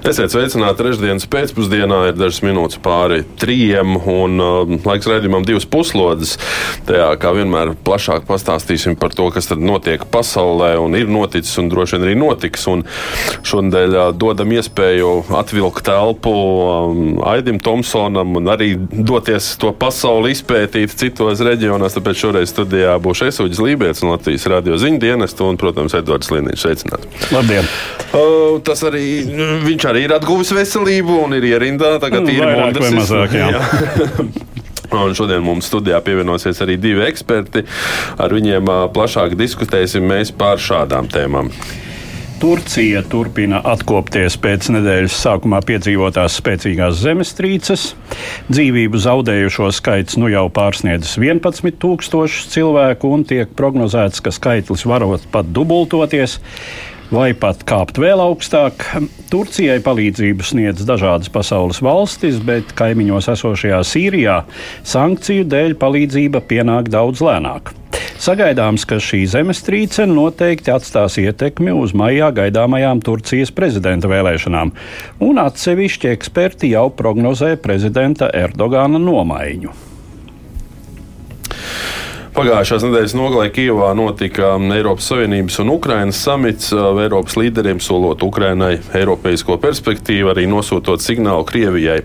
Esiet 0.00 0.32
sveicināti 0.32 0.80
trešdienas 0.80 1.26
pēcpusdienā, 1.28 1.96
ir 2.08 2.14
dažas 2.16 2.40
minūtes 2.40 2.78
pāri 2.80 3.18
trījiem, 3.36 3.98
un 4.08 4.40
uh, 4.40 4.70
laiks 4.86 5.04
raidījumam 5.10 5.44
divas 5.44 5.66
puslodes. 5.68 6.38
Tajā, 6.88 7.10
kā 7.20 7.34
vienmēr, 7.36 7.74
plašāk 7.84 8.24
pastāstīsim 8.24 8.96
par 8.96 9.12
to, 9.12 9.26
kas 9.34 9.50
tad 9.50 9.60
notiek 9.60 10.06
pasaulē, 10.08 10.70
un 10.80 10.96
ir 10.96 11.10
noticis, 11.12 11.52
un 11.60 11.68
droši 11.68 11.98
vien 11.98 12.06
arī 12.06 12.14
notiks. 12.16 12.64
Un 12.72 12.86
šodien 13.44 13.92
uh, 13.92 14.06
dodam 14.16 14.54
iespēju 14.56 15.10
atvilkt 15.36 15.84
telpu 15.90 16.32
um, 16.32 17.20
Aidim 17.28 17.60
Tomsonam 17.60 18.40
un 18.40 18.48
arī 18.54 18.70
doties 18.80 19.52
to 19.60 19.74
pasauli 19.76 20.32
izpētīt 20.32 20.96
citos 20.96 21.44
reģionos. 21.44 21.98
Tāpēc 21.98 22.24
šoreiz 22.24 22.54
studijā 22.54 22.96
būs 23.04 23.26
Esuģis 23.28 23.60
Lībijams 23.68 24.00
no 24.06 24.14
Latvijas 24.14 24.48
radio 24.48 24.80
ziņu 24.80 25.04
dienesta 25.04 25.44
un, 25.44 25.60
protams, 25.60 25.98
Edvards 26.00 26.32
Liniņš. 26.32 26.64
Sveicināts! 26.64 27.30
Labdien! 27.36 27.68
Uh, 28.16 28.56
tas 28.64 28.80
arī 28.88 29.04
viņš 29.68 29.89
arī 29.90 30.06
ir 30.06 30.14
atguvis 30.16 30.54
veselību 30.56 31.18
un 31.24 31.36
ir 31.38 31.50
ierindā. 31.52 31.96
Tagad 32.02 32.24
Nu, 32.24 32.32
ir 32.32 32.46
vairāk 32.46 32.80
vai 32.80 32.94
mazāk, 32.98 33.36
jā. 33.36 33.50
Un 34.90 35.12
šodien 35.14 35.44
mums 35.46 35.68
studijā 35.70 36.00
pievienosies 36.02 36.58
arī 36.64 36.74
divi 36.80 37.04
eksperti. 37.06 37.62
Ar 38.18 38.34
viņiem 38.34 38.66
plašāk 38.94 39.36
diskutēsim 39.38 40.10
par 40.38 40.58
šādām 40.58 41.06
tēmām. 41.12 41.52
Turcija 42.40 43.02
turpina 43.04 43.58
atkopties 43.68 44.38
pēc 44.40 44.70
nedēļas 44.72 45.16
sākumā 45.26 45.58
piedzīvotās 45.68 46.38
spēcīgās 46.40 46.96
zemestrīces. 47.02 47.82
Dzīvību 48.48 49.00
zaudējušo 49.04 49.68
skaits 49.76 50.16
nu 50.16 50.30
jau 50.32 50.46
pārsniedzis 50.56 51.18
11,000 51.20 52.48
cilvēku 52.54 53.10
un 53.12 53.26
tiek 53.28 53.52
prognozēts, 53.58 54.24
ka 54.24 54.32
skaitlis 54.32 54.86
varot 54.88 55.28
pat 55.34 55.52
dubultoties. 55.52 56.38
Vai 57.10 57.32
pat 57.34 57.64
kāpt 57.66 57.96
vēl 57.98 58.20
augstāk. 58.22 58.84
Turcijai 59.32 59.80
palīdzību 59.82 60.44
sniedz 60.46 60.84
dažādas 60.86 61.26
pasaules 61.34 61.80
valstis, 61.82 62.38
bet 62.46 62.70
kaimiņos 62.78 63.26
esošajā 63.34 63.80
Sīrijā 63.82 64.36
sankciju 64.86 65.48
dēļ 65.50 65.74
palīdzība 65.82 66.44
pienāk 66.46 66.92
daudz 66.94 67.24
lēnāk. 67.26 67.74
Sagaidāms, 68.20 68.86
ka 68.86 69.00
šī 69.02 69.24
zemestrīce 69.32 70.06
noteikti 70.06 70.70
atstās 70.70 71.18
ietekmi 71.18 71.74
uz 71.74 71.96
maijā 71.98 72.30
gaidāmajām 72.36 73.02
Turcijas 73.02 73.50
prezidenta 73.50 74.06
vēlēšanām, 74.12 74.70
un 75.26 75.44
atsevišķi 75.48 76.14
eksperti 76.14 76.74
jau 76.76 76.92
prognozē 76.94 77.56
prezidenta 77.58 78.30
Erdogana 78.30 79.02
nomaiņu. 79.02 79.89
Pagājušās 82.30 82.84
nedēļas 82.86 83.12
nogalē 83.18 83.48
Kijavā 83.50 83.88
notika 83.98 84.52
Eiropas 84.76 85.08
Savienības 85.10 85.56
un 85.64 85.72
Ukrainas 85.74 86.20
samits. 86.22 86.68
Eiropas 86.70 87.34
līderiem 87.34 87.80
solot 87.82 88.22
Ukrainai 88.22 88.76
eiropeisko 88.94 89.56
perspektīvu, 89.58 90.30
arī 90.30 90.44
nosūtot 90.46 91.02
signālu 91.02 91.42
Krievijai, 91.48 92.04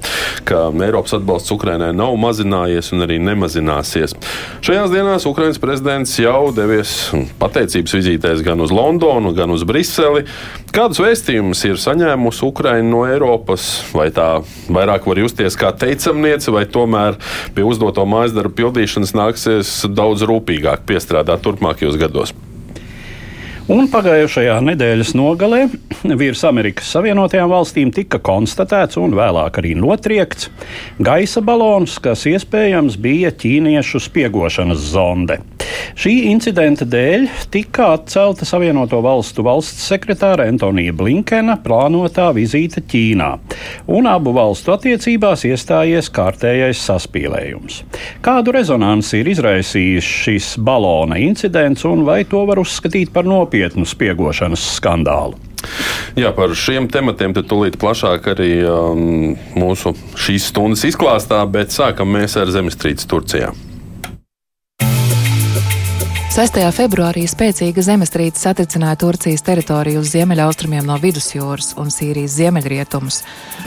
ka 0.50 0.64
Eiropas 0.82 1.14
atbalsts 1.20 1.54
Ukrainai 1.54 1.92
nav 1.94 2.18
mazinājies 2.18 2.90
un 2.96 3.06
arī 3.06 3.20
nemazināsies. 3.22 4.18
Šajās 4.66 4.90
dienās 4.96 5.28
Ukrainas 5.30 5.62
prezidents 5.62 6.18
jau 6.18 6.50
devies 6.58 6.96
pateicības 7.38 7.94
vizītēs 8.00 8.42
gan 8.46 8.66
uz 8.66 8.74
Londonu, 8.74 9.36
gan 9.38 9.54
uz 9.54 9.62
Briseli. 9.68 10.26
Kādus 10.76 11.00
vēstījumus 11.06 11.62
ir 11.70 11.78
saņēmusi 11.80 12.44
Ukraina 12.50 12.90
no 12.90 13.06
Eiropas? 13.08 13.70
Vai 13.96 14.10
tā 14.12 14.42
vairāk 14.74 15.06
var 15.08 15.22
justies 15.22 15.56
kā 15.56 15.70
teicamniece, 15.72 16.50
vai 16.52 16.66
tomēr 16.66 17.22
pie 17.56 17.64
uzdoto 17.64 18.04
mājas 18.10 18.34
darbu 18.36 18.58
pildīšanas 18.58 19.14
nāksies 19.16 19.78
daudz 19.96 20.15
rūpīgāk 20.24 20.86
piestrādāt 20.88 21.44
turpmākajos 21.44 21.98
gados? 22.00 22.36
Un 23.66 23.88
pagājušajā 23.90 24.60
nedēļas 24.62 25.16
nogalē 25.18 25.64
virs 26.20 26.44
Amerikas 26.46 26.92
Savienotajām 26.94 27.50
valstīm 27.50 27.90
tika 27.90 28.20
konstatēts 28.22 29.00
un 29.02 29.16
vēlāk 29.18 29.58
arī 29.58 29.72
notriekts 29.74 30.52
gaisa 31.02 31.42
balons, 31.42 31.96
kas 31.98 32.28
iespējams 32.30 33.00
bija 33.02 33.32
ķīniešu 33.34 34.04
spiegošanas 34.06 34.86
zonde. 34.92 35.40
Šī 35.98 36.14
incidenta 36.30 36.86
dēļ 36.86 37.26
tika 37.52 37.88
atcelta 37.96 38.46
Savienoto 38.46 39.00
valstu 39.02 39.42
valsts 39.48 39.88
sekretāra 39.90 40.46
Antonija 40.52 40.94
Blinkena 40.94 41.58
plānotā 41.64 42.30
vizīte 42.38 42.84
Ķīnā, 42.86 43.32
un 43.90 44.06
abu 44.12 44.36
valstu 44.38 44.76
attiecībās 44.76 45.48
iestājies 45.50 46.12
kārtējais 46.14 46.86
saspīlējums. 46.86 47.82
Kādu 48.22 48.54
rezonanci 48.54 49.24
ir 49.24 49.34
izraisījis 49.34 50.14
šis 50.22 50.54
balona 50.62 51.18
incidents, 51.18 51.82
un 51.90 52.06
vai 52.06 52.22
to 52.30 52.46
var 52.46 52.62
uzskatīt 52.62 53.10
par 53.16 53.26
nopietnu 53.26 53.55
spiegošanas 53.90 54.64
skandālu? 54.78 55.40
Jā, 56.16 56.30
par 56.36 56.54
šiem 56.56 56.88
tematiem 56.92 57.34
tūlīt 57.36 57.80
plašāk 57.82 58.30
arī 58.36 58.52
um, 58.70 59.34
mūsu 59.58 59.96
šīs 60.20 60.52
stundas 60.52 60.86
izklāstā, 60.88 61.42
bet 61.50 61.74
sākam 61.76 62.14
mēs 62.16 62.38
ar 62.40 62.52
zemestrīci 62.54 63.10
Turcijā. 63.10 63.52
6. 66.36 66.58
februārī 66.76 67.22
spēcīga 67.32 67.80
zemestrīce 67.80 68.42
satricināja 68.44 68.98
Turcijas 69.00 69.40
teritoriju 69.48 70.02
uz 70.02 70.10
ziemeļaustrumiem 70.12 70.84
no 70.84 70.98
vidusjūras 71.00 71.70
un 71.80 71.88
Sīrijas 71.96 72.34
ziemeļrietumus. 72.36 73.22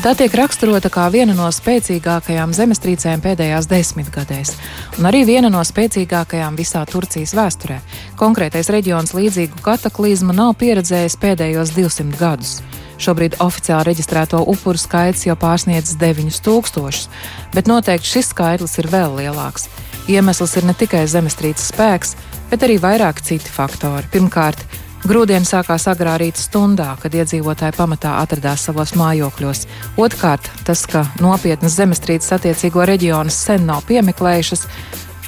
Tā 0.05 0.13
tiek 0.19 0.37
raksturota 0.37 0.91
kā 0.93 1.07
viena 1.09 1.33
no 1.33 1.47
spēcīgākajām 1.49 2.53
zemestrīcēm 2.53 3.25
pēdējās 3.25 3.71
desmitgadēs, 3.73 4.53
un 5.01 5.09
arī 5.09 5.25
viena 5.31 5.49
no 5.49 5.65
spēcīgākajām 5.65 6.61
visā 6.61 6.85
Turcijas 6.93 7.33
vēsturē. 7.41 7.81
Konkrētais 8.21 8.69
reģions 8.77 9.17
līdzīgu 9.17 9.65
kataklizmu 9.65 10.37
nav 10.37 10.53
pieredzējis 10.61 11.17
pēdējos 11.25 11.73
200 11.73 12.21
gadus. 12.21 12.59
Šobrīd 13.01 13.41
oficiāli 13.41 13.95
reģistrēto 13.95 14.45
upuru 14.45 14.77
skaits 14.77 15.25
jau 15.25 15.41
pārsniedz 15.41 15.97
9000, 15.97 17.09
bet 17.57 17.71
noteikti 17.71 18.19
šis 18.19 18.35
skaitlis 18.35 18.77
ir 18.83 18.93
vēl 18.93 19.23
lielāks. 19.23 19.71
Iemesls 20.09 20.55
ir 20.57 20.65
ne 20.65 20.73
tikai 20.77 21.03
zemestrīces 21.09 21.69
spēks, 21.69 22.15
bet 22.51 22.67
arī 22.67 22.79
vairāki 22.83 23.25
citi 23.31 23.53
faktori. 23.53 24.07
Pirmkārt, 24.13 24.65
grūdieni 25.09 25.47
sākās 25.49 25.87
agrā 25.91 26.17
rīta 26.21 26.41
stundā, 26.43 26.91
kad 27.03 27.15
iedzīvotāji 27.15 27.77
pamatā 27.77 28.17
atradās 28.23 28.67
savos 28.69 28.95
mājokļos. 28.99 29.67
Otrkārt, 30.01 30.51
tas, 30.67 30.85
ka 30.91 31.07
nopietnas 31.23 31.77
zemestrīces 31.79 32.35
attiecīgo 32.39 32.87
reģionu 32.89 33.33
sen 33.33 33.69
nav 33.69 33.85
piemeklējušas, 33.89 34.67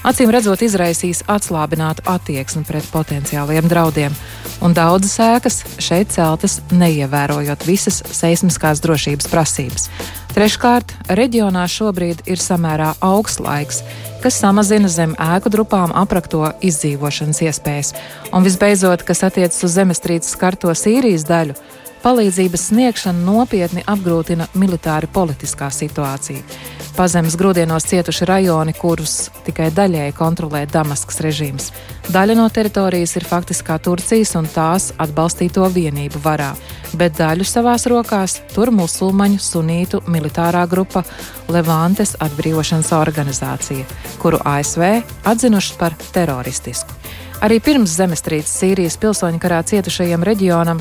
acīm 0.06 0.30
redzot, 0.32 0.62
izraisīs 0.64 1.22
atslābinātu 1.30 2.04
attieksmi 2.08 2.64
pret 2.68 2.86
potenciāliem 2.92 3.68
draudiem, 3.70 4.14
un 4.64 4.74
daudzas 4.76 5.18
ēkas 5.24 5.60
šeit 5.82 6.14
celtas 6.14 6.60
neievērojot 6.72 7.66
visas 7.68 8.02
seismiskās 8.14 8.82
drošības 8.84 9.30
prasības. 9.32 9.88
Treškārt, 10.30 10.92
reģionā 11.10 11.64
šobrīd 11.66 12.22
ir 12.30 12.38
samērā 12.38 12.92
augsts 13.02 13.42
laiks, 13.42 13.80
kas 14.22 14.38
samazina 14.38 14.88
zem 14.92 15.16
ēku 15.18 15.50
drupām 15.50 15.94
aprakto 15.96 16.44
izdzīvošanas 16.62 17.42
iespējas, 17.48 17.94
un 18.30 18.46
visbeidzot, 18.46 19.02
kas 19.08 19.24
attiecas 19.26 19.64
uz 19.66 19.74
zemestrīces 19.74 20.36
skarto 20.36 20.70
Sīrijas 20.76 21.26
daļu. 21.26 21.58
Palīdzības 22.00 22.62
sniegšana 22.70 23.20
nopietni 23.26 23.82
apgrūtina 23.84 24.46
militāri 24.56 25.08
politiskā 25.12 25.66
situācija. 25.68 26.40
Pazemes 26.96 27.36
grūdienos 27.36 27.84
cietuši 27.90 28.24
rajoni, 28.28 28.72
kurus 28.76 29.28
tikai 29.44 29.68
daļēji 29.76 30.14
kontrolē 30.16 30.62
Damaskas 30.72 31.20
režīms. 31.24 31.68
Daļa 32.08 32.38
no 32.38 32.46
teritorijas 32.48 33.14
ir 33.20 33.26
faktiskā 33.28 33.76
Turcijas 33.84 34.32
un 34.40 34.48
tās 34.48 34.90
atbalstīto 34.96 35.68
vienību 35.76 36.22
varā, 36.24 36.50
bet 36.96 37.18
daļu 37.20 37.44
savās 37.46 37.84
rokās 37.92 38.38
tur 38.54 38.72
musulmaņu 38.72 39.44
sunītu 39.44 40.00
militārā 40.08 40.64
grupa 40.72 41.04
Levantes 41.52 42.16
atbrīvošanas 42.16 42.94
organizācija, 42.96 43.84
kuru 44.24 44.40
ASV 44.40 44.86
atzinuši 45.28 45.76
par 45.78 46.00
teroristisku. 46.16 46.96
Arī 47.44 47.56
pirms 47.64 47.94
zemestrīces 47.96 48.58
Sīrijas 48.60 48.98
pilsoņu 49.00 49.38
karā 49.40 49.62
cietušajiem 49.64 50.24
reģionam 50.28 50.80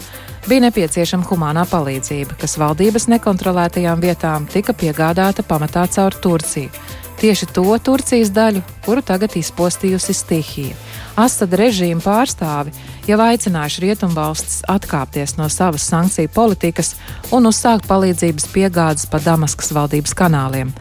bija 0.50 0.64
nepieciešama 0.66 1.28
humānā 1.30 1.66
palīdzība, 1.70 2.38
kas 2.42 2.58
valdības 2.58 3.06
nekontrolētajām 3.12 4.02
vietām 4.02 4.48
tika 4.50 4.74
piegādāta 4.74 5.46
pamatā 5.46 5.84
caur 5.94 6.16
Turciju. 6.24 6.72
Tieši 7.20 7.50
to 7.54 7.66
Turcijas 7.84 8.32
daļu, 8.32 8.62
kuru 8.86 9.04
tagad 9.06 9.36
izpostījusi 9.36 10.16
stihija. 10.16 10.78
Asad 11.20 11.54
režīma 11.60 12.02
pārstāvi 12.02 12.72
jau 13.10 13.20
aicinājuši 13.26 13.84
rietumvalstis 13.84 14.62
atkāpties 14.72 15.36
no 15.38 15.50
savas 15.52 15.86
sankciju 15.92 16.32
politikas 16.34 16.96
un 17.36 17.52
uzsākt 17.52 17.90
palīdzības 17.92 18.48
piegādes 18.56 19.06
pa 19.12 19.20
Damaskas 19.22 19.74
valdības 19.76 20.16
kanāliem. 20.18 20.72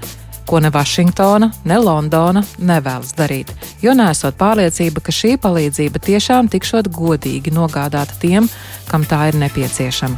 Ko 0.48 0.60
ne 0.64 0.70
Vašingtona, 0.72 1.50
ne 1.68 1.78
Londona 1.78 2.42
nevēlas 2.58 3.12
darīt, 3.18 3.52
jo 3.84 3.92
nesot 3.96 4.38
pārliecība, 4.40 5.04
ka 5.04 5.12
šī 5.12 5.36
palīdzība 5.42 6.00
tiešām 6.00 6.48
tikšot 6.52 6.88
godīgi 6.94 7.52
nogādāta 7.52 8.16
tiem, 8.22 8.48
kam 8.88 9.04
tā 9.04 9.28
ir 9.28 9.40
nepieciešama. 9.44 10.16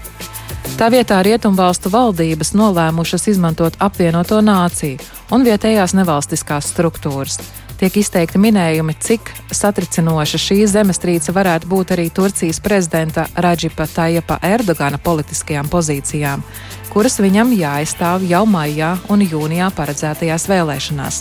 Tā 0.79 0.89
vietā 0.93 1.19
rietumvalstu 1.27 1.91
valdības 1.93 2.55
nolēmušas 2.57 3.27
izmantot 3.35 3.75
apvienoto 3.83 4.39
nāciju 4.45 5.01
un 5.35 5.45
vietējās 5.47 5.97
nevalstiskās 5.99 6.71
struktūras 6.73 7.41
tiek 7.81 7.97
izteikti 7.97 8.39
minējumi, 8.41 8.93
cik 9.01 9.31
satricinoša 9.57 10.41
šī 10.41 10.59
zemestrīce 10.69 11.33
varētu 11.33 11.69
būt 11.71 11.95
arī 11.95 12.11
Turcijas 12.13 12.61
prezidenta 12.61 13.25
Raģipa 13.41 13.87
Tajapa 13.89 14.37
Erdogana 14.45 15.01
politiskajām 15.01 15.71
pozīcijām, 15.73 16.45
kuras 16.91 17.21
viņam 17.23 17.53
jāaizstāv 17.55 18.25
jau 18.27 18.43
maijā 18.51 18.91
un 19.13 19.23
jūnijā 19.23 19.71
paredzētajās 19.77 20.47
vēlēšanās. 20.51 21.21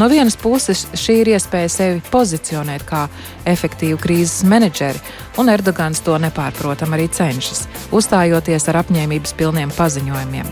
No 0.00 0.08
vienas 0.08 0.38
puses, 0.40 0.86
šī 0.96 1.20
ir 1.22 1.32
iespēja 1.34 1.68
sevi 1.72 2.02
pozicionēt 2.10 2.86
kā 2.88 3.04
efektīvu 3.48 4.00
krīzes 4.00 4.46
menedžeri, 4.48 5.02
un 5.38 5.52
Erdogans 5.52 6.00
to 6.06 6.16
nepārprotam 6.20 6.96
arī 6.96 7.10
cenšas, 7.12 7.66
uzstājoties 7.92 8.68
ar 8.72 8.80
apņēmības 8.82 9.36
pilniem 9.36 9.72
paziņojumiem. 9.76 10.50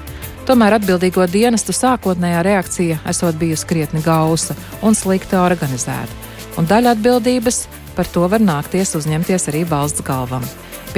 Tomēr 0.49 0.79
atbildīgo 0.79 1.27
dienestu 1.29 1.75
sākotnējā 1.77 2.45
reakcija 2.47 3.03
esot 3.11 3.37
bijusi 3.41 3.67
krietni 3.69 4.01
gausa 4.05 4.57
un 4.81 4.97
slikti 4.97 5.37
organizēta, 5.37 6.25
un 6.57 6.69
daļa 6.69 6.97
atbildības 6.97 7.67
par 7.97 8.09
to 8.09 8.25
var 8.31 8.41
nākties 8.41 8.95
uzņemties 8.97 9.51
arī 9.51 9.67
valsts 9.69 10.05
galvam. 10.07 10.45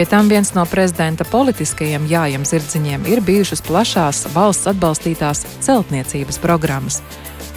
Pie 0.01 0.07
tam 0.09 0.29
viens 0.33 0.49
no 0.57 0.63
prezidenta 0.65 1.27
politiskajiem 1.29 2.07
jājiem 2.09 2.45
zirdziņiem 2.49 3.03
ir 3.13 3.21
bijušas 3.21 3.61
plašās 3.67 4.23
valsts 4.33 4.71
atbalstītās 4.73 5.43
celtniecības 5.61 6.41
programmas, 6.41 7.03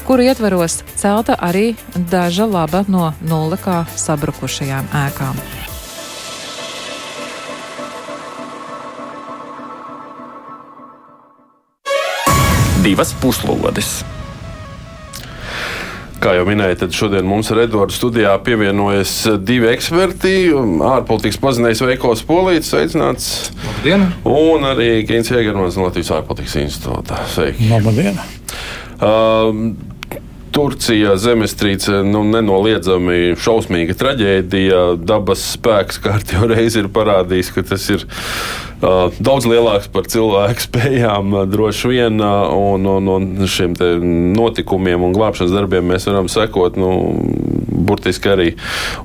kuru 0.03 0.25
ietvaros 0.27 0.81
celta 0.99 1.37
arī 1.39 1.77
daža 1.95 2.43
laba 2.43 2.83
no 2.91 3.13
nulle 3.23 3.55
kā 3.63 3.85
sabrukušajām 3.95 4.91
ēkām. 5.05 5.39
divas 12.83 13.15
puslodes. 13.21 14.12
Kā 16.23 16.37
jau 16.37 16.45
minēju, 16.47 16.77
tad 16.79 16.93
šodien 16.95 17.25
mums 17.27 17.49
ar 17.51 17.65
Edvardu 17.65 17.91
studijā 17.91 18.31
pievienojas 18.45 19.11
divi 19.43 19.67
eksperti. 19.73 20.53
Ārpolitikas 20.87 21.39
pazinējs 21.43 21.81
Veikos 21.83 22.21
Polīts, 22.23 22.69
sveicināts. 22.71 23.25
Labdien! 23.65 24.05
Un 24.31 24.63
arī 24.69 24.87
Keins 25.09 25.33
Jēgermans 25.33 25.75
no 25.75 25.89
Latvijas 25.89 26.13
ārpolitikas 26.15 26.55
institūta. 26.61 27.19
Sveiki! 27.33 27.67
Labdien! 27.73 28.21
Uh, 29.03 29.51
Turcija 30.53 31.15
zemestrīce 31.17 32.03
nu, 32.05 32.21
nenoliedzami 32.29 33.33
šausmīga 33.41 33.95
traģēdija. 33.97 34.81
Dabas 35.01 35.43
spēks 35.55 35.99
kārtībā 36.03 36.49
reizi 36.53 36.83
ir 36.83 36.89
parādījis, 36.93 37.51
ka 37.55 37.63
tas 37.73 37.87
ir 37.93 38.05
uh, 38.05 39.09
daudz 39.17 39.47
lielāks 39.49 39.89
par 39.93 40.09
cilvēku 40.13 40.67
spējām. 40.67 41.33
Uh, 41.33 41.45
droši 41.49 41.93
vien, 41.93 42.21
uh, 42.21 42.53
un, 42.53 42.85
un, 42.85 43.13
un 43.15 43.49
šiem 43.49 43.75
notikumiem 44.37 45.05
un 45.07 45.15
glābšanas 45.17 45.55
darbiem 45.55 45.89
mēs 45.93 46.05
varam 46.09 46.29
sekot 46.31 46.77
nu, 46.77 46.91
burtiski 47.89 48.33
arī 48.33 48.49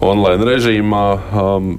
online 0.05 0.45
režīmā. 0.53 1.07
Um, 1.33 1.73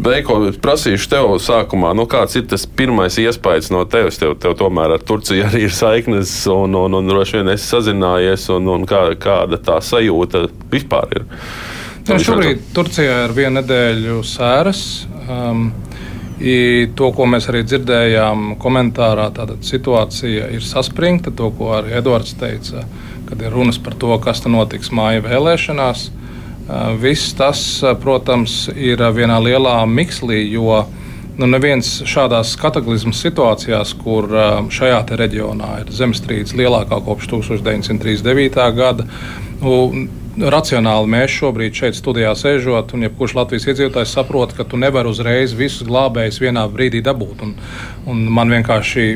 Veiko, 0.00 0.38
prasīšu 0.64 1.10
tev 1.12 1.34
sākumā, 1.44 1.90
nu, 1.96 2.06
kāds 2.08 2.38
ir 2.40 2.46
tas 2.48 2.64
pirmais 2.64 3.18
iespējas 3.20 3.68
no 3.74 3.82
tevis? 3.90 4.16
Tev, 4.20 4.32
tev 4.40 4.54
tomēr 4.56 4.94
ar 4.96 5.02
Turciju 5.04 5.44
arī 5.44 5.66
ir 5.66 5.74
saiknes, 5.76 6.32
un, 6.48 6.76
un, 6.78 6.96
un 6.96 7.10
droši 7.10 7.40
vien 7.40 7.52
esi 7.52 7.68
sazinājies, 7.68 8.46
un, 8.54 8.70
un 8.72 8.86
kā, 8.88 9.02
kāda 9.20 9.60
tā 9.60 9.76
sajūta 9.84 10.46
vispār 10.72 11.18
ir. 11.18 11.28
Ja, 12.08 12.16
šobrīd 12.16 12.70
Turcijā 12.74 13.26
ir 13.26 13.36
viena 13.36 13.60
nedēļa 13.60 14.16
sēras. 14.26 14.84
Um, 15.28 15.68
I 16.40 16.88
to, 16.96 17.10
ko 17.12 17.26
mēs 17.28 17.50
arī 17.50 17.60
dzirdējām 17.68 18.54
komentārā, 18.60 19.26
tāda 19.36 19.58
situācija 19.60 20.48
ir 20.56 20.64
saspringta. 20.64 21.34
To, 21.36 21.50
ko 21.52 21.74
arī 21.76 21.92
Edvards 21.98 22.32
teica, 22.40 22.86
kad 23.28 23.44
ir 23.44 23.52
runas 23.52 23.76
par 23.76 23.98
to, 24.00 24.14
kas 24.24 24.40
notiks 24.48 24.88
māja 24.96 25.20
vēlēšanās. 25.26 26.06
Eh, 26.70 26.94
viss 27.00 27.32
tas, 27.34 27.82
eh, 27.82 27.94
protams, 27.98 28.68
ir 28.76 29.02
vienā 29.02 29.40
lielā 29.42 29.74
mikslī, 29.90 30.44
jo 30.52 30.84
nu, 31.38 31.46
neviens 31.50 32.02
šādās 32.06 32.52
kataklizmas 32.60 33.18
situācijās, 33.24 33.94
kur 33.98 34.28
eh, 34.30 34.60
šajā 34.70 35.00
reģionā 35.18 35.70
ir 35.80 35.90
zemestrīce 35.90 36.54
lielākā 36.60 37.00
kopš 37.02 37.26
1939. 37.32 38.70
gada, 38.76 39.06
nu, 39.62 40.06
racionāli 40.48 41.10
mēs 41.10 41.32
šobrīd 41.34 41.76
šeit 41.76 41.96
studijā 41.98 42.32
sēžot, 42.38 42.94
un 42.96 43.04
jebkurš 43.06 43.34
Latvijas 43.36 43.66
iedzīvotājs 43.70 44.14
saprot, 44.16 44.54
ka 44.56 44.64
tu 44.64 44.78
nevari 44.80 45.10
uzreiz 45.10 45.52
visus 45.56 45.86
glābējus 45.88 46.40
vienā 46.42 46.64
brīdī 46.72 47.02
dabūt. 47.04 47.42
Un, 47.44 47.54
un 48.10 48.22
man 48.32 48.52
vienkārši 48.52 49.06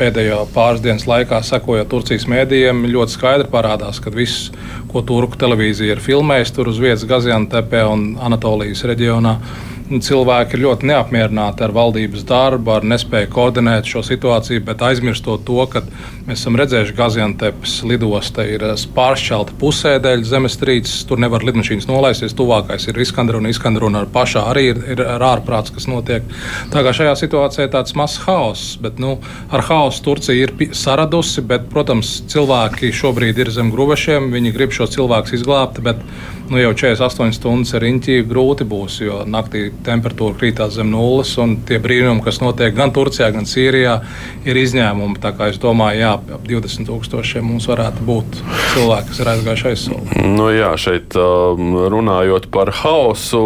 pēdējo 0.00 0.40
pāris 0.54 0.82
dienas 0.84 1.06
laikā, 1.10 1.42
sekojot 1.46 1.90
Turcijas 1.92 2.26
mēdījiem, 2.30 2.86
ļoti 2.90 3.16
skaidri 3.16 3.50
parādās, 3.52 4.00
ka 4.02 4.12
viss, 4.14 4.50
ko 4.90 5.04
turku 5.06 5.38
televīzija 5.40 5.96
ir 5.96 6.02
filmējusi 6.02 6.56
tur 6.56 6.72
uz 6.72 6.82
vietas 6.82 7.06
Gaziantepē 7.10 7.84
un 7.90 8.08
Anatolijas 8.22 8.84
reģionā, 8.88 9.38
cilvēki 9.84 10.56
ir 10.56 10.62
ļoti 10.64 10.88
neapmierināti 10.88 11.64
ar 11.64 11.72
valdības 11.76 12.24
darbu, 12.28 12.72
ar 12.72 12.86
nespēju 12.88 13.28
koordinēt 13.34 13.88
šo 13.88 14.00
situāciju, 14.06 14.62
bet 14.64 14.82
aizmirstot 14.84 15.44
to, 15.44 15.58
ka 15.70 15.82
mēs 16.24 16.40
esam 16.40 16.56
redzējuši, 16.56 16.94
ka 16.94 17.02
Gaziantepes 17.02 17.74
lidosta 17.88 18.46
ir 18.48 18.64
eh, 18.64 18.84
pāršķelta 18.96 19.56
pusē 19.60 19.96
dēļ 20.04 20.24
zemestrīces. 20.28 21.04
Tur 21.08 21.20
nevar 21.20 21.44
lidmašīnas 21.44 21.88
nolaisties. 21.90 22.36
Tuvākais 22.38 22.88
ir 22.88 23.00
Iskandruna. 23.04 23.52
Iskandruna 23.52 24.04
ar 24.04 24.10
pašā 24.14 24.46
arī 24.52 24.70
ir, 24.72 24.80
ir 24.96 25.04
ārprāts, 25.04 25.74
kas 25.74 25.88
notiek. 25.90 26.24
Tā 26.72 26.84
kā 26.86 26.94
šajā 26.96 27.16
situācijā 27.20 27.68
ir 27.68 27.74
tāds 27.74 27.96
mazs 27.98 28.22
haoss, 28.24 28.78
bet 28.80 29.02
nu, 29.02 29.18
ar 29.52 29.64
haosu 29.68 30.04
Turcija 30.08 30.48
ir 30.48 30.72
saradusi, 30.76 31.44
bet, 31.44 31.68
protams, 31.72 32.16
cilvēki 32.32 32.92
šobrīd 32.94 33.44
ir 33.44 33.52
zem 33.52 33.72
gruvešiem. 33.74 34.32
Viņi 34.32 34.54
grib 34.56 34.72
šos 34.72 34.96
cilvēkus 34.96 35.36
izglābt, 35.36 35.82
bet 35.84 36.00
nu, 36.48 36.58
jau 36.58 36.72
48 36.76 37.32
stundas 37.36 37.72
ar 37.76 37.82
riņķi 37.84 38.18
grūti 38.28 38.66
būs, 38.68 38.98
jo 39.04 39.22
naktī 39.28 39.66
temperatūra 39.86 40.36
krītās 40.40 40.76
zem 40.76 40.90
nulles, 40.92 41.32
un 41.40 41.56
tie 41.66 41.78
brīnumi, 41.82 42.22
kas 42.24 42.40
notiek 42.42 42.74
gan 42.76 42.92
Turcijā, 42.94 43.30
gan 43.34 43.48
Sīrijā, 43.48 43.96
ir 44.44 44.60
izņēmumi. 44.60 45.20
Tā 45.22 45.32
kā 45.36 45.48
es 45.52 45.60
domāju, 45.62 46.02
jā, 46.02 46.12
ap 46.36 46.48
20 46.48 46.88
tūkstošiem 46.90 47.46
mums 47.48 47.68
varētu 47.70 48.04
būt 48.06 48.40
cilvēki, 48.74 49.10
kas 49.10 49.22
ir 49.22 49.30
aizgājuši 49.32 49.68
aizsūtīt. 49.70 50.20
Nu, 50.34 50.48
jā, 50.52 50.70
šeit 50.80 51.16
um, 51.20 51.74
runājot 51.94 52.50
par 52.54 52.72
haosu, 52.82 53.42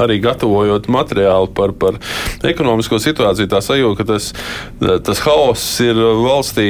arī 0.00 0.18
gatavojot 0.24 0.90
materiālu 0.90 1.52
par, 1.54 1.74
par 1.78 2.00
ekonomisko 2.46 2.98
situāciju, 3.02 3.50
tā 3.50 3.62
sajūta, 3.64 4.00
ka 4.00 4.08
tas, 4.14 4.30
tas 5.06 5.22
haoss 5.26 5.80
ir 5.84 5.98
valstī 6.24 6.68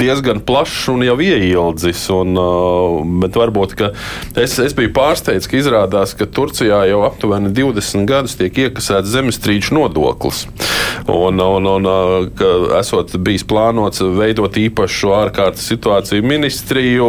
diezgan 0.00 0.44
plašs 0.44 0.90
un 0.92 1.06
jau 1.08 1.16
ieildzis. 1.24 2.06
Un, 2.14 2.36
uh, 2.36 3.00
bet 3.22 3.36
varbūt 3.38 3.76
es, 4.36 4.58
es 4.62 4.76
biju 4.76 4.92
pārsteigts, 4.96 5.48
ka 5.50 5.58
izrādās, 5.60 6.14
ka 6.18 6.28
Turcijā 6.30 6.84
jau 6.90 7.02
aptuveni 7.06 7.30
aptuveni 7.30 7.50
20 7.54 8.06
gadus 8.08 8.36
tiek 8.38 8.56
iekasēts 8.58 9.10
zemestrīču 9.12 9.74
nodoklis. 9.74 10.46
Un, 11.10 11.40
un, 11.40 11.66
un 11.66 11.88
ka 12.36 12.78
esot 12.80 13.14
bijis 13.22 13.44
plānots 13.44 14.02
veidot 14.16 14.56
īpašu 14.56 15.12
ārkārtas 15.14 15.66
situāciju 15.70 16.24
ministriju, 16.26 17.06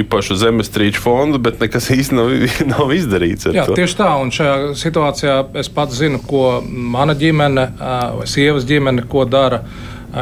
īpašu 0.00 0.36
zemestrīču 0.40 1.00
fondu, 1.04 1.38
bet 1.38 1.60
nekas 1.62 1.90
īsti 1.94 2.18
nav, 2.18 2.30
nav 2.74 2.92
izdarīts. 2.94 3.48
Jā, 3.54 3.66
to. 3.68 3.78
tieši 3.78 3.98
tā, 4.00 4.12
un 4.20 4.32
šajā 4.34 4.74
situācijā 4.78 5.40
es 5.60 5.72
pats 5.72 5.98
zinu, 5.98 6.20
ko 6.26 6.60
mana 6.66 7.16
ģimene 7.18 7.68
vai 7.80 8.28
sievas 8.30 8.66
ģimene, 8.68 9.06
ko 9.10 9.26
dara. 9.28 9.64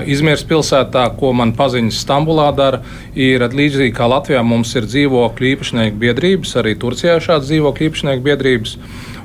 Izmērs 0.09 0.45
pilsētā, 0.49 1.05
ko 1.21 1.35
man 1.37 1.53
paziņas 1.57 2.01
Stambulā 2.05 2.49
dara, 2.57 2.83
ir 3.15 3.45
līdzīgi 3.45 3.95
kā 3.97 4.09
Latvijā 4.09 4.43
mums 4.47 4.73
ir 4.79 4.89
dzīvokļu 4.89 5.51
īpašnieku 5.53 6.01
biedrības, 6.01 6.57
arī 6.63 6.77
Turcijā 6.81 7.19
ir 7.19 7.27
šādas 7.27 7.51
dzīvokļu 7.51 7.91
īpašnieku 7.91 8.25
biedrības. 8.25 8.79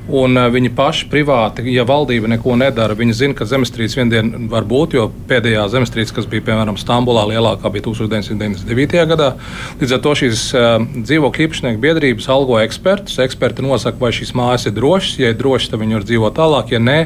Un 0.08 0.40
viņi 0.48 0.70
paši 0.72 1.04
privāti, 1.12 1.66
ja 1.68 1.82
valdība 1.84 2.30
neko 2.32 2.54
nedara, 2.56 2.94
viņi 2.96 3.16
zina, 3.16 3.34
ka 3.36 3.44
zemestrīce 3.48 3.98
vienā 3.98 4.14
dienā 4.14 4.38
var 4.48 4.64
būt, 4.64 4.94
jo 4.96 5.10
pēdējā 5.28 5.66
zemestrīce, 5.74 6.14
kas 6.16 6.28
bija 6.30 6.46
piemēram 6.46 6.78
Stambulā, 6.80 7.26
lielākā 7.28 7.68
bija 7.74 7.84
1999. 7.90 8.96
gadā. 9.10 9.34
Līdz 9.82 9.92
ar 9.98 10.00
to 10.06 10.14
šīs 10.16 10.46
uh, 10.56 10.70
dzīvokļu 10.96 11.44
īpašnieku 11.44 11.82
biedrības 11.84 12.30
algo 12.32 12.56
ekspertus. 12.62 13.20
Eksperti 13.20 13.66
nosaka, 13.66 14.00
vai 14.00 14.14
šīs 14.16 14.32
mājas 14.38 14.64
ir 14.70 14.78
drošas. 14.80 15.18
Ja 15.20 15.34
ir 15.34 15.36
drošas, 15.42 15.74
tad 15.74 15.84
viņi 15.84 16.00
var 16.00 16.08
dzīvot 16.08 16.38
tālāk. 16.40 16.72
Ja 16.72 16.80
nē, 16.80 16.98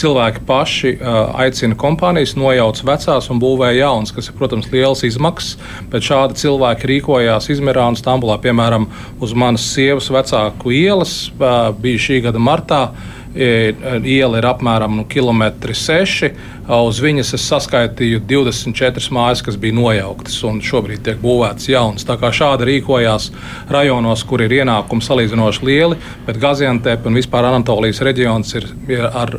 cilvēki 0.00 0.44
paši 0.48 0.94
uh, 0.96 1.34
aicina 1.44 1.78
kompānijas 1.78 2.34
nojauc 2.38 2.82
vecās 2.86 3.30
un 3.32 3.42
būvē 3.42 3.72
jaunas, 3.78 4.12
kas 4.14 4.30
ir, 4.30 4.36
protams, 4.38 4.70
liels 4.72 5.04
izmaksas. 5.06 5.58
Bet 5.92 6.06
šādi 6.06 6.38
cilvēki 6.42 6.90
rīkojās 6.90 7.50
Izmirā 7.54 7.88
un 7.90 7.98
Stambulā, 7.98 8.38
piemēram, 8.42 8.88
uz 9.22 9.34
manas 9.38 9.66
sievas 9.74 10.10
vecāku 10.14 10.74
ielas 10.74 11.18
uh, 11.34 11.70
bija 11.78 12.08
šī 12.08 12.24
gada 12.28 12.42
martā 12.42 12.86
Iela 13.34 14.38
ir 14.38 14.46
apmēram 14.46 14.92
nu, 14.94 15.04
kilometri 15.10 15.74
seši. 15.74 16.30
Uz 16.70 17.00
viņas 17.02 17.34
es 17.34 17.46
saskaitīju 17.50 18.20
24 18.30 19.10
mājas, 19.14 19.42
kas 19.44 19.58
bija 19.60 19.74
nojauktas, 19.74 20.36
un 20.46 20.60
šobrīd 20.64 21.02
tiek 21.04 21.18
būvētas 21.22 21.66
jaunas. 21.68 22.06
Tā 22.06 22.16
kā 22.20 22.30
šādi 22.34 22.68
rīkojās 22.70 23.32
rajonos, 23.74 24.22
kur 24.28 24.44
ir 24.46 24.54
ienākumi 24.60 25.04
salīdzinoši 25.04 25.66
lieli, 25.66 25.98
bet 26.28 26.38
Gaziantep 26.40 27.10
un 27.10 27.18
vispār 27.18 27.50
Anatolijas 27.50 28.04
reģions 28.06 28.54
ir, 28.60 28.70
ir 28.88 29.10
ar 29.10 29.34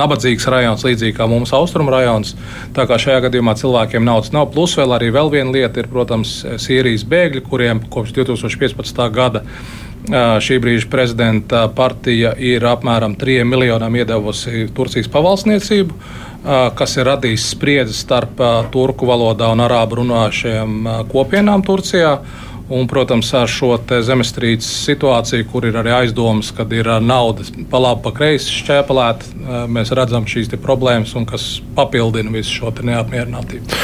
nabadzīgs 0.00 0.46
rajons, 0.52 0.84
līdzīgi 0.86 1.16
kā 1.16 1.26
mums 1.30 1.52
austrumu 1.56 1.92
rajons. 1.94 2.34
Tā 2.76 2.86
kā 2.88 2.98
šajā 3.00 3.24
gadījumā 3.26 3.56
cilvēkiem 3.58 4.06
naudas 4.06 4.32
nav. 4.34 4.50
Plus 4.54 4.76
vēl 4.78 4.96
arī 4.96 5.10
vēl 5.14 5.32
viena 5.34 5.54
lieta 5.54 5.82
ir, 5.82 5.90
protams, 5.92 6.40
Sīrijas 6.60 7.06
bēgļi, 7.08 7.44
kuriem 7.48 7.84
kopš 7.92 8.16
2015. 8.20 9.04
gada 9.14 9.44
šī 10.40 10.58
brīža 10.62 10.88
prezidenta 10.90 11.66
partija 11.74 12.32
ir 12.38 12.64
apmēram 12.64 13.16
3 13.18 13.44
miljoniem 13.44 13.98
iedevusi 14.00 14.68
Turcijas 14.74 15.08
pavalsniecību, 15.12 15.94
kas 16.78 16.96
ir 16.96 17.08
radījis 17.10 17.48
spriedzi 17.52 17.96
starp 17.96 18.40
turku 18.72 19.08
valodā 19.08 19.50
un 19.52 19.64
arābu 19.64 20.00
runāšajām 20.02 20.92
kopienām 21.12 21.64
Turcijā. 21.66 22.18
Un, 22.68 22.84
protams, 22.84 23.30
ar 23.32 23.48
šo 23.48 23.70
zemestrīces 24.04 24.68
situāciju, 24.84 25.46
kur 25.48 25.64
ir 25.64 25.76
arī 25.80 25.94
aizdomas, 26.02 26.50
ka 26.52 26.66
ir 26.76 26.90
nauda 27.00 27.46
pa 27.70 27.80
labi, 27.80 28.02
pa 28.04 28.12
kreisi 28.18 28.52
šķēpelēta, 28.58 29.30
mēs 29.72 29.92
redzam 29.96 30.26
šīs 30.28 30.52
problēmas, 30.60 31.14
kas 31.30 31.46
papildina 31.76 32.32
visu 32.34 32.58
šo 32.58 32.72
neapmierinātību. 32.84 33.78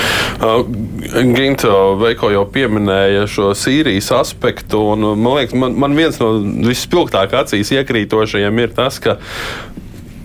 Ginto 1.33 1.79
Veiko 2.03 2.29
jau 2.35 2.45
pieminēja 2.45 3.25
šo 3.31 3.55
Sīrijas 3.57 4.11
aspektu, 4.19 4.83
un 4.93 5.15
man 5.17 5.39
liekas, 5.39 5.57
man, 5.57 5.79
man 5.81 5.97
viens 5.97 6.21
no 6.21 6.35
vispilgtāk 6.69 7.33
acīs 7.41 7.73
iekrītošajiem 7.79 8.61
ir 8.67 8.77
tas, 8.77 9.01
ka 9.01 9.17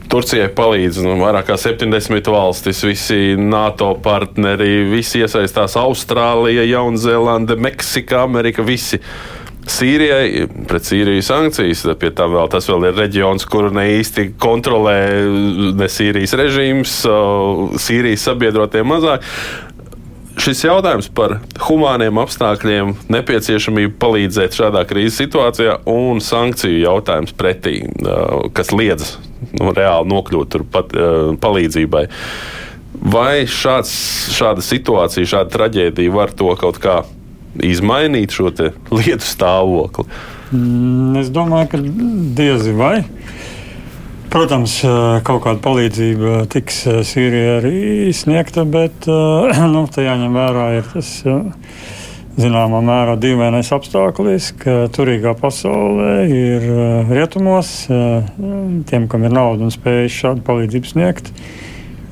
Turcijai 0.10 0.48
palīdz 0.58 1.04
nu, 1.06 1.13
vairāk 1.22 1.51
kā 1.51 1.56
70 1.62 2.32
valstis, 2.34 2.80
visi 2.82 3.36
NATO 3.38 3.92
partneri, 4.01 4.88
visi 4.89 5.22
iesaistās 5.22 5.78
Austrālija, 5.78 6.66
Jaunzēlande, 6.66 7.60
Meksika, 7.62 8.24
Amerika. 8.25 8.66
Visi. 8.66 9.01
Sīrijai, 9.70 10.48
pret 10.66 10.88
Sīriju 10.88 11.22
sankcijas, 11.22 11.84
pie 12.01 12.10
tam 12.18 12.34
vēl 12.34 12.48
tas 12.50 12.66
vēl 12.72 12.88
ir 12.89 12.96
reģions, 12.98 13.46
kuru 13.46 13.70
ne 13.75 13.84
īsti 14.00 14.32
kontrolē 14.42 14.96
ne 15.78 15.89
Sīrijas 15.92 16.34
režīms, 16.39 16.96
Sīrijas 17.78 18.25
sabiedrotie 18.32 18.82
mazāk 18.88 19.28
šis 20.39 20.63
jautājums 20.66 21.12
par 21.13 21.38
humāniem 21.68 22.18
apstākļiem, 22.24 22.96
nepieciešamību 23.13 23.98
palīdzēt 24.01 24.58
šādā 24.58 24.88
krīzes 24.89 25.22
situācijā 25.22 25.82
un 25.92 26.24
sankciju 26.24 26.86
jautājums 26.88 27.36
pretī, 27.38 27.84
kas 28.58 28.74
liedz 28.74 29.20
nu, 29.60 29.72
reāli 29.75 30.10
nokļūt 30.12 30.51
tur 30.53 30.65
pat, 30.72 30.96
palīdzībai. 31.43 32.03
Vai 33.00 33.46
šāds, 33.48 33.93
šāda 34.36 34.63
situācija, 34.65 35.29
šāda 35.29 35.53
traģēdija 35.53 36.12
var 36.13 36.34
to 36.36 36.51
kaut 36.60 36.81
kā 36.84 37.01
izmainīt, 37.63 38.34
šo 38.36 38.51
lietu 38.51 39.25
stāvokli? 39.25 40.08
Mm, 40.51 41.19
es 41.22 41.29
domāju, 41.34 41.69
ka 41.72 41.81
diezi 42.39 42.74
vai. 42.75 42.98
Protams, 44.29 44.75
kaut 45.25 45.41
kāda 45.46 45.58
palīdzība 45.63 46.43
tiks 46.53 46.84
Sīrijai 47.10 47.53
arī 47.55 47.79
sniegta, 48.13 48.65
bet 48.69 49.08
nu, 49.74 49.86
tā 49.89 50.05
jāņem 50.05 50.36
vērā 50.38 50.67
ir 50.77 50.91
tas 50.91 51.13
zināmā 52.39 52.79
mērā 52.86 53.15
dīvainais 53.19 53.72
apstākļis, 53.75 54.51
ka 54.62 54.75
turīgā 54.96 55.34
pasaulē 55.39 56.13
ir 56.27 56.67
rietumos 57.10 57.72
tiem, 57.88 59.08
kam 59.12 59.25
ir 59.27 59.36
nauda 59.36 59.67
un 59.67 59.74
spēja 59.74 60.12
šādu 60.15 60.46
palīdzību 60.48 60.91
sniegt. 60.93 61.34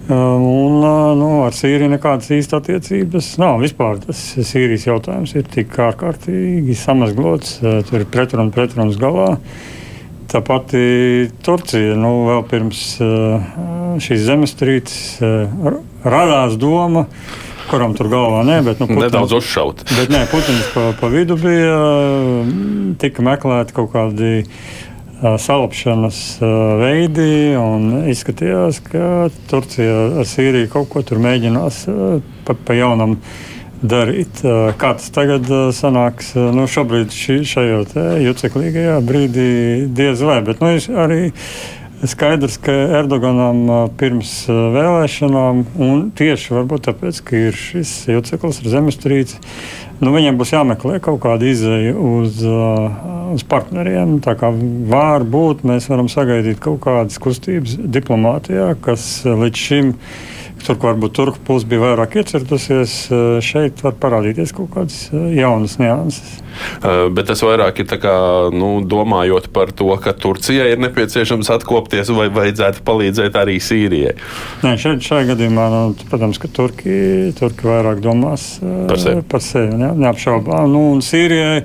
Un, 0.07 0.77
nu, 1.19 1.29
ar 1.43 1.55
Sīriju 1.55 1.89
nekādas 1.91 2.29
īstas 2.31 2.61
attiecības 2.61 3.33
nav. 3.41 3.57
Vispār 3.59 3.99
tas 4.05 4.21
Sīrijas 4.47 4.87
jautājums 4.87 5.33
ir 5.35 5.47
tik 5.51 5.75
ārkārtīgi 5.83 6.77
samazglots, 6.79 7.57
tur 7.59 7.99
ir 7.99 8.07
pretruns 8.11 8.55
pretruns 8.55 8.99
galā. 9.01 9.33
Tā 10.31 10.39
pati 10.43 11.27
Turcija, 11.43 11.95
nu, 11.99 12.13
vēl 12.27 12.47
pirms 12.47 12.85
šīs 14.03 14.23
zemestrīces 14.27 15.19
radās 16.07 16.55
doma, 16.59 17.07
kuram 17.69 17.95
tur 17.97 18.09
galvā 18.11 18.43
nē, 18.47 18.59
bet 18.65 18.81
nu, 18.81 18.87
Putins, 18.89 19.07
nedaudz 19.07 19.37
uzšaut. 19.37 19.83
Bet 19.93 20.11
nē, 20.13 20.25
Putins 20.31 20.67
pa, 20.73 20.89
pa 20.99 21.09
vidu 21.11 21.37
bija, 21.39 21.79
tika 23.01 23.25
meklēti 23.25 23.75
kaut 23.77 23.91
kādi 23.95 24.31
salapšanas 25.17 26.21
veidi, 26.81 27.29
un 27.57 28.09
izskatījās, 28.11 28.81
ka 28.85 29.29
Turcija 29.49 30.21
ar 30.21 30.29
Sīriju 30.29 30.69
kaut 30.73 30.91
ko 30.93 31.01
tur 31.05 31.21
mēģinās 31.23 31.83
pa, 32.45 32.53
pa 32.53 32.77
jaunam 32.77 33.17
darīt. 33.81 34.41
Kā 34.77 34.93
tas 34.97 35.09
tagad 35.13 35.49
sanāks, 35.77 36.33
nu, 36.37 36.67
šobrīd 36.69 37.13
ši, 37.13 37.39
šajā 37.49 37.81
juceklīgajā 38.25 39.01
brīdī 39.05 39.49
diez 39.97 40.21
vai, 40.25 40.39
bet 40.45 40.61
nu, 40.61 40.73
arī 41.01 41.21
skaidrs, 42.05 42.59
ka 42.61 42.73
Erdoganam 42.99 43.89
pirms 43.97 44.31
vēlēšanām, 44.49 45.63
un 45.81 46.05
tieši 46.17 46.63
tāpēc, 46.85 47.21
ka 47.25 47.41
ir 47.49 47.57
šis 47.57 47.93
juceklis 48.11 48.61
ar 48.61 48.71
zemestrīci, 48.75 49.41
nu, 50.03 50.13
viņiem 50.13 50.37
būs 50.37 50.53
jāmeklē 50.53 51.01
kaut 51.03 51.21
kāda 51.25 51.49
izēja 51.49 51.95
uz, 51.97 52.43
uz 53.33 53.45
partneriem. 53.49 54.19
Tā 54.25 54.37
kā 54.37 54.53
var 54.91 55.25
būt, 55.25 55.65
mēs 55.67 55.89
varam 55.89 56.09
sagaidīt 56.11 56.61
kaut 56.63 56.83
kādas 56.85 57.17
kustības 57.21 57.79
diplomātijā, 57.81 58.73
kas 58.85 59.23
līdz 59.25 59.67
šim 59.67 59.93
ir 59.95 60.36
Tur, 60.65 60.75
kur 60.75 60.91
varbūt 60.91 61.13
turku 61.15 61.41
puse 61.47 61.67
bija 61.69 61.83
vairāk 61.83 62.17
iecertusies, 62.21 62.95
eh, 63.11 63.37
šeit 63.45 63.83
var 63.85 63.95
parādīties 64.01 64.53
kaut 64.55 64.71
kādas 64.73 64.97
eh, 65.11 65.29
jaunas 65.37 65.77
nianses. 65.81 66.37
Uh, 66.81 67.05
bet 67.13 67.27
tas 67.29 67.43
vairāk 67.45 67.83
ir 67.83 67.99
kā, 68.01 68.15
nu, 68.49 68.69
domājot 68.81 69.51
par 69.53 69.69
to, 69.77 69.91
ka 70.01 70.15
Turcijai 70.17 70.71
ir 70.73 70.81
nepieciešams 70.81 71.51
atkopties 71.53 72.09
vai 72.17 72.27
vajadzētu 72.33 72.81
palīdzēt 72.87 73.37
arī 73.37 73.59
Sīrijai. 73.61 74.15
Nē, 74.65 74.73
šeit, 74.81 75.05
šajā 75.05 75.31
gadījumā, 75.35 75.67
nu, 75.73 76.07
protams, 76.09 76.41
ka 76.41 76.49
Turki, 76.49 76.97
Turki 77.37 77.69
vairāk 77.69 78.01
domās 78.01 78.55
par 78.61 79.01
sevi. 79.01 79.25
Par 79.29 79.45
sevi 79.45 79.77
ne, 79.77 79.93
neapšaubām. 80.01 80.65
Nu, 80.73 80.87
un 80.95 81.05
Sīrijai 81.05 81.61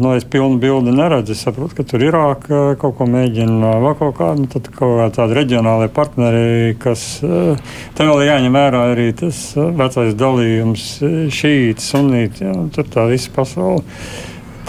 nu, 0.00 0.12
es 0.16 0.24
pilnu 0.28 0.58
bildi 0.62 0.94
neredzu. 0.94 1.34
Es 1.34 1.44
saprotu, 1.46 1.76
ka 1.78 1.86
tur 1.88 2.04
Irāka 2.04 2.62
kaut 2.80 2.96
ko 2.98 3.06
mēģina, 3.10 3.74
vēl 3.84 3.96
kaut 4.00 4.16
kādu 4.18 4.46
nu, 4.46 4.62
kaut 4.76 5.16
tādu 5.16 5.36
reģionālajie 5.38 5.92
partneri, 5.96 6.74
kas 6.80 7.04
te 7.20 8.08
vēl 8.08 8.26
jāņem 8.28 8.58
vērā 8.58 8.82
arī 8.94 9.10
tas 9.20 9.44
vecais 9.56 10.16
dalījums 10.18 10.88
šīti, 11.34 11.84
sunīti, 11.84 12.46
ja, 12.48 12.56
tur 12.74 12.90
tā 12.90 13.06
visa 13.10 13.32
pasaule. 13.34 13.84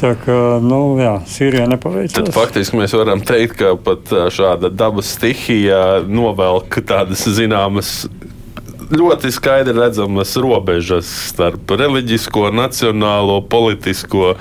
Tā 0.01 0.15
kā 0.17 0.35
nu, 0.65 0.79
jā, 0.97 1.13
Sīrijā 1.29 1.67
nepaveicās. 1.69 2.15
Tad 2.15 2.31
faktiski 2.33 2.79
mēs 2.79 2.95
varam 2.97 3.21
teikt, 3.21 3.59
ka 3.59 3.75
pat 3.77 4.09
šāda 4.33 4.71
dabas 4.73 5.11
stihija 5.13 6.01
novelk 6.09 6.79
tādas 6.89 7.27
zināmas 7.29 8.07
ļoti 8.91 9.31
skaidri 9.31 9.75
redzamas 9.77 10.35
robežas 10.39 11.09
starp 11.31 11.71
reliģisko, 11.79 12.49
nacionālo, 12.55 13.41
politisko 13.47 14.35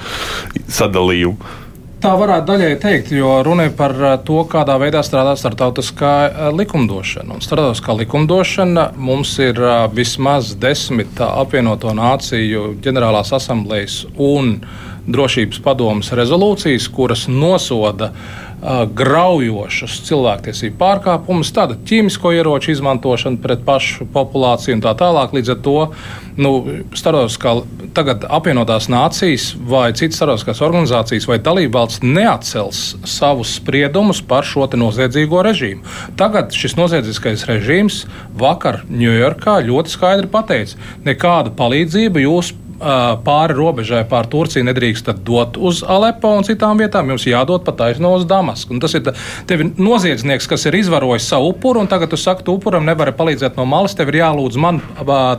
sadalījumu. 0.69 1.59
Tā 2.01 2.15
varētu 2.17 2.49
daļai 2.49 2.77
teikt, 2.81 3.11
jo 3.13 3.35
runa 3.45 3.67
ir 3.69 3.75
par 3.77 3.93
eh, 3.93 4.15
to, 4.25 4.39
kādā 4.49 4.79
veidā 4.81 5.03
strādā 5.05 5.35
starptautiskā 5.37 6.13
eh, 6.25 6.47
likumdošana. 6.57 7.37
Un 7.37 7.45
starptautiskā 7.45 7.93
likumdošana 7.99 8.87
mums 8.97 9.35
ir 9.45 9.61
eh, 9.61 9.83
vismaz 9.93 10.55
desmit 10.57 11.21
apvienoto 11.21 11.93
nāciju 11.93 12.71
ģenerālās 12.81 13.35
asamblejas 13.37 14.07
un 14.17 14.63
drošības 15.11 15.61
padomas 15.65 16.09
rezolūcijas, 16.17 16.89
kuras 16.95 17.27
nosoda 17.29 18.15
uh, 18.15 18.50
graujošus 18.61 20.01
cilvēktiesību 20.05 20.77
pārkāpumus, 20.81 21.53
tāda 21.57 21.79
ķīmisko 21.89 22.35
ieroču 22.37 22.75
izmantošana 22.75 23.41
pret 23.41 23.63
pašu 23.65 24.07
populāciju 24.13 24.77
un 24.77 24.85
tā 24.85 24.93
tālāk. 25.01 25.33
Līdz 25.37 25.55
ar 25.55 25.61
to 25.65 25.77
nu, 26.41 26.53
tagad 27.97 28.27
apvienotās 28.29 28.91
nācijas 28.93 29.51
vai 29.57 29.91
citas 29.97 30.21
starptautiskās 30.21 30.63
organizācijas 30.67 31.29
vai 31.31 31.41
dalībvalsts 31.41 32.05
neatcels 32.05 32.83
savus 33.09 33.57
spriedumus 33.57 34.21
par 34.21 34.45
šo 34.45 34.69
noziedzīgo 34.77 35.41
režīmu. 35.47 35.85
Tagad 36.21 36.53
šis 36.57 36.77
noziedzīgais 36.79 37.47
režīms 37.49 38.05
vakar 38.39 38.85
Ņujorkā 38.91 39.61
ļoti 39.65 39.93
skaidri 39.95 40.29
pateica, 40.31 40.77
nekādu 41.07 41.55
palīdzību 41.57 42.27
jūs 42.27 42.53
pāri 42.81 43.57
robežai, 43.57 44.03
pāri 44.09 44.31
Turciju 44.33 44.65
nedrīkstat 44.65 45.21
dot 45.27 45.59
uz 45.61 45.83
Alepo 45.87 46.33
un 46.39 46.47
citām 46.47 46.81
vietām. 46.81 47.11
Jums 47.13 47.27
jādod 47.29 47.65
pa 47.67 47.75
taisno 47.77 48.15
uz 48.17 48.25
Damasku. 48.29 48.75
Un 48.75 48.81
tas 48.83 48.95
ir 48.97 49.05
tevi 49.51 49.69
noziedznieks, 49.77 50.49
kas 50.51 50.67
ir 50.71 50.79
izvarojis 50.81 51.29
savu 51.29 51.53
upuru, 51.53 51.85
un 51.85 51.91
tagad 51.91 52.13
tu 52.13 52.19
saki, 52.21 52.47
tu 52.47 52.57
upuram 52.57 52.87
nevari 52.89 53.15
palīdzēt 53.17 53.61
no 53.61 53.67
malas. 53.69 53.97
Tev 53.99 54.13
ir 54.13 54.21
jālūdz 54.23 54.59
man 54.61 54.81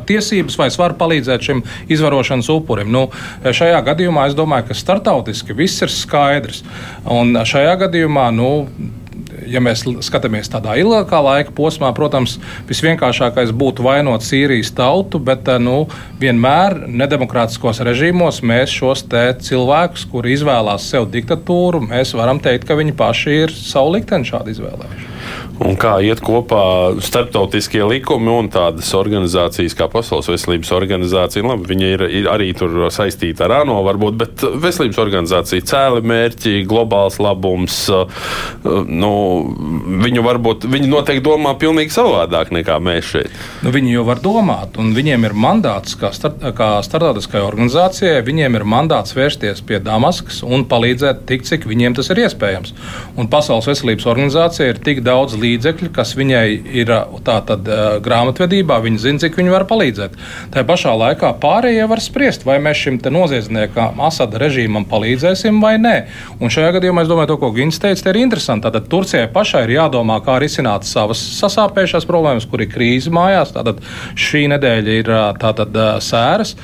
tiesības, 0.08 0.60
vai 0.60 0.70
es 0.72 0.80
varu 0.80 1.00
palīdzēt 1.02 1.50
šim 1.50 1.66
izvarošanas 1.92 2.52
upurim. 2.54 2.92
Nu, 2.94 3.08
šajā 3.44 3.82
gadījumā 3.90 4.30
es 4.30 4.38
domāju, 4.38 4.70
ka 4.70 4.78
startautiski 4.78 5.58
viss 5.58 5.82
ir 5.82 5.94
skaidrs. 5.94 6.64
Un 7.10 7.34
šajā 7.48 7.78
gadījumā 7.88 8.30
nu, 8.38 8.52
ja 9.50 9.62
mēs 9.64 9.84
skatāmies 10.06 10.50
tādā 10.52 10.76
ilgākā 10.82 11.22
laika 11.24 11.56
posmā, 11.56 11.92
protams, 11.98 12.38
visvienkāršākais 12.70 13.54
būtu 13.56 13.86
vainot 13.86 14.26
Sīrijas 14.26 14.74
tautu, 14.78 15.22
bet 15.24 15.50
nu, 15.62 15.86
vienmēr 16.22 16.78
nedemokrātiskos 16.88 17.84
režīmos 17.88 18.42
mēs 18.46 18.74
šos 18.74 19.06
cilvēkus, 19.48 20.06
kuri 20.12 20.36
izvēlās 20.38 20.90
sev 20.92 21.10
diktatūru, 21.14 21.84
mēs 21.92 22.16
varam 22.18 22.42
teikt, 22.44 22.68
ka 22.70 22.78
viņi 22.80 22.98
paši 22.98 23.42
ir 23.46 23.56
savu 23.56 23.98
likteni 23.98 24.30
šādi 24.30 24.58
izvēlējuši 24.58 25.21
un 25.62 25.78
kā 25.80 25.98
iet 26.06 26.22
kopā 26.26 26.64
starptautiskie 27.04 27.84
likumi 27.86 28.32
un 28.34 28.50
tādas 28.54 28.90
organizācijas 28.98 29.76
kā 29.78 29.88
Pasaules 29.92 30.30
veselības 30.32 30.72
organizācija. 30.76 31.46
Labi, 31.46 31.68
viņa 31.74 31.92
ir, 31.96 32.06
ir 32.22 32.30
arī 32.32 32.52
tur 32.58 32.88
saistīta 32.94 33.46
ar 33.48 33.56
ANO, 33.62 33.80
varbūt, 33.86 34.18
bet 34.18 34.46
veselības 34.64 35.02
organizācija 35.02 35.68
cēli 35.72 36.04
mērķi, 36.12 36.56
globāls 36.70 37.20
labums. 37.22 37.78
Nu, 38.64 39.14
viņu 40.02 40.26
varbūt 40.26 40.68
viņi 40.72 40.90
noteikti 40.90 41.26
domā 41.26 41.54
pilnīgi 41.62 41.94
savādāk 41.94 42.54
nekā 42.56 42.78
mēs 42.82 43.12
šeit. 43.14 43.38
Nu, 43.66 43.74
viņi 43.74 43.96
jau 43.96 44.06
var 44.08 44.22
domāt, 44.24 44.80
un 44.82 44.94
viņiem 44.98 45.30
ir 45.30 45.38
mandāts, 45.38 45.96
kā, 46.00 46.12
start, 46.16 46.42
kā 46.58 46.72
starptautiskajai 46.86 47.46
organizācijai, 47.46 48.18
viņiem 48.26 48.58
ir 48.58 48.68
mandāts 48.68 49.16
vērsties 49.18 49.62
pie 49.68 49.82
Damaskas 49.84 50.42
un 50.46 50.66
palīdzēt 50.70 51.26
tik, 51.30 51.46
cik 51.48 51.68
viņiem 51.70 51.98
tas 51.98 52.10
ir 52.14 52.24
iespējams. 52.26 52.74
Un 53.20 53.30
Pasaules 53.32 53.70
veselības 53.70 54.08
organizācija 54.10 54.72
ir 54.74 54.82
tik 54.84 55.04
daudz 55.06 55.21
līdzekļu 55.30 55.62
līdzekļi, 55.62 55.92
kas 55.94 56.16
viņai 56.18 56.46
ir 56.82 56.92
tātad 57.26 57.68
grāmatvedībā, 58.04 58.80
viņi 58.84 59.02
zina, 59.02 59.22
cik 59.22 59.38
viņi 59.40 59.54
var 59.54 59.66
palīdzēt. 59.70 60.18
Tā 60.54 60.64
pašā 60.68 60.94
laikā 60.98 61.34
pārējie 61.42 61.88
var 61.90 62.02
spriest, 62.02 62.46
vai 62.46 62.60
mēs 62.60 62.82
šim 62.82 63.00
noziedzniekam, 63.12 64.00
Asada 64.02 64.40
režīmam 64.42 64.86
palīdzēsim 64.90 65.62
vai 65.62 65.78
nē. 65.82 65.96
Un 66.42 66.52
šajā 66.52 66.76
gadījumā 66.78 67.06
es 67.06 67.12
domāju, 67.12 67.34
to, 67.34 67.40
ko 67.42 67.52
Gins 67.56 67.80
teica, 67.82 68.10
ir 68.10 68.22
interesanti. 68.22 68.68
Tātad 68.68 68.90
Turcijai 68.92 69.30
pašai 69.32 69.66
ir 69.68 69.76
jādomā, 69.78 70.20
kā 70.26 70.40
risināt 70.42 70.88
savas 70.90 71.22
sasāpējušās 71.40 72.08
problēmas, 72.10 72.48
kur 72.50 72.64
ir 72.64 72.72
krīze 72.72 73.14
mājās. 73.14 73.54
Tātad 73.56 73.82
šī 74.20 74.48
nedēļa 74.56 75.02
ir 75.02 75.12
tātad 75.42 75.84
sēras. 76.04 76.58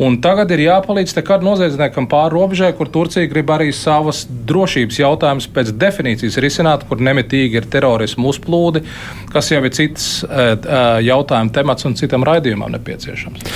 Un 0.00 0.16
tagad 0.22 0.50
ir 0.50 0.64
jāpalīdz 0.64 1.14
kādam 1.22 1.52
noziedzniekam 1.52 2.08
pāri 2.10 2.34
robežai, 2.34 2.72
kur 2.74 2.88
Turcija 2.90 3.28
grib 3.30 3.50
arī 3.54 3.68
savas 3.74 4.24
drošības 4.26 4.98
jautājumus 4.98 5.46
pēc 5.54 5.70
definīcijas 5.78 6.38
risināt, 6.42 6.82
kur 6.88 6.98
nemitīgi 6.98 7.60
ir 7.60 7.68
terorismu 7.70 8.32
uzplūdi, 8.32 8.82
kas 9.30 9.52
jau 9.52 9.60
ir 9.62 9.74
cits 9.74 10.08
uh, 10.26 10.56
jautājuma 11.04 11.54
temats 11.54 11.86
un 11.86 11.94
citam 11.98 12.26
raidījumam 12.26 12.74
nepieciešams. 12.74 13.46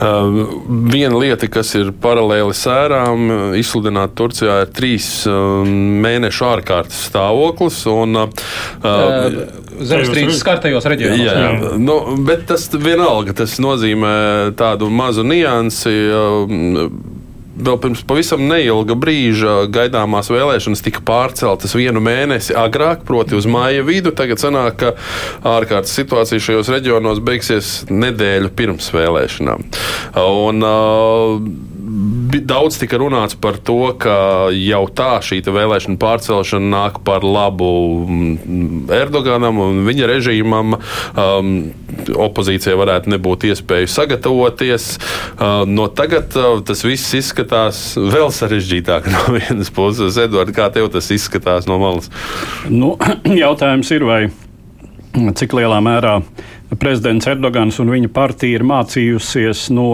Uh, 0.00 0.54
viena 0.92 1.18
lieta, 1.18 1.50
kas 1.50 1.74
ir 1.78 1.90
paralēli 2.02 2.54
sērām, 2.54 3.26
izsludināta 3.58 4.14
Turcijā, 4.22 4.60
ir 4.64 4.74
trīs 4.76 5.10
uh, 5.26 5.66
mēnešu 5.66 6.46
ārkārtas 6.52 7.02
stāvoklis. 7.10 7.82
Un, 7.90 8.28
uh, 8.28 9.60
zemestrīces 9.80 10.40
skartajos 10.42 10.86
reģionos. 10.90 11.20
Jā, 11.24 11.34
jā. 11.34 11.74
Nu, 11.80 11.98
bet 12.26 12.46
tas 12.50 12.68
vienalga 12.72 13.34
tas 13.42 13.56
nozīmē 13.62 14.14
tādu 14.58 14.90
mazu 14.92 15.24
niansi. 15.86 17.08
Vēl 17.60 17.76
pirms 17.76 18.00
pavisam 18.08 18.46
neilga 18.48 18.94
brīža 18.96 19.66
gaidāmās 19.68 20.30
vēlēšanas 20.32 20.80
tika 20.80 21.02
pārceltas 21.04 21.74
vienu 21.76 22.00
mēnesi 22.00 22.54
agrāk, 22.56 23.02
proti, 23.04 23.36
uz 23.36 23.44
māja 23.50 23.82
vidu. 23.84 24.14
Tagad 24.16 24.40
sanāk, 24.40 24.78
ka 24.80 24.94
ārkārtas 25.44 25.92
situācija 25.98 26.40
šajos 26.40 26.70
reģionos 26.72 27.20
beigsies 27.20 27.72
nedēļu 27.90 28.52
pirms 28.56 28.88
vēlēšanām. 28.94 29.66
Un, 30.22 30.64
uh, 30.64 31.69
daudz 32.46 32.78
tika 32.80 32.98
runāts 33.00 33.36
par 33.38 33.58
to, 33.64 33.92
ka 34.00 34.14
jau 34.54 34.82
tā 34.96 35.18
šī 35.24 35.40
vēlēšana 35.44 35.98
pārcelšana 36.00 36.70
nāk 36.72 37.00
par 37.06 37.24
labu 37.26 37.70
mm, 38.06 38.90
Erdoganam 38.94 39.60
un 39.62 39.82
viņa 39.86 40.10
režīmam. 40.10 40.76
Um, 41.14 41.54
opozīcijai 42.10 42.76
varētu 42.78 43.12
nebūt 43.14 43.48
iespēju 43.50 43.90
sagatavoties. 43.90 44.90
Uh, 44.96 45.64
no 45.68 45.88
tagad 45.92 46.36
uh, 46.38 46.60
tas 46.66 46.84
viss 46.86 47.16
izskatās 47.18 47.82
vēl 47.96 48.30
sarežģītāk 48.34 49.10
no 49.14 49.24
vienas 49.36 49.72
puses. 49.74 50.20
Edvards, 50.20 50.54
kā 50.56 50.70
tev 50.74 50.90
tas 50.94 51.10
izskatās 51.14 51.68
no 51.70 51.80
malas? 51.82 52.10
Nu, 52.70 52.96
jautājums 53.44 53.90
ir, 53.96 54.06
vai 54.06 54.22
cik 55.10 55.56
lielā 55.58 55.80
mērā 55.82 56.20
prezidents 56.78 57.26
Erdogans 57.26 57.80
un 57.82 57.90
viņa 57.90 58.10
partija 58.14 58.58
ir 58.58 58.64
mācījusies 58.66 59.66
no 59.74 59.88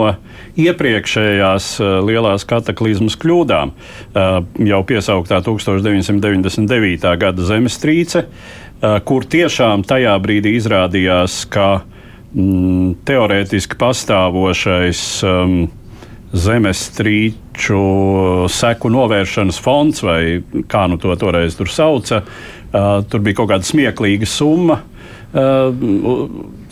iepriekšējās 0.61 1.71
uh, 1.81 1.97
lielās 2.05 2.45
kataklizmas 2.49 3.17
kļūdām. 3.21 3.73
Uh, 3.73 4.39
jau 4.69 4.83
piesauktā 4.89 5.41
1999. 5.47 7.09
gada 7.23 7.49
zemestrīce, 7.49 8.27
uh, 8.27 8.99
kur 9.09 9.25
tiešām 9.25 9.87
tajā 9.89 10.17
brīdī 10.21 10.57
izrādījās, 10.59 11.45
ka 11.53 11.69
mm, 12.35 12.99
teorētiski 13.09 13.79
pastāvošais 13.81 15.03
um, 15.25 15.57
zemestrīču 16.37 17.81
seku 18.53 18.91
novēršanas 18.93 19.63
fonds, 19.63 20.03
vai 20.05 20.43
kā 20.69 20.85
nu 20.91 21.01
to 21.01 21.15
toreiz 21.17 21.57
tur 21.57 21.73
sauca, 21.73 22.21
uh, 22.21 23.01
tur 23.09 23.25
bija 23.25 23.41
kaut 23.41 23.55
kāda 23.55 23.69
smieklīga 23.69 24.29
summa. 24.29 24.83
Uh, 25.37 25.73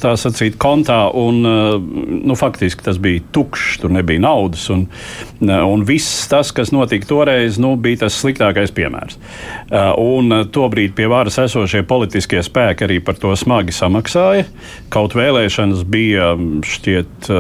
tā 0.05 0.15
sacīt, 0.21 0.59
kontā. 0.61 1.01
Un, 1.17 1.41
nu, 2.25 2.37
faktiski 2.39 2.85
tas 2.87 3.01
bija 3.03 3.23
tukšs, 3.35 3.81
tur 3.83 3.95
nebija 3.95 4.23
naudas. 4.23 4.67
Un, 4.73 4.87
un 5.41 5.85
viss 5.89 6.27
tas, 6.31 6.53
kas 6.55 6.73
notika 6.75 7.09
toreiz, 7.11 7.59
nu, 7.63 7.75
bija 7.81 8.05
tas 8.05 8.19
sliktākais 8.21 8.75
piemērs. 8.77 9.19
Un 10.01 10.39
tobrīd 10.55 10.95
pie 10.97 11.09
varas 11.11 11.39
esošie 11.43 11.85
politiskie 11.89 12.43
spēki 12.45 12.87
arī 12.89 13.01
par 13.05 13.19
to 13.21 13.33
smagi 13.39 13.75
samaksāja. 13.75 14.47
Kaut 14.95 15.17
vēlēšanas 15.19 15.85
bija 15.89 16.35
šķiet 16.75 17.31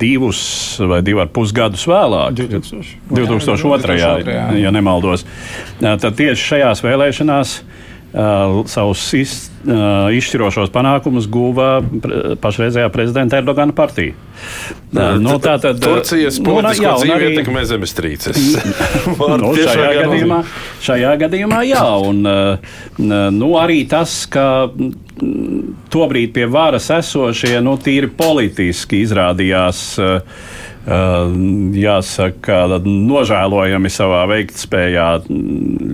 divus 0.00 0.42
vai 0.90 1.02
divu 1.06 1.24
ar 1.24 1.30
pus 1.34 1.54
gadus 1.56 1.86
vēlāk, 1.90 2.36
2000. 2.40 2.96
2002. 3.10 3.98
Jā, 4.00 4.44
ja 4.58 4.72
nemaldos. 4.74 5.26
Tad 5.80 6.16
tieši 6.16 6.50
šajās 6.54 6.84
vēlēšanās 6.84 7.54
Uh, 8.10 8.66
savus 8.66 9.04
iz, 9.14 9.32
uh, 9.70 10.08
izšķirošos 10.10 10.72
panākumus 10.74 11.28
guva 11.30 11.76
pre, 11.78 12.32
pašreizējā 12.42 12.88
prezidenta 12.90 13.38
Erdogana 13.38 13.70
partija. 13.70 14.16
Uh, 14.90 15.14
nu, 15.22 15.36
tā 15.38 15.52
tad 15.62 15.78
Turcijas 15.78 16.40
nu, 16.40 16.48
politisko 16.48 16.96
dzīvi 16.98 17.14
arī, 17.14 17.28
ietekmē 17.36 17.62
zemestrīces. 17.70 18.40
nu, 19.44 19.52
šajā, 19.60 19.92
gadījumā, 20.00 20.40
šajā 20.88 21.12
gadījumā 21.22 21.60
jā, 21.68 21.84
un 22.08 22.26
nu, 23.36 23.52
arī 23.62 23.84
tas, 23.94 24.16
ka 24.26 24.48
tobrīd 25.94 26.34
pie 26.34 26.50
varas 26.50 26.90
esošie 26.98 27.62
nu, 27.62 27.76
tīri 27.78 28.10
politiski 28.10 29.04
izrādījās. 29.06 29.86
Uh, 30.02 30.42
jāsaka, 31.78 32.64
nožēlojami 32.82 33.90
savā 33.92 34.24
veiktspējā 34.32 35.10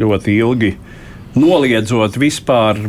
ļoti 0.01 0.37
ilgi 0.41 0.71
uh, 0.73 0.93
noliedzot 1.37 2.17
vispār 2.21 2.81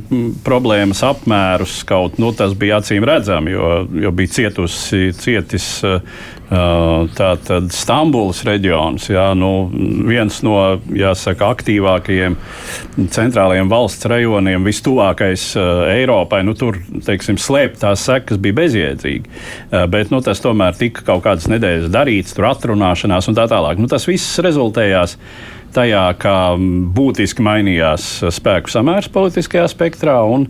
problēmas 0.46 1.04
apmērus, 1.06 1.82
kaut 1.88 2.18
nu, 2.22 2.32
tas 2.36 2.56
bija 2.58 2.82
acīm 2.82 3.06
redzami, 3.08 3.54
jo, 3.54 3.72
jo 4.04 4.12
bija 4.16 4.36
cietusi, 4.40 5.12
cietis 5.18 5.70
tātad 6.48 7.68
Stambulas 7.76 8.40
reģions. 8.48 9.10
Jā, 9.12 9.26
nu, 9.36 9.68
viens 10.08 10.40
no 10.48 10.80
jāsaka, 10.96 11.50
aktīvākajiem 11.58 12.38
centrālajiem 13.12 13.68
valsts 13.72 14.08
rajoniem, 14.08 14.64
vistuvākais 14.68 15.50
Eiropai. 15.92 16.44
Nu, 16.48 16.56
tur 16.56 16.80
teiksim, 17.04 17.40
slēpt 17.42 17.82
tās 17.84 18.06
sekas 18.08 18.40
bija 18.40 18.62
bezjēdzīgi. 18.62 19.36
Bet 19.92 20.14
nu, 20.14 20.22
tas 20.24 20.42
tomēr 20.44 20.80
tika 20.80 21.04
kaut 21.12 21.26
kādas 21.28 21.50
nedēļas 21.52 21.92
darīts, 21.92 22.38
tur 22.38 22.48
atrunāšanās 22.54 23.28
un 23.28 23.38
tā 23.38 23.50
tālāk. 23.52 23.82
Nu, 23.82 23.92
tas 23.92 24.08
viss 24.08 24.40
rezultējās 24.44 25.18
tajā, 25.76 26.06
kā 26.22 26.38
būtiski 26.98 27.44
mainījās 27.46 28.08
spēku 28.38 28.72
samērs 28.72 29.10
politiskajā 29.14 29.68
spektrā, 29.72 30.18
un 30.24 30.48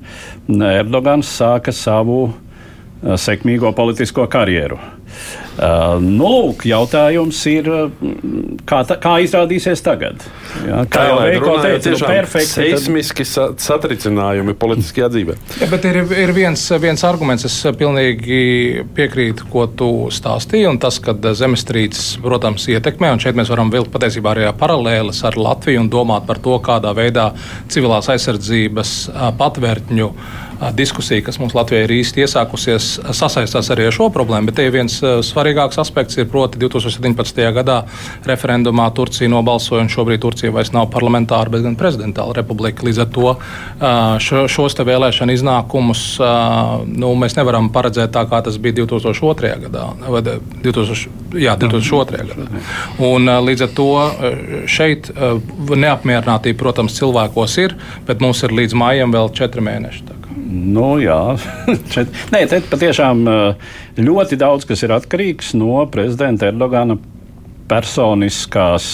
Erdogans 0.47 1.31
sāka 1.39 1.73
savu 1.75 2.27
eh, 2.27 3.15
sekmīgo 3.17 3.73
politisko 3.77 4.27
karjeru. 4.31 4.79
Uh, 5.57 5.97
nu, 6.03 6.27
lūk, 6.27 6.67
jautājums 6.69 7.39
ir, 7.49 7.65
mm, 7.67 8.59
kā, 8.69 8.83
tā, 8.85 8.99
kā 9.01 9.15
izrādīsies 9.25 9.81
tagad? 9.81 10.21
Jā, 10.67 10.83
kā 10.93 11.05
jau 11.07 11.15
Veiko 11.23 11.55
teica, 11.63 11.93
ir 11.95 12.03
perfekti. 12.05 12.51
Seismiski 12.51 13.25
tad... 13.25 13.57
satricinājumi 13.63 14.53
politiskajā 14.59 15.09
dzīvē. 15.15 15.37
Ja, 15.63 15.71
bet 15.71 15.87
ir, 15.89 16.03
ir 16.13 16.33
viens, 16.37 16.61
viens 16.83 17.01
arguments, 17.07 17.47
es 17.49 17.57
pilnīgi 17.79 18.85
piekrītu, 18.97 19.49
ko 19.49 19.65
tu 19.67 19.89
stāstīji, 20.13 20.69
un 20.69 20.77
tas, 20.83 21.01
ka 21.01 21.17
zemestrīces, 21.17 22.19
protams, 22.21 22.69
ietekmē, 22.69 23.15
un 23.15 23.23
šeit 23.23 23.37
mēs 23.39 23.49
varam 23.49 23.73
vilkt 23.73 23.89
patiesībā 23.95 24.35
arī 24.35 24.51
paralēles 24.61 25.23
ar 25.25 25.41
Latviju 25.41 25.87
un 25.87 25.89
domāt 25.93 26.29
par 26.29 26.37
to, 26.43 26.59
kādā 26.61 26.93
veidā 26.97 27.31
civilās 27.73 28.11
aizsardzības 28.13 28.97
patvērtņu 29.41 30.13
diskusija, 30.77 31.21
kas 31.25 31.37
mums 31.39 31.55
Latvijā 31.57 31.85
ir 31.85 31.93
īsti 31.99 32.23
iesākusies, 32.25 32.89
sasaistās 33.15 33.69
arī 33.73 33.87
ar 33.87 33.95
šo 33.95 34.09
problēmu. 34.13 34.49
Bet 34.49 34.57
te 34.59 34.67
viens 34.73 34.97
svarīgāks 35.01 35.79
aspekts 35.81 36.17
ir 36.17 36.27
proti 36.31 36.59
2017. 36.61 37.41
gadā 37.55 37.77
referendumā 38.27 38.87
Turcija 38.97 39.29
nobalsoja, 39.31 39.83
un 39.85 39.91
šobrīd 39.93 40.23
Turcija 40.23 40.53
vairs 40.55 40.73
nav 40.75 40.89
parlamentāra, 40.93 41.51
bet 41.53 41.65
gan 41.65 41.77
prezidentāla 41.79 42.35
republika. 42.39 42.85
Līdz 42.87 43.03
ar 43.03 43.11
to 43.13 43.35
šo, 44.23 44.43
šos 44.51 44.77
vēlēšanu 44.87 45.37
iznākumus 45.37 46.03
nu, 46.87 47.13
mēs 47.19 47.37
nevaram 47.37 47.69
paredzēt 47.73 48.13
tā, 48.15 48.25
kā 48.29 48.41
tas 48.45 48.59
bija 48.61 48.79
2002. 48.83 49.53
gadā. 49.67 49.87
2000, 50.65 51.39
jā, 51.41 51.57
2002. 51.59 52.27
gadā. 52.33 52.65
Un, 53.03 53.29
līdz 53.47 53.67
ar 53.67 53.73
to 53.77 53.89
šeit 54.69 55.11
neapmierinātība, 55.85 56.59
protams, 56.61 56.97
cilvēkos 56.97 57.57
ir, 57.63 57.77
bet 58.07 58.23
mums 58.23 58.43
ir 58.45 58.55
līdz 58.57 58.77
maijam 58.77 59.13
vēl 59.13 59.33
četri 59.37 59.65
mēneši. 59.65 60.16
Nu, 60.47 60.95
jā, 61.03 61.19
Čet... 61.93 62.13
Nē, 62.31 62.45
te 62.47 62.61
patiešām 62.71 63.25
ļoti 63.99 64.39
daudz 64.39 64.67
kas 64.69 64.85
ir 64.87 64.95
atkarīgs 64.95 65.53
no 65.59 65.81
prezidenta 65.91 66.51
Erdogana 66.51 66.95
personiskās 67.67 68.87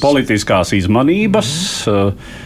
politiskās 0.00 0.72
izmanības. 0.74 1.52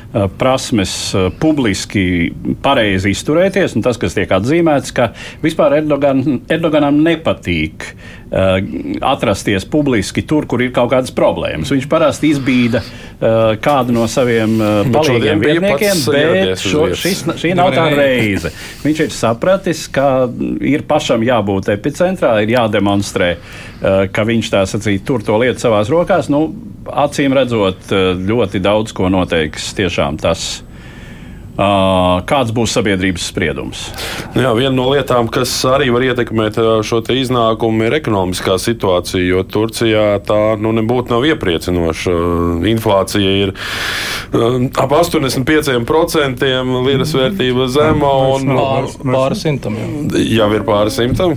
Eh, 0.08 0.24
prasmes 0.40 0.92
eh, 1.12 1.26
publiski 1.36 2.30
pareizi 2.64 3.10
izturēties. 3.12 3.74
Tas, 3.84 3.98
kas 4.00 4.14
tiek 4.16 4.30
atzīmēts, 4.32 4.94
ka 4.96 5.10
vispār 5.42 5.82
Erdogan, 5.82 6.22
Erdoganam 6.48 7.02
nepatīk 7.04 7.84
atrasties 8.28 9.64
publiski 9.64 10.22
tur, 10.28 10.46
kur 10.48 10.62
ir 10.62 10.72
kaut 10.76 10.90
kādas 10.92 11.12
problēmas. 11.16 11.72
Viņš 11.72 11.86
parasti 11.88 12.32
izbīda 12.34 12.82
uh, 12.82 13.54
kādu 13.64 13.94
no 13.96 14.04
saviem 14.10 14.58
uh, 14.60 14.90
palīgiem 14.92 15.40
vietniekiem, 15.40 16.02
bet 16.12 16.62
šo, 16.62 16.90
šis, 16.98 17.24
šī 17.40 17.54
nav 17.56 17.72
tā 17.76 17.88
reize. 17.96 18.52
Viņš 18.84 19.02
ir 19.06 19.16
sapratis, 19.16 19.86
ka 19.92 20.28
ir 20.60 20.84
pašam 20.88 21.24
jābūt 21.24 21.72
epicentrā, 21.72 22.36
ir 22.44 22.52
jādemonstrē, 22.56 23.34
ka 24.12 24.24
viņš 24.28 24.52
tā 24.52 24.64
sacīt, 24.68 25.04
tur 25.08 25.24
to 25.24 25.38
lietu 25.40 25.62
savās 25.62 25.90
rokās. 25.92 26.28
Nu, 26.32 26.48
acīm 26.88 27.36
redzot, 27.36 27.92
ļoti 28.28 28.60
daudz 28.64 28.94
ko 28.96 29.10
noteiks 29.12 29.72
tiešām 29.78 30.20
tas. 30.20 30.50
Kāds 31.58 32.52
būs 32.54 32.70
sabiedrības 32.76 33.24
spriedums? 33.32 33.80
Jā, 34.38 34.52
viena 34.54 34.70
no 34.76 34.84
lietām, 34.92 35.26
kas 35.32 35.50
arī 35.66 35.88
var 35.90 36.04
ietekmēt 36.06 36.60
šo 36.86 37.00
iznākumu, 37.10 37.88
ir 37.88 37.96
ekonomiskā 37.98 38.54
situācija. 38.62 39.24
Jo 39.26 39.42
Turcijā 39.42 40.04
tā 40.26 40.38
nu, 40.62 40.70
nebūtu 40.76 41.10
nav 41.10 41.26
iepriecinoša. 41.26 42.14
Inflācija 42.70 43.34
ir 43.42 43.54
ap 44.78 44.94
85%, 44.94 46.46
liras 46.86 47.16
vērtība 47.18 47.66
zema 47.74 48.12
un 48.36 48.54
pāris 49.02 49.42
simtam. 49.42 49.82
Jau. 49.82 50.22
jau 50.38 50.48
ir 50.54 50.66
pāris 50.68 51.02
simtam. 51.02 51.34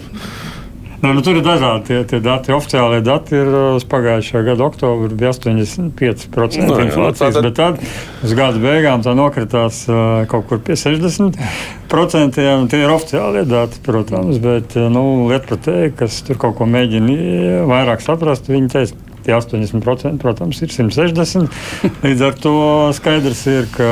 Nu, 1.01 1.13
nu, 1.17 1.21
tur 1.25 1.39
ir 1.39 1.41
dažādi 1.41 1.87
tie, 1.87 1.99
tie 2.05 2.19
dati. 2.21 2.53
Oficiālie 2.53 2.99
dati 3.01 3.33
ir 3.33 3.47
uh, 3.49 3.61
uz 3.79 3.85
pagājušā 3.89 4.43
gada 4.45 4.67
oktobra 4.67 5.09
bija 5.09 5.31
85% 5.33 6.61
no, 6.61 6.77
inflācijas, 6.83 7.39
jā, 7.39 7.41
bet 7.41 7.57
tad 7.57 7.81
uz 8.21 8.35
gada 8.37 8.61
beigām 8.61 9.01
tā 9.01 9.15
nokritās 9.17 9.81
uh, 9.89 10.21
kaut 10.29 10.45
kur 10.51 10.61
pie 10.61 10.77
60%. 10.77 12.37
Tie 12.71 12.81
ir 12.83 12.93
oficiālie 12.93 13.47
dati, 13.49 13.81
protams, 13.85 14.37
bet 14.43 14.77
uh, 14.77 14.91
nu, 14.93 15.25
lietpratēji, 15.31 15.95
kas 15.97 16.21
tur 16.27 16.37
kaut 16.45 16.59
ko 16.61 16.69
mēģina 16.69 17.65
vairāk 17.71 18.05
saprast, 18.05 18.53
viņi 18.53 18.75
teica, 18.75 19.07
Tie 19.21 19.33
80%, 19.37 20.17
protams, 20.17 20.59
ir 20.65 20.71
160. 20.73 21.57
Līdz 22.05 22.23
ar 22.25 22.37
to 22.41 22.53
skaidrs 22.97 23.43
ir, 23.51 23.67
ka 23.69 23.91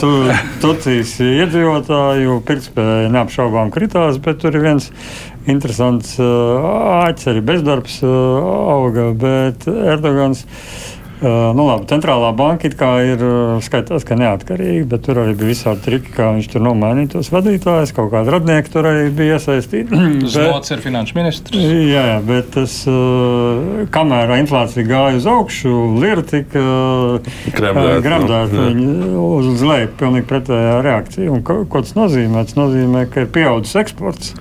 tu, 0.00 0.10
Turcijas 0.62 1.12
iedzīvotāju 1.22 2.40
pirktspēja 2.48 3.12
neapšaubām 3.14 3.70
kritās, 3.74 4.18
bet 4.22 4.42
tur 4.42 4.58
ir 4.58 4.66
viens 4.66 4.90
interesants 5.46 6.16
āķis, 6.18 7.30
arī 7.32 7.44
bezdarbs 7.52 8.00
auga, 8.04 9.10
bet 9.18 9.68
Erdogans. 9.68 10.46
Uh, 11.18 11.48
nu, 11.50 11.64
labi, 11.66 11.82
centrālā 11.90 12.28
banka 12.38 12.68
ir 12.70 13.22
uh, 13.26 13.56
skaitās, 13.58 14.04
ka 14.06 14.14
neatkarīga, 14.14 14.84
bet 14.92 15.02
tur 15.02 15.18
arī 15.18 15.32
bija 15.34 15.50
visādi 15.50 15.82
triki, 15.82 16.12
kā 16.14 16.28
viņš 16.36 16.46
tur 16.52 16.62
nomainīja 16.62 17.16
tos 17.16 17.32
vadītājus. 17.34 17.90
Kaut 17.96 18.12
kāda 18.12 18.36
radnieka 18.36 18.70
tur 18.70 18.86
arī 18.86 19.08
bija 19.10 19.40
iesaistīta. 19.40 19.98
Zlots 20.36 20.70
ir 20.70 20.84
finanšu 20.84 21.18
ministrs. 21.18 21.58
Jā, 21.58 22.04
jā 22.12 22.20
bet 22.22 22.52
tas, 22.54 22.76
uh, 22.86 23.82
kamēr 23.90 24.36
inflācija 24.36 24.86
gāja 24.86 25.18
uz 25.18 25.26
augšu, 25.34 25.74
lira 25.98 26.22
tika 26.22 26.62
gremdēta 27.50 28.70
uz 29.26 29.66
leju, 29.72 29.90
pilnīgi 29.98 30.30
pretējā 30.30 30.80
reakcija. 30.86 31.34
Un, 31.34 31.42
ko, 31.42 31.64
ko 31.66 31.82
tas 31.82 31.98
nozīmē? 31.98 32.46
Tas 32.46 32.54
nozīmē, 32.60 33.08
ka 33.10 33.26
ir 33.26 33.32
pieaudzis 33.34 33.74
eksports. 33.82 34.36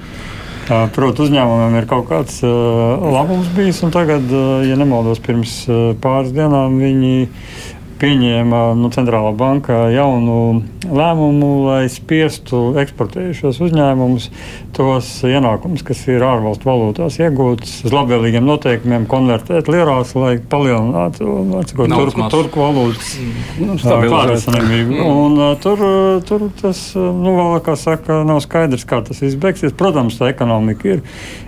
Protams, 0.68 1.22
uzņēmumiem 1.28 1.78
ir 1.80 1.86
kaut 1.88 2.10
kāds 2.10 2.42
uh, 2.44 3.00
labums 3.14 3.48
bijis, 3.56 3.80
un 3.88 3.94
tagad, 3.96 4.26
uh, 4.34 4.66
ja 4.68 4.76
nemaldos, 4.80 5.22
pirms 5.24 5.62
uh, 5.72 5.94
pāris 6.04 6.34
dienām 6.36 6.76
viņi 6.82 7.30
pieņēma 8.02 8.62
nu, 8.78 8.90
centrālā 8.94 9.32
banka 9.38 9.88
jaunu 9.94 10.64
lēmumu, 10.88 11.50
lai 11.68 11.82
spiestu 11.92 12.76
eksportējušos 12.82 13.60
uzņēmumus 13.68 14.30
tos 14.78 15.10
ienākumus, 15.28 15.84
kas 15.88 16.04
ir 16.12 16.24
ārvalstu 16.26 16.70
valūtās 16.70 17.18
iegūtas, 17.22 17.74
uz 17.88 17.96
labvēlīgiem 17.96 18.46
noteikumiem 18.48 19.08
konvertēt 19.10 19.72
lirās, 19.72 20.14
lai 20.18 20.36
palielinātu 20.40 21.28
nu, 21.50 21.64
turku, 21.68 22.28
turku 22.34 22.64
valūtas 22.64 23.16
nu, 23.60 23.78
pārvesamību. 23.82 25.02
Mm. 25.02 25.42
Tur, 25.64 25.84
tur 26.28 26.48
tas, 26.62 26.84
nu, 26.96 27.34
vēl, 27.40 27.58
kā 27.66 27.78
saka, 27.80 28.22
nav 28.28 28.42
skaidrs, 28.46 28.86
kā 28.88 29.02
tas 29.06 29.22
viss 29.24 29.40
beigsies. 29.40 29.76
Protams, 29.78 30.20
tā 30.22 30.32
ekonomika 30.34 30.98
ir 30.98 31.04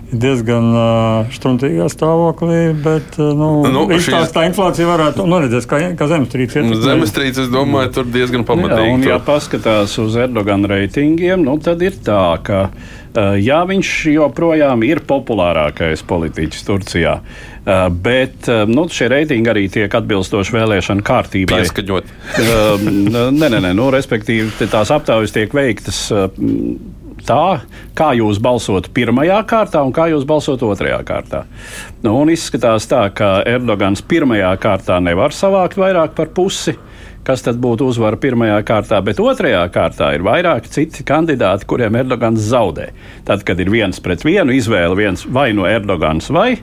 diezgan 0.10 0.70
uh, 0.74 1.34
struntīgā 1.34 1.86
stāvoklī, 1.92 2.72
bet 2.82 3.18
uh, 3.22 3.32
nu, 3.38 3.50
nu, 3.70 3.84
šīs... 3.94 4.32
tā 4.34 4.48
inflācija 4.50 4.88
varētu 4.90 5.26
nu, 5.30 5.42
redzēt, 5.44 5.68
kā, 5.70 5.82
kā 5.98 6.08
zemestrīce. 6.10 6.64
Nu, 6.66 6.80
zemestrīce, 6.82 7.46
es 7.46 7.52
domāju, 7.54 7.92
tur 8.00 8.10
diezgan 8.10 8.46
pamatīgi. 8.48 8.88
Jā, 8.88 8.96
un, 8.98 9.06
ja 9.06 9.20
paskatās 9.24 9.94
uz 10.02 10.18
Erdogana 10.20 10.72
reitingiem, 10.74 11.46
nu, 11.46 11.60
tad 11.62 11.84
ir 11.86 12.00
tā, 12.06 12.24
ka 12.46 12.66
uh, 12.72 13.38
jā, 13.38 13.62
viņš 13.70 13.94
joprojām 14.16 14.86
ir 14.88 15.04
populārākais 15.10 16.04
politiķis 16.10 16.68
Turcijā. 16.70 17.20
Uh, 17.70 17.86
bet 17.94 18.48
nu, 18.66 18.88
šie 18.90 19.12
reitingi 19.12 19.52
arī 19.52 19.68
tiek 19.70 19.94
atbilstoši 19.94 20.56
vēlēšanu 20.56 21.06
kārtībai. 21.06 21.60
Pieskaņot. 21.62 22.14
nē, 23.14 23.28
nē, 23.36 23.60
nē, 23.60 23.76
nu, 23.78 23.92
respektīvi 23.94 24.70
tās 24.72 24.90
aptaujas 24.96 25.36
tiek 25.36 25.54
veiktas. 25.54 26.08
Tā, 27.28 27.62
kā 27.98 28.12
jūs 28.18 28.40
balsotu 28.42 28.92
pirmajā 28.96 29.40
kārtā 29.50 29.84
un 29.86 29.94
kā 29.96 30.10
jūs 30.12 30.26
balsotu 30.30 30.70
otrajā 30.72 31.00
kārtā. 31.08 31.44
Nu, 32.04 32.16
un 32.22 32.32
izskatās 32.34 32.88
tā, 32.90 33.06
ka 33.16 33.40
Erdogans 33.50 34.02
pirmajā 34.06 34.54
kārtā 34.62 35.00
nevar 35.04 35.36
savākt 35.36 35.80
vairāk 35.80 36.16
par 36.18 36.32
pusi 36.36 36.78
kas 37.30 37.44
tad 37.46 37.60
būtu 37.62 37.86
uzvara 37.92 38.18
pirmajā 38.18 38.58
kārtā, 38.66 39.00
bet 39.06 39.20
otrajā 39.22 39.62
kārtā 39.74 40.14
ir 40.16 40.24
vairāki 40.26 40.72
citi 40.74 41.06
kandidāti, 41.06 41.68
kuriem 41.70 42.00
Erdogans 42.00 42.42
zaudē. 42.50 42.90
Tad, 43.28 43.44
kad 43.46 43.60
ir 43.62 43.70
viens 43.70 44.02
pret 44.02 44.26
vienu 44.26 44.56
izvēle, 44.56 44.98
viens 44.98 45.28
vai 45.30 45.52
no 45.54 45.68
Erdogans 45.70 46.32
vai 46.34 46.56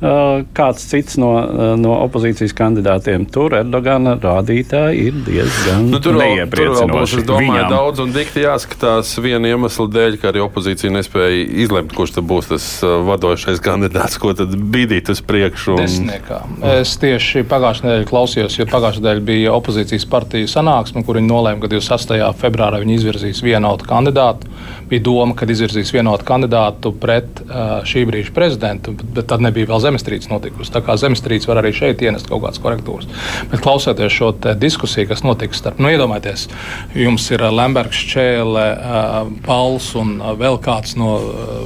kāds 0.00 0.86
cits 0.88 1.18
no, 1.20 1.30
no 1.76 1.96
opozīcijas 2.06 2.54
kandidātiem. 2.56 3.26
Tur 3.32 3.52
Erdogana 3.58 4.14
rādītāji 4.20 5.10
ir 5.10 5.18
diezgan 5.26 5.90
nu, 5.92 6.00
tur 6.00 6.16
neiepriecinoši. 6.16 7.20
Es 7.20 7.26
domāju, 7.28 7.52
Viņam. 7.58 7.72
daudz 7.74 8.00
un 8.04 8.14
dikti 8.14 8.44
jāskatās 8.46 9.12
viena 9.20 9.50
iemesla 9.52 9.86
dēļ, 9.92 10.16
ka 10.22 10.30
arī 10.32 10.40
opozīcija 10.46 10.92
nespēja 10.94 11.42
izlemt, 11.66 11.92
kurš 11.96 12.16
tad 12.16 12.28
būs 12.30 12.48
tas 12.54 12.68
vadošais 12.80 13.60
kandidāts, 13.64 14.16
ko 14.20 14.32
tad 14.38 14.54
bīdīt 14.56 15.12
uz 15.12 15.20
priekšu. 15.26 15.76
Un... 15.76 15.84
Desniekā. 15.84 16.40
Es 16.78 16.94
tieši 17.02 17.44
pagājušajā 17.50 17.90
nedēļā 17.90 18.08
klausījos, 18.08 18.56
jo 18.56 18.68
pagājušajā 18.72 19.04
nedēļā 19.04 19.26
bija 19.28 19.54
opozīcijas 19.58 20.08
partija 20.10 20.48
sanāksme, 20.48 21.04
kur 21.04 21.20
viņi 21.20 21.28
nolēma, 21.28 21.60
ka 21.60 21.72
28. 21.74 22.32
februārā 22.40 22.80
viņi 22.80 22.96
izvirzīs 22.96 23.44
vienotu 23.44 23.88
kandidātu. 23.90 24.48
Bija 24.90 25.04
doma, 25.06 25.36
ka 25.38 25.46
izvirzīs 25.50 25.92
vienotu 25.94 26.26
kandidātu 26.26 26.94
pret 27.00 27.44
šī 27.86 28.06
brīža 28.08 28.34
prezidentu, 28.34 28.96
bet, 28.96 29.12
bet 29.18 29.28
tad 29.30 29.44
nebija 29.44 29.68
vēl 29.70 29.82
zemes 29.82 29.89
zemestrīce 29.90 30.30
notikusi. 30.30 30.72
Tā 30.72 30.82
kā 30.86 30.96
zemestrīce 31.00 31.50
var 31.50 31.60
arī 31.62 31.72
šeit 31.74 32.02
ienest 32.04 32.30
kaut 32.30 32.44
kādas 32.44 32.62
korektūras. 32.62 33.08
Bet 33.50 33.62
klausoties 33.64 34.14
šo 34.14 34.32
diskusiju, 34.60 35.08
kas 35.10 35.24
notiks 35.26 35.60
starp, 35.60 35.80
nu, 35.82 35.90
iedomājieties, 35.92 36.46
jums 36.98 37.26
ir 37.34 37.44
uh, 37.44 37.52
Lembergs, 37.54 38.00
Čēle, 38.10 38.66
uh, 38.76 39.32
Pauls 39.46 39.90
un 39.98 40.16
uh, 40.20 40.32
vēl 40.38 40.60
kāds 40.62 40.96
no 41.00 41.10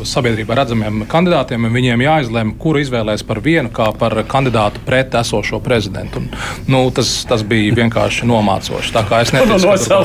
sabiedrībā 0.08 0.56
redzamiem 0.58 1.04
kandidātiem. 1.10 1.68
Viņiem 1.74 2.04
jāizlemj, 2.04 2.56
kuru 2.62 2.82
izvēlēs 2.84 3.24
par 3.26 3.40
vienu 3.44 3.72
kā 3.74 3.90
par 3.98 4.16
kandidātu 4.30 4.82
pret 4.86 5.14
esošo 5.20 5.60
prezidentu. 5.64 6.22
Un, 6.22 6.30
nu, 6.70 6.84
tas, 6.94 7.10
tas 7.28 7.44
bija 7.46 7.74
vienkārši 7.76 8.28
nomācoši. 8.30 8.94
Tā 8.94 9.04
kā 9.08 9.22
es 9.24 9.34
neteicu, 9.34 9.74
ka 9.84 10.04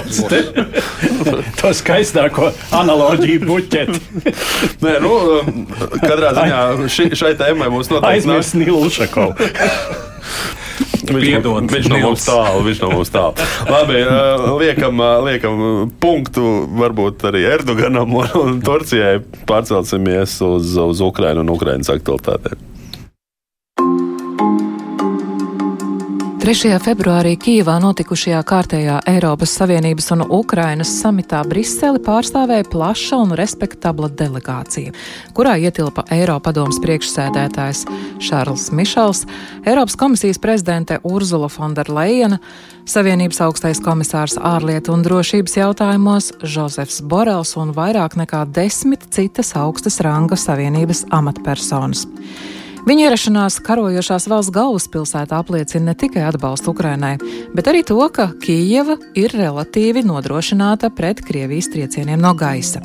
to 1.60 1.74
skaistāko 1.78 2.52
analoģiju 2.76 3.46
buķeti. 3.46 4.02
Nē, 4.84 4.96
nu, 5.04 5.14
katrā 6.04 6.34
ziņā 6.38 6.62
ši, 6.92 7.10
šai 7.20 7.34
tēmai 7.40 7.70
mums 7.72 7.92
noteikti 7.92 8.09
aizmirst 8.14 8.58
Nilu 8.60 8.86
Ušakovu. 8.88 9.34
Viņš, 11.10 11.46
viņš 11.74 11.88
no 11.90 12.00
mums 12.04 12.26
tālu, 12.28 12.62
viņš 12.68 12.82
no 12.84 12.90
mums 12.94 13.10
tālu. 13.14 13.48
Labi, 13.70 14.02
liekam, 14.62 15.02
liekam 15.26 15.64
punktu 16.02 16.44
varbūt 16.78 17.26
arī 17.32 17.46
Erdoganam 17.50 18.14
un, 18.20 18.60
Turcijai 18.66 19.18
pārcelsimies 19.50 20.38
uz, 20.46 20.76
uz 20.78 21.02
Ukrainu 21.06 21.42
un 21.46 21.54
Ukrainas 21.56 21.90
aktualitātēm. 21.94 22.69
3. 26.40 26.70
februārī 26.80 27.34
Kijivā 27.36 27.74
notikušajā 27.84 28.38
kārtējā 28.48 28.94
Eiropas 29.12 29.52
Savienības 29.60 30.06
un 30.16 30.22
Ukrainas 30.24 30.94
samitā 31.02 31.42
Briseli 31.44 32.00
pārstāvēja 32.00 32.64
plaša 32.72 33.18
un 33.26 33.34
respektabla 33.36 34.08
delegācija, 34.22 34.94
kurā 35.36 35.58
ietilpa 35.60 36.06
Eiropadomas 36.16 36.80
priekšsēdētājs 36.86 37.82
Šārls 38.24 38.70
Mišels, 38.72 39.26
Eiropas 39.68 40.00
komisijas 40.00 40.40
prezidente 40.40 41.02
Urzula 41.04 41.50
Fonderleina, 41.52 42.40
Savienības 42.88 43.42
augstais 43.44 43.84
komisārs 43.84 44.38
ārlietu 44.40 44.96
un 44.96 45.04
drošības 45.04 45.58
jautājumos 45.60 46.32
Žozefs 46.40 47.02
Borels 47.04 47.52
un 47.60 47.76
vairāk 47.76 48.16
nekā 48.16 48.46
desmit 48.56 49.04
citas 49.12 49.52
augstas 49.60 50.00
ranga 50.08 50.40
Savienības 50.40 51.04
amatpersonas. 51.20 52.08
Viņa 52.88 53.10
ierašanās 53.10 53.58
karojošās 53.66 54.28
valsts 54.32 54.54
galvaspilsētā 54.56 55.42
apliecina 55.44 55.92
ne 55.92 55.96
tikai 56.00 56.24
atbalstu 56.30 56.72
Ukrainai, 56.72 57.18
bet 57.56 57.68
arī 57.68 57.84
to, 57.84 58.00
ka 58.14 58.30
Kijava 58.40 58.96
ir 59.20 59.36
relatīvi 59.36 60.06
nodrošināta 60.08 60.94
pret 60.96 61.20
Krievijas 61.26 61.68
triecieniem 61.74 62.22
no 62.24 62.32
gaisa. 62.40 62.80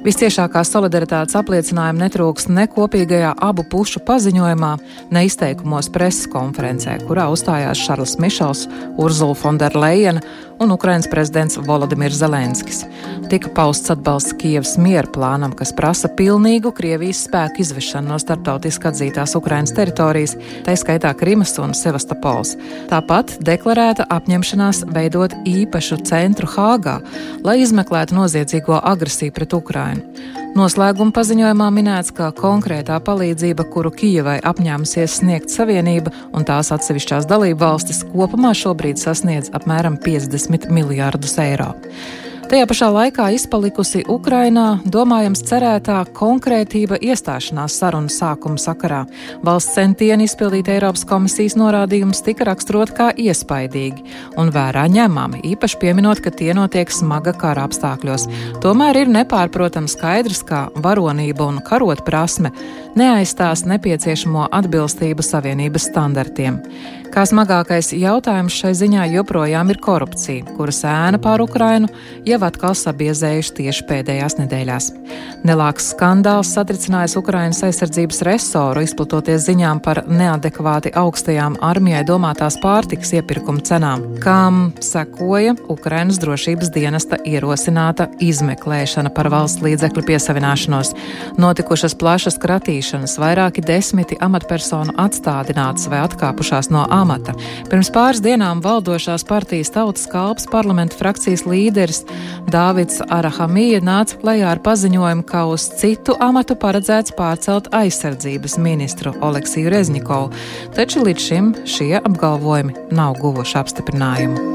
Visciešākā 0.00 0.62
solidaritātes 0.64 1.36
apliecinājuma 1.36 2.06
netrūks 2.06 2.48
ne 2.48 2.64
kopīgajā 2.72 3.34
abu 3.44 3.66
pušu 3.68 4.00
paziņojumā, 4.08 4.70
ne 5.12 5.24
izteikumos 5.28 5.90
preses 5.92 6.24
konferencē, 6.32 6.96
kurā 7.04 7.28
uzstājās 7.30 7.82
Šarls 7.84 8.16
Mišels, 8.22 8.64
Urzula 8.96 9.36
Fonderleina 9.36 10.24
un 10.60 10.70
Ukrainas 10.70 11.08
prezidents 11.08 11.56
Volodimirs 11.56 12.16
Zelenskis. 12.20 12.84
Tika 13.28 13.48
pausts 13.54 13.90
atbalsts 13.90 14.34
Kievas 14.38 14.76
miera 14.78 15.08
plānam, 15.08 15.54
kas 15.56 15.72
prasa 15.76 16.10
pilnīgu 16.12 16.72
Krievijas 16.76 17.22
spēku 17.24 17.62
izvešanu 17.64 18.12
no 18.12 18.18
starptautiski 18.20 18.90
atzītās 18.90 19.36
Ukrainas 19.38 19.72
teritorijas, 19.76 20.36
tā 20.66 20.76
skaitā 20.76 21.14
Krimas 21.16 21.56
un 21.62 21.72
Sevastopols. 21.76 22.56
Tāpat 22.92 23.38
deklarēta 23.46 24.04
apņemšanās 24.12 24.84
veidot 24.92 25.38
īpašu 25.48 26.02
centru 26.10 26.50
Hāgā, 26.50 26.98
lai 27.46 27.60
izmeklētu 27.64 28.18
noziedzīgo 28.20 28.82
agresiju 28.92 29.32
pret 29.32 29.56
Ukrainu. 29.56 30.04
Noslēguma 30.50 31.14
paziņojumā 31.14 31.68
minēts, 31.70 32.10
ka 32.10 32.32
konkrētā 32.34 32.96
palīdzība, 33.06 33.68
kuru 33.70 33.92
Kijavai 33.94 34.40
apņēmusies 34.50 35.20
sniegt 35.20 35.52
Savienība 35.54 36.10
un 36.34 36.46
tās 36.48 36.72
atsevišķās 36.74 37.28
dalību 37.30 37.60
valstis, 37.62 38.02
kopumā 38.10 38.50
šobrīd 38.58 38.98
sasniedz 38.98 39.52
apmēram 39.54 40.00
50 40.02 40.66
miljārdus 40.74 41.36
eiro. 41.44 41.70
Tajā 42.50 42.66
pašā 42.66 42.86
laikā 42.90 43.28
izpalikusi 43.30 44.00
Ukrainā, 44.10 44.80
domājams, 44.82 45.38
cerētā 45.46 46.00
konkrētība 46.18 46.96
iestāšanās 46.98 47.76
sarunu 47.78 48.10
sākuma 48.10 48.58
sakarā. 48.58 49.04
Valsts 49.46 49.76
centieni 49.76 50.26
izpildīt 50.26 50.66
Eiropas 50.74 51.04
komisijas 51.06 51.54
norādījumus 51.54 52.24
tika 52.26 52.48
raksturot 52.48 52.90
kā 52.96 53.12
iespaidīgi 53.14 54.02
un 54.42 54.50
vērā 54.50 54.88
ņemami, 54.90 55.44
īpaši 55.52 55.78
pieminot, 55.78 56.18
ka 56.24 56.34
tie 56.34 56.50
notiek 56.58 56.90
smaga 56.90 57.36
kara 57.38 57.68
apstākļos. 57.70 58.26
Tomēr 58.66 59.04
ir 59.04 59.14
nepārprotams 59.14 59.94
skaidrs, 59.94 60.42
ka 60.42 60.64
varonība 60.74 61.46
un 61.46 61.62
karot 61.62 62.02
prasme 62.02 62.50
neaizstās 62.98 63.66
nepieciešamo 63.68 64.48
atbilstību 64.60 65.22
Savienības 65.24 65.90
standartiem. 65.90 66.60
Kā 67.10 67.24
smagākais 67.26 67.88
jautājums 67.98 68.54
šai 68.54 68.70
ziņā 68.78 69.08
joprojām 69.10 69.72
ir 69.72 69.80
korupcija, 69.82 70.44
kuras 70.54 70.84
ēna 70.86 71.18
pār 71.18 71.42
Ukrainu 71.42 71.88
jau 72.22 72.38
atkal 72.46 72.76
sabiezējuši 72.78 73.54
tieši 73.56 73.86
pēdējās 73.88 74.36
nedēļās. 74.38 74.86
Nelāks 75.42 75.88
skandāls 75.90 76.52
satricinājis 76.54 77.16
Ukrainas 77.18 77.64
aizsardzības 77.66 78.22
resoru, 78.28 78.84
izplatoties 78.86 79.42
ziņām 79.48 79.80
par 79.82 80.04
neadekvāti 80.06 80.92
augstajām 81.00 81.56
armijai 81.66 82.04
domātās 82.06 82.60
pārtikas 82.62 83.10
iepirkuma 83.18 83.64
cenām, 83.66 84.06
kam 84.22 84.68
sekoja 84.78 85.56
Ukrainas 85.66 86.22
drošības 86.22 86.70
dienesta 86.78 87.18
ierosināta 87.26 88.06
izmeklēšana 88.22 89.10
par 89.16 89.32
valsts 89.34 89.64
līdzekļu 89.66 90.06
piesavināšanos. 90.12 90.94
Notikušas 91.42 91.98
plašas 91.98 92.38
kratīšanas, 92.80 93.18
vairāki 93.20 93.60
desmiti 93.60 94.16
amatpersonu 94.20 94.94
atstādinātas 94.96 95.88
vai 95.90 96.00
atkāpušās 96.06 96.70
no 96.70 96.86
amata. 96.90 97.34
Pirms 97.68 97.90
pāris 97.92 98.22
dienām 98.22 98.62
valdošās 98.62 99.24
partijas 99.24 99.70
tautas 99.70 100.06
kalps 100.08 100.46
parlamenta 100.50 100.96
frakcijas 100.96 101.44
līderis 101.44 102.04
Dāvids 102.50 103.02
Arahamija 103.10 103.80
nāca 103.80 104.16
klajā 104.20 104.48
ar 104.50 104.62
paziņojumu, 104.64 105.26
ka 105.28 105.44
uz 105.46 105.68
citu 105.76 106.16
amatu 106.20 106.56
paredzēts 106.56 107.12
pārcelt 107.16 107.68
aizsardzības 107.72 108.56
ministru 108.58 109.12
Oleksiju 109.20 109.70
Reznikovu, 109.70 110.32
taču 110.74 111.04
līdz 111.04 111.20
šim 111.28 111.54
šie 111.66 112.00
apgalvojumi 112.00 112.88
nav 112.92 113.20
guvuši 113.20 113.58
apstiprinājumu. 113.60 114.48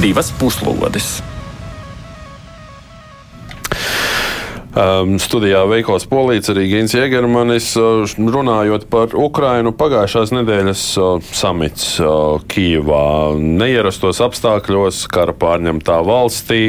Divas 0.00 0.30
puslodes! 0.38 1.35
Um, 4.76 5.14
studijā 5.16 5.62
Veikals 5.70 6.04
Polīts, 6.04 6.50
arī 6.52 6.66
Gins 6.68 6.92
Jēgermanis, 6.92 7.70
uh, 7.80 8.02
runājot 8.20 8.82
par 8.92 9.14
Ukrainu 9.16 9.72
pagājušās 9.72 10.34
nedēļas 10.36 10.82
uh, 11.00 11.30
samits 11.32 11.94
uh, 12.04 12.42
Kīvā. 12.52 13.06
Neierastos 13.40 14.20
apstākļos, 14.26 15.00
kara 15.08 15.32
pārņemtā 15.32 15.96
valstī, 16.04 16.60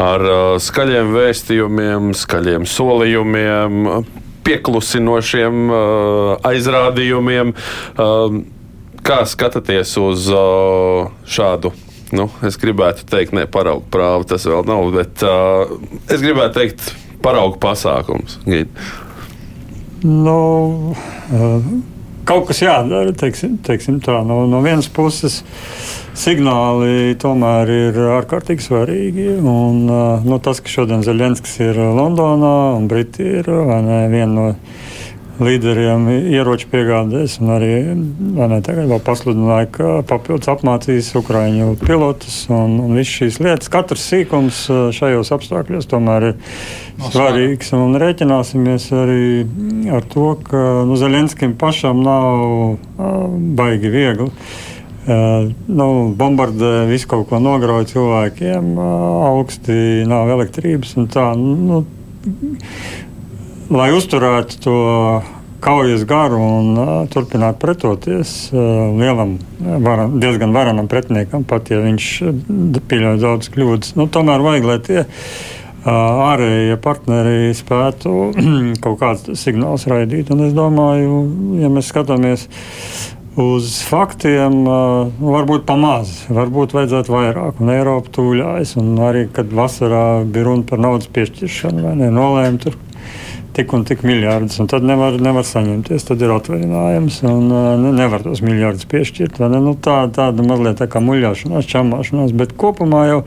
ar 0.00 0.24
skaļiem 0.64 1.12
vēstījumiem, 1.18 2.08
skaļiem 2.16 2.64
solījumiem, 2.64 3.86
pieklusinošiem 4.48 5.68
aizrādījumiem. 6.48 7.52
Uh, 7.92 8.40
kā 9.04 9.20
skatāties 9.28 9.98
uz 10.00 10.32
šādu 11.28 11.76
nu, 12.16 12.30
es 12.46 12.56
gribētu 12.60 13.04
teikt, 13.10 13.36
ne 13.36 13.44
paraugu 13.50 13.84
prāvu, 13.92 14.24
tas 14.32 14.48
vēl 14.48 14.64
nav, 14.68 14.92
bet 14.96 15.24
uh, 15.26 15.74
es 16.08 16.22
gribētu 16.24 16.62
teikt, 16.62 16.92
paraugu 17.24 17.58
pasākums. 17.62 18.38
Nu, 20.04 20.38
uh, 21.32 21.68
kaut 22.28 22.48
kas 22.50 22.60
jādara, 22.60 23.14
teiksim, 23.16 23.56
teiksim 23.64 24.00
tā, 24.04 24.18
no, 24.26 24.44
no 24.50 24.60
vienas 24.64 24.90
puses. 24.92 25.42
Signāli 26.14 27.16
tomēr 27.18 27.70
ir 27.72 27.96
ārkārtīgi 28.20 28.62
svarīgi. 28.68 29.28
Un, 29.40 29.80
uh, 29.88 30.26
nu, 30.26 30.38
tas, 30.44 30.60
ka 30.62 30.70
šodien 30.70 31.02
Zelenskis 31.06 31.56
ir 31.64 31.80
Londonā 31.80 32.54
un 32.76 32.86
Briti 32.90 33.26
ir 33.40 33.48
ne, 33.48 34.04
viena 34.12 34.32
no 34.34 34.46
līderiem 35.42 36.06
ieroču 36.30 36.68
piegādēs, 36.70 37.38
un 37.42 37.52
arī 37.56 37.70
ne, 37.94 38.60
tagad 38.64 38.86
vēl 38.90 39.00
pasludināja, 39.02 39.68
ka 39.74 39.92
papildus 40.06 40.50
apmācīs 40.52 41.10
Ukraiņu 41.18 41.74
pilotus 41.82 42.44
un, 42.52 42.76
un 42.84 42.94
visas 42.94 43.14
šīs 43.18 43.40
lietas. 43.42 43.70
Katrs 43.72 44.04
sīkums 44.12 44.64
šajos 44.94 45.32
apstākļos 45.34 45.90
tomēr 45.90 46.28
ir 46.30 46.36
svarīgs, 47.08 47.72
un 47.74 47.98
rēķināsimies 48.00 48.86
arī 48.94 49.24
ar 49.94 50.06
to, 50.12 50.28
ka 50.46 50.62
nu, 50.86 50.98
Zeļenskim 51.00 51.56
pašam 51.60 52.04
nav 52.06 52.44
uh, 52.44 52.78
baigi 53.58 53.90
viegli. 53.90 54.30
Uh, 55.04 55.50
nu, 55.68 55.88
bombardē 56.16 56.86
visu 56.88 57.10
kaut 57.10 57.26
ko 57.28 57.42
nograuj 57.42 57.90
cilvēkiem, 57.90 58.70
uh, 58.78 59.24
augsti 59.34 60.06
nav 60.08 60.30
elektrības 60.38 60.94
un 61.00 61.10
tā. 61.12 61.26
Nu, 61.36 61.82
lai 63.72 63.88
uzturētu 63.96 64.60
to 64.64 64.76
kaujas 65.64 66.04
garu 66.04 66.40
un 66.42 66.76
uh, 66.76 66.90
turpinātu 67.08 67.60
pretoties 67.62 68.34
uh, 68.52 68.92
lielam, 68.98 69.38
varan, 69.60 70.18
diezgan 70.20 70.52
varenam 70.52 70.90
pretiniekam, 70.92 71.46
pat 71.48 71.72
ja 71.72 71.80
viņš 71.80 72.10
pieļauj 72.90 73.22
daudz 73.22 73.50
kļūdas. 73.54 73.94
Nu, 73.96 74.08
tomēr 74.12 74.44
vajag, 74.44 74.68
lai 74.68 74.76
tie 74.84 75.00
uh, 75.04 75.88
ārējie 75.88 76.76
partneri 76.84 77.56
spētu 77.56 78.14
kaut 78.84 79.00
kādus 79.00 79.40
signālus 79.40 79.88
raidīt. 79.88 80.32
Un 80.34 80.44
es 80.50 80.54
domāju, 80.56 81.24
ja 81.62 81.72
mēs 81.72 81.88
skatāmies 81.94 82.48
uz 83.40 83.80
faktiem, 83.88 84.60
uh, 84.68 85.08
varbūt 85.24 85.64
pamaz, 85.66 86.12
varbūt 86.28 86.76
vajadzētu 86.76 87.16
vairāk. 87.16 87.64
Un 87.64 87.72
Eiropa 87.72 88.12
tūļājas, 88.20 88.76
un 88.84 88.98
arī, 89.08 89.30
kad 89.32 89.48
vasarā 89.48 90.06
bija 90.28 90.50
runa 90.50 90.68
par 90.68 90.84
naudas 90.84 91.08
piešķiršanu, 91.16 91.96
nolēma 92.04 92.66
tur 92.66 92.76
tik 93.54 93.72
un 93.76 93.84
tik 93.86 94.02
miljardus, 94.06 94.58
un 94.62 94.68
tad 94.70 94.86
nevar, 94.86 95.18
nevar 95.22 95.46
saņemties. 95.46 96.06
Tad 96.08 96.22
ir 96.24 96.32
atvaļinājums, 96.34 97.20
un 97.30 97.52
uh, 97.54 97.86
nevar 97.94 98.24
tos 98.26 98.42
miljardus 98.44 98.88
piešķirt. 98.90 99.38
Ne? 99.44 99.60
Nu, 99.62 99.76
tā, 99.78 100.04
tāda 100.14 100.46
mazliet 100.46 100.80
tā 100.82 100.88
kā 100.90 101.02
muļāšanās, 101.04 101.70
čamāšanās, 101.70 102.34
bet 102.36 102.56
kopumā 102.60 103.04
jau 103.10 103.20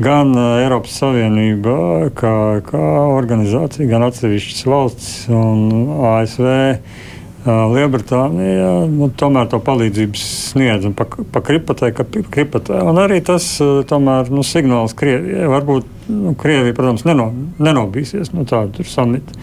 gan 0.00 0.32
uh, 0.36 0.60
Eiropas 0.62 0.96
Savienība, 1.02 1.76
kā, 2.16 2.34
kā 2.66 2.84
organizācija, 3.10 3.90
gan 3.90 4.06
atsevišķas 4.06 4.66
valsts 4.70 5.14
un 5.34 5.64
ASV 6.14 6.50
Lielbritānija 7.48 8.72
nu, 8.92 9.06
tomēr 9.16 9.46
to 9.48 9.60
palīdzību 9.64 10.20
sniedz 10.20 10.84
pa, 10.96 11.06
pa 11.08 11.40
kripatē, 11.44 11.88
ka 11.96 12.04
kripatē. 12.04 12.82
Un 12.84 13.00
arī 13.00 13.22
tas 13.24 13.46
tomēr 13.88 14.28
nu, 14.28 14.44
signāls 14.44 14.92
Krievijai. 14.96 15.48
Varbūt 15.48 16.10
nu, 16.12 16.34
Krievija, 16.40 16.76
protams, 16.76 17.06
neno, 17.08 17.30
nenobīsies 17.62 18.34
no 18.36 18.44
tāda 18.48 18.84
samita. 18.84 19.36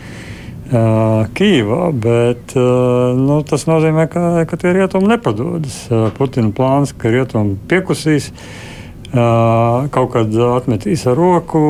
Uh, 0.68 1.24
Kīvā, 1.32 1.86
bet 1.96 2.54
uh, 2.60 3.16
nu, 3.16 3.40
tas 3.48 3.64
nozīmē, 3.70 4.04
ka, 4.12 4.24
ka 4.50 4.60
tie 4.60 4.76
rietumi 4.76 5.10
nepadodas. 5.14 5.80
Uh, 5.88 6.10
Putina 6.18 6.52
plāns, 6.54 6.92
ka 6.94 7.10
rietumi 7.14 7.56
piekusīs, 7.72 8.34
kaut 9.08 10.10
kad 10.12 10.34
atmetīs 10.36 11.06
ar 11.08 11.16
roku 11.16 11.62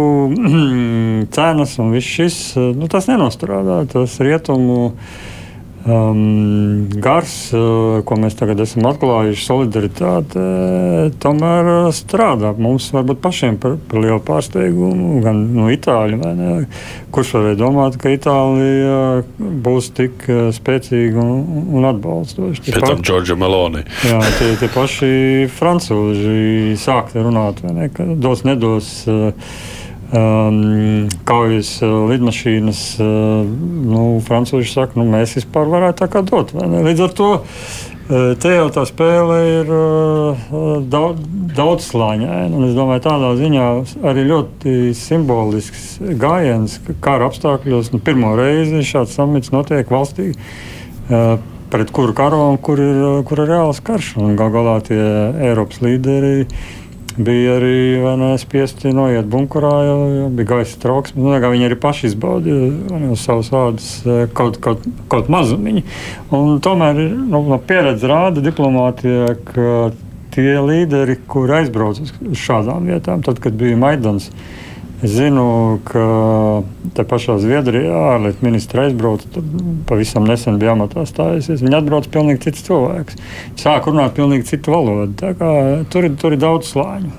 cenas 1.37 1.75
un 1.77 1.93
viss 1.93 2.09
šis. 2.17 2.37
Nu, 2.75 2.89
tas 2.89 3.05
nenostrādā. 3.07 3.83
Tas 3.91 4.17
rietumu 4.25 4.79
uh, 4.87 5.19
um, 5.87 6.87
gars, 7.01 7.33
uh, 7.55 7.99
ko 8.07 8.17
mēs 8.19 8.35
tagad 8.37 8.59
esam 8.63 8.85
atklājuši, 8.89 9.43
solidaritāte, 9.45 10.43
tomēr 11.23 11.69
uh, 11.71 11.89
strādā. 11.95 12.51
Mums 12.57 12.89
varbūt 12.95 13.21
pašiem 13.23 13.59
par, 13.61 13.77
par 13.89 14.03
lielu 14.03 14.19
pārsteigumu, 14.27 15.21
gan 15.25 15.41
no 15.55 15.69
Itāļu. 15.73 16.19
Kurš 17.15 17.33
varēja 17.37 17.59
domāt, 17.61 17.97
ka 18.01 18.11
Itālija 18.13 19.23
būs 19.37 19.89
tik 19.97 20.27
uh, 20.31 20.43
spēcīga 20.55 21.23
un, 21.23 21.63
un 21.79 21.89
atbalstoša? 21.93 22.67
Pēc 22.67 22.83
tam 22.83 23.01
Džordža 23.05 23.39
Meloni. 23.39 23.85
jā, 24.07 24.21
tie, 24.41 24.53
tie 24.59 24.71
paši 24.73 25.11
francūži 25.57 26.77
sākta 26.81 27.25
runāt, 27.25 27.63
ne, 27.65 27.89
ka 27.93 28.07
dos, 28.19 28.45
nedos. 28.47 28.93
Uh, 29.07 29.33
um, 30.11 31.09
kaujas 31.27 31.77
uh, 31.81 32.05
lidmašīnas, 32.11 32.81
uh, 33.01 33.43
nu, 33.87 34.05
Francūži 34.25 34.71
saka, 34.71 34.97
nu, 34.99 35.07
mēs 35.11 35.37
vispār 35.39 35.69
varētu 35.71 36.03
tā 36.03 36.09
kā 36.11 36.23
dot. 36.27 36.53
Līdz 36.55 37.03
ar 37.07 37.15
to 37.17 37.29
uh, 37.41 38.31
te 38.39 38.53
jau 38.53 38.69
tā 38.73 38.85
spēle 38.87 39.39
ir 39.49 39.73
daudz, 40.91 41.27
daudz 41.57 41.89
slāņaina. 41.91 42.63
Es 42.69 42.77
domāju, 42.77 43.03
tādā 43.09 43.33
ziņā 43.41 43.67
arī 44.07 44.23
ļoti 44.29 44.77
simbolisks 44.97 45.97
gājiens, 46.21 46.79
ka 46.87 46.97
kara 47.09 47.27
apstākļos 47.31 47.91
nu, 47.95 48.01
pirmo 48.03 48.35
reizi 48.39 48.85
šāds 48.87 49.17
samits 49.17 49.53
notiek 49.55 49.91
valstī. 49.91 50.31
Pret 51.67 51.89
kuru 51.91 52.13
karo 52.15 52.45
un 52.53 52.57
kur 52.63 52.79
ir, 52.79 52.99
kur 53.27 53.41
ir 53.43 53.49
reāls 53.51 53.83
karš. 53.83 54.13
Galu 54.39 54.53
galā 54.53 54.77
tie 54.87 54.99
Eiropas 55.49 55.81
līderi 55.83 56.45
uh, 56.45 56.86
bija 57.17 57.57
arī 57.57 57.77
ne, 58.19 58.29
spiesti 58.41 58.91
noiet 58.95 59.27
bunkurā, 59.29 59.73
jo, 59.87 59.95
jo 60.13 60.27
bija 60.37 60.51
gaisa 60.53 60.79
trauksme. 60.81 61.23
Nu, 61.23 61.33
viņi 61.33 61.69
arī 61.69 61.77
paši 61.81 62.11
izbaudīja 62.11 63.15
savus 63.19 63.51
vārdus 63.53 63.89
e, 64.05 64.17
kaut, 64.37 64.59
kaut, 64.63 64.85
kaut 65.11 65.31
mazumiņu. 65.33 65.83
Un 66.37 66.61
tomēr 66.63 67.01
nu, 67.01 67.41
no 67.49 67.57
pieredze 67.57 68.09
rāda 68.09 68.43
diplomātija, 68.45 69.33
ka 69.49 69.73
tie 70.37 70.59
līderi, 70.61 71.17
kur 71.29 71.51
aizbrauc 71.57 72.03
uz 72.03 72.13
šādām 72.37 72.89
vietām, 72.91 73.25
tad, 73.25 73.41
kad 73.41 73.57
bija 73.57 73.79
Maidans, 73.79 74.29
Es 74.97 75.11
zinu, 75.13 75.77
ka 75.85 76.03
te 76.97 77.03
pašā 77.05 77.35
Zviedrijā 77.37 77.97
ārlietu 78.15 78.41
ministra 78.47 78.87
aizbrauca, 78.87 79.43
pavisam 79.85 80.25
nesen 80.25 80.57
bija 80.57 80.73
amatā 80.73 81.03
stājusies. 81.05 81.61
Viņa 81.61 81.83
atbrauc 81.83 82.09
pilnīgi 82.13 82.47
cits 82.47 82.65
cilvēks. 82.65 83.19
Sāk 83.61 83.91
runāt 83.91 84.17
pilnīgi 84.17 84.49
citu 84.49 84.73
valodu. 84.73 85.13
Tur, 85.93 86.09
ir, 86.09 86.17
tur 86.17 86.33
ir 86.33 86.41
daudz 86.41 86.73
slāņu. 86.73 87.13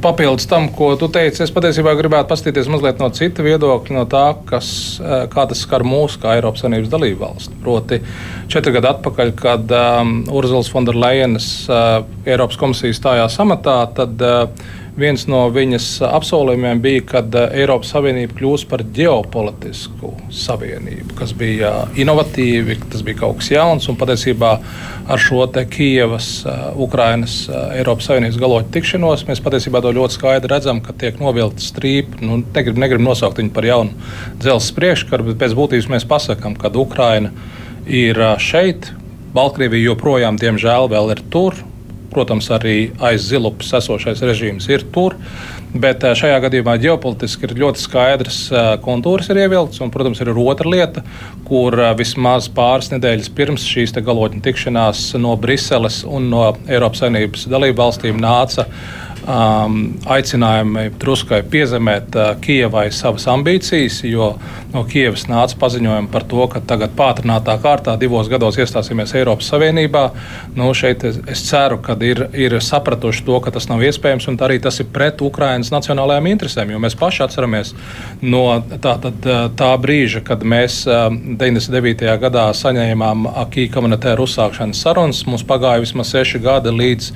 Papildus 0.00 0.46
tam, 0.48 0.70
ko 0.72 0.94
tu 0.96 1.10
teici, 1.12 1.42
es 1.44 1.52
patiesībā 1.52 1.92
gribētu 1.98 2.30
paskatīties 2.30 2.70
mazliet 2.72 3.02
no 3.02 3.10
cita 3.12 3.44
viedokļa, 3.44 3.98
no 3.98 4.06
tā, 4.08 4.24
kas, 4.48 4.70
eh, 5.04 5.26
kā 5.28 5.44
tas 5.50 5.60
skar 5.60 5.84
mūsu, 5.84 6.22
kā 6.22 6.38
Eiropas 6.38 6.64
Savienības 6.64 6.88
dalību 6.94 7.20
valsti. 7.20 7.58
Proti, 7.60 8.00
četri 8.48 8.72
gadi 8.72 8.88
atpakaļ, 8.94 9.34
kad 9.36 9.74
um, 9.76 10.14
Urzulas 10.32 10.72
Fonderlejenas 10.72 11.50
uh, 11.68 12.06
Eiropas 12.24 12.56
komisija 12.56 12.96
stājās 12.96 13.36
amatā, 13.44 13.76
tad 14.00 14.24
uh, 14.24 14.70
Viens 14.98 15.22
no 15.30 15.44
viņas 15.54 15.84
apsolījumiem 16.02 16.80
bija, 16.82 17.02
ka 17.06 17.20
eh, 17.22 17.60
Eiropas 17.62 17.92
Savienība 17.94 18.34
kļūs 18.40 18.64
par 18.70 18.82
ģeopolitisku 18.96 20.10
savienību, 20.34 21.14
kas 21.18 21.30
bija 21.36 21.70
inovatīvi, 22.00 22.76
tas 22.90 23.04
bija 23.06 23.20
kaut 23.22 23.38
kas 23.38 23.52
jauns. 23.52 23.86
Un 23.90 23.98
patiesībā 24.00 24.50
ar 25.10 25.22
šo 25.22 25.46
Kijavas, 25.70 26.28
eh, 26.42 26.66
Ukrainas, 26.74 27.44
eh, 27.46 27.78
Eiropas 27.78 28.10
Savienības 28.10 28.40
galoķu 28.42 28.74
tikšanos 28.74 29.24
mēs 29.30 29.42
patiesībā 29.44 29.82
to 29.84 29.94
ļoti 29.94 30.18
skaidri 30.18 30.50
redzam, 30.50 30.82
ka 30.82 30.92
tiek 30.92 31.22
novilkta 31.22 31.62
strīpa. 31.62 32.20
Nu, 32.26 32.42
negribu 32.42 32.82
negrib 32.82 33.06
nosaukt 33.06 33.38
viņu 33.38 33.54
par 33.54 33.70
jaunu 33.70 33.94
dzelzceļa 34.42 34.78
priekškaru, 34.80 35.30
bet 35.30 35.42
pēc 35.44 35.54
būtības 35.54 35.90
mēs 35.94 36.08
pasakām, 36.10 36.58
ka 36.58 36.74
Ukraina 36.74 37.30
ir 37.86 38.18
šeit. 38.42 38.90
Baltkrievija 39.30 39.92
joprojām, 39.92 40.36
diemžēl, 40.36 40.90
ir 41.14 41.22
tur, 41.30 41.54
Protams, 42.10 42.48
arī 42.50 42.90
aiz 43.06 43.28
zilupas 43.30 43.70
esošais 43.78 44.22
režīms 44.26 44.66
ir 44.72 44.82
tur. 44.94 45.14
Bet 45.70 46.02
eh, 46.02 46.16
šajā 46.18 46.40
gadījumā 46.42 46.74
ģeopolitiski 46.82 47.46
ir 47.46 47.58
ļoti 47.62 47.82
skaidrs 47.84 48.40
eh, 48.50 48.70
kontūrs 48.82 49.30
ir 49.30 49.38
ievilkts. 49.44 49.78
Un, 49.84 49.92
protams, 49.94 50.18
ir 50.22 50.32
otra 50.34 50.70
lieta, 50.70 51.04
kur 51.46 51.76
eh, 51.78 51.92
vismaz 51.98 52.48
pāris 52.54 52.90
nedēļas 52.94 53.30
pirms 53.36 53.66
šīs 53.70 53.94
galotņu 53.94 54.42
tikšanās 54.42 55.04
no 55.22 55.36
Briseles 55.38 56.02
un 56.08 56.26
no 56.32 56.48
Eiropas 56.66 57.04
Savienības 57.04 57.46
dalību 57.52 57.78
valstīm 57.84 58.18
nāca 58.18 58.66
um, 59.26 59.78
aicinājumi 60.08 60.88
druskai 61.00 61.42
piezemēt 61.50 62.16
uh, 62.16 62.32
Kijavai 62.40 62.88
savas 62.94 63.26
ambīcijas, 63.30 64.00
jo 64.08 64.32
no 64.72 64.84
Kijavas 64.88 65.26
nāca 65.30 65.58
paziņojumi 65.60 66.10
par 66.12 66.24
to, 66.30 66.44
ka 66.50 66.62
tagad 66.72 66.94
pātrinātā 66.98 67.56
kārtā 67.62 67.96
divos 68.00 68.30
gados 68.30 68.58
iestāsimies 68.60 69.14
Eiropas 69.18 69.50
Savienībā. 69.52 70.04
Nu, 70.56 70.70
šeit 70.76 71.04
es, 71.08 71.18
es 71.30 71.42
ceru, 71.48 71.80
ka 71.84 71.96
ir, 72.06 72.24
ir 72.38 72.56
sapratuši 72.64 73.24
to, 73.26 73.40
ka 73.44 73.52
tas 73.54 73.68
nav 73.70 73.82
iespējams, 73.86 74.28
un 74.30 74.38
arī 74.46 74.60
tas 74.62 74.80
ir 74.82 74.88
pret 74.92 75.22
Ukrainas 75.24 75.72
nacionālajām 75.74 76.30
interesēm, 76.30 76.74
jo 76.74 76.82
mēs 76.82 76.96
paši 76.98 77.24
atceramies 77.26 77.74
no 78.22 78.44
tā, 78.70 78.96
tad, 79.02 79.28
tā 79.58 79.70
brīža, 79.80 80.24
kad 80.26 80.44
mēs 80.46 80.82
99. 80.86 82.08
gadā 82.22 82.48
saņēmām 82.56 83.28
akī 83.44 83.68
komunitēru 83.72 84.26
uzsākšanas 84.28 84.84
sarunas. 84.86 85.24
Mums 85.28 85.46
pagāja 85.46 85.82
vismaz 85.84 86.12
seši 86.14 86.42
gadi 86.42 86.74
līdz 86.74 87.12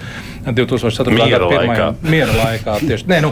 2004. 0.51 1.31
gada 1.31 1.49
pirmajam 1.49 1.93
miera 2.02 2.33
laikā. 2.35 2.78
Tieši, 2.85 3.07
nē, 3.11 3.20
nu, 3.24 3.30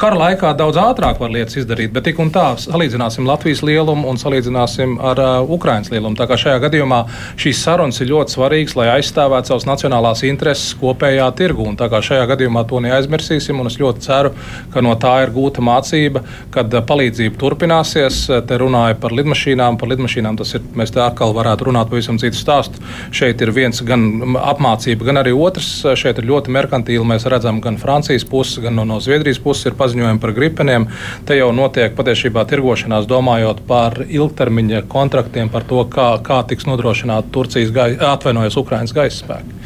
kara 0.00 0.18
laikā 0.18 0.52
daudz 0.58 0.78
ātrāk 0.80 1.20
var 1.22 1.32
lietas 1.34 1.58
izdarīt, 1.60 1.92
bet 1.94 2.06
tik 2.08 2.20
un 2.22 2.30
tā 2.34 2.46
salīdzināsim 2.60 3.26
Latvijas 3.28 3.62
lielumu 3.66 4.08
un 4.10 4.20
salīdzināsim 4.20 4.96
ar 5.10 5.20
uh, 5.20 5.52
Ukraiņas 5.56 5.92
lielumu. 5.92 6.18
Tā 6.18 6.26
kā 6.30 6.38
šajā 6.40 6.60
gadījumā 6.64 7.00
šīs 7.40 7.62
sarunas 7.64 8.00
ir 8.02 8.10
ļoti 8.12 8.36
svarīgas, 8.36 8.76
lai 8.78 8.88
aizstāvētu 8.96 9.52
savas 9.52 9.66
nacionālās 9.68 10.24
intereses 10.28 10.74
kopējā 10.80 11.28
tirgu. 11.38 11.66
Un 11.70 11.78
tā 11.80 11.90
kā 11.92 12.02
šajā 12.04 12.26
gadījumā 12.32 12.64
to 12.70 12.82
neaizmirsīsim, 12.84 13.60
un 13.60 13.70
es 13.70 13.78
ļoti 13.80 14.04
ceru, 14.06 14.34
ka 14.74 14.84
no 14.84 14.94
tā 15.00 15.16
ir 15.24 15.34
gūta 15.34 15.64
mācība, 15.64 16.24
kad 16.54 16.72
uh, 16.74 16.84
palīdzība 16.86 17.40
turpināsies. 17.40 18.22
Te 18.46 18.60
runāja 18.60 18.98
par 19.00 19.14
lidmašīnām, 19.16 19.78
par 19.80 19.92
lidmašīnām 19.92 20.38
tas 20.40 20.54
ir, 20.58 20.64
mēs 20.76 20.94
te 20.94 21.02
atkal 21.04 21.34
varētu 21.36 21.70
runāt 21.70 21.90
pavisam 21.92 22.20
citu 22.20 22.38
stāstu. 22.38 22.82
Šeit 23.14 23.42
ir 23.42 23.52
viens 23.56 23.82
gan 23.86 24.36
apmācība, 24.40 25.08
gan 25.08 25.22
arī 25.22 25.34
otrs. 25.36 25.70
Šeit 25.98 26.20
ir 26.20 26.28
ļoti 26.30 26.52
merkantīli. 26.54 27.06
Mēs 27.10 27.26
redzam, 27.30 27.60
gan 27.64 27.79
Francijas 27.80 28.26
puses, 28.28 28.60
gan 28.64 28.76
no, 28.78 28.84
no 28.88 29.00
Zviedrijas 29.02 29.40
puses 29.42 29.70
ir 29.70 29.76
paziņojumi 29.78 30.22
par 30.22 30.34
gripeniem. 30.36 30.86
Te 31.28 31.38
jau 31.38 31.50
notiek 31.56 31.96
patiesībā 31.98 32.44
tirgošanās, 32.50 33.08
domājot 33.10 33.64
par 33.68 34.02
ilgtermiņa 34.06 34.84
kontraktiem, 34.90 35.50
par 35.52 35.66
to, 35.68 35.82
kā, 35.90 36.12
kā 36.26 36.42
tiks 36.50 36.68
nodrošināta 36.68 37.32
Turcijas 37.34 37.72
gaisa, 37.74 38.12
atvainojas 38.14 38.58
Ukraiņas 38.60 38.96
gaisa 38.96 39.24
spēki. 39.24 39.58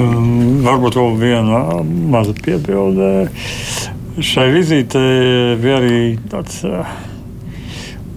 Um, 0.00 0.62
varbūt 0.64 0.96
vēl 0.96 1.16
viena 1.18 1.60
maza 1.84 2.34
piebilde. 2.38 3.28
Šai 4.20 4.50
vizītei 4.54 5.56
bija 5.60 5.80
arī 5.80 6.00
tāds 6.30 6.60
uh, 6.68 6.86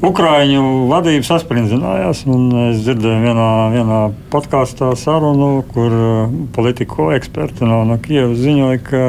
Ukrāņu 0.03 0.61
vadība 0.89 1.23
saspringzinājās. 1.23 2.25
Es 2.27 2.81
dzirdēju 2.83 3.21
vienā, 3.23 3.49
vienā 3.71 3.99
podkāstā 4.33 4.89
sarunu, 4.99 5.61
kur 5.71 5.95
uh, 5.95 6.33
politiku 6.55 7.13
eksperti 7.15 7.63
no, 7.69 7.85
no 7.87 7.95
Kievas 8.03 8.41
ziņoja, 8.43 8.81
ka 8.83 9.03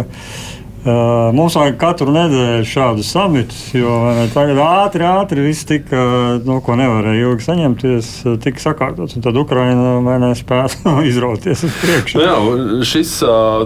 Uh, 0.85 1.31
mums 1.33 1.55
vajag 1.57 1.79
katru 1.81 2.13
nedēļu 2.13 2.65
šādu 2.69 3.05
samitu, 3.09 3.57
jo 3.73 3.95
tagad 4.35 4.59
ātri, 4.61 5.07
ātri 5.09 5.47
viss 5.47 5.65
tika, 5.65 5.97
no 6.45 6.59
ko 6.61 6.75
nevarēja 6.77 7.23
ilgi 7.25 7.47
saņemties, 7.47 8.11
tika 8.45 8.61
sakārtots. 8.61 9.17
Tad 9.25 9.39
Ukraina 9.41 10.19
nespēja 10.21 10.69
izrauties 11.09 11.63
uz 11.65 11.79
priekšu. 11.81 12.21
Nu 12.21 12.27
jā, 12.27 12.83
šis 12.91 13.15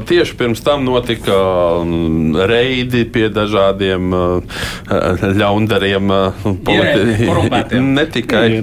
tieši 0.07 0.37
pirms 0.38 0.62
tam 0.62 0.85
notika 0.87 1.40
reidi 2.46 3.02
pie 3.11 3.26
dažādiem 3.35 4.14
ļaundariem. 5.40 6.14
Politi... 6.69 7.83
Ne 7.98 8.04
tikai, 8.10 8.60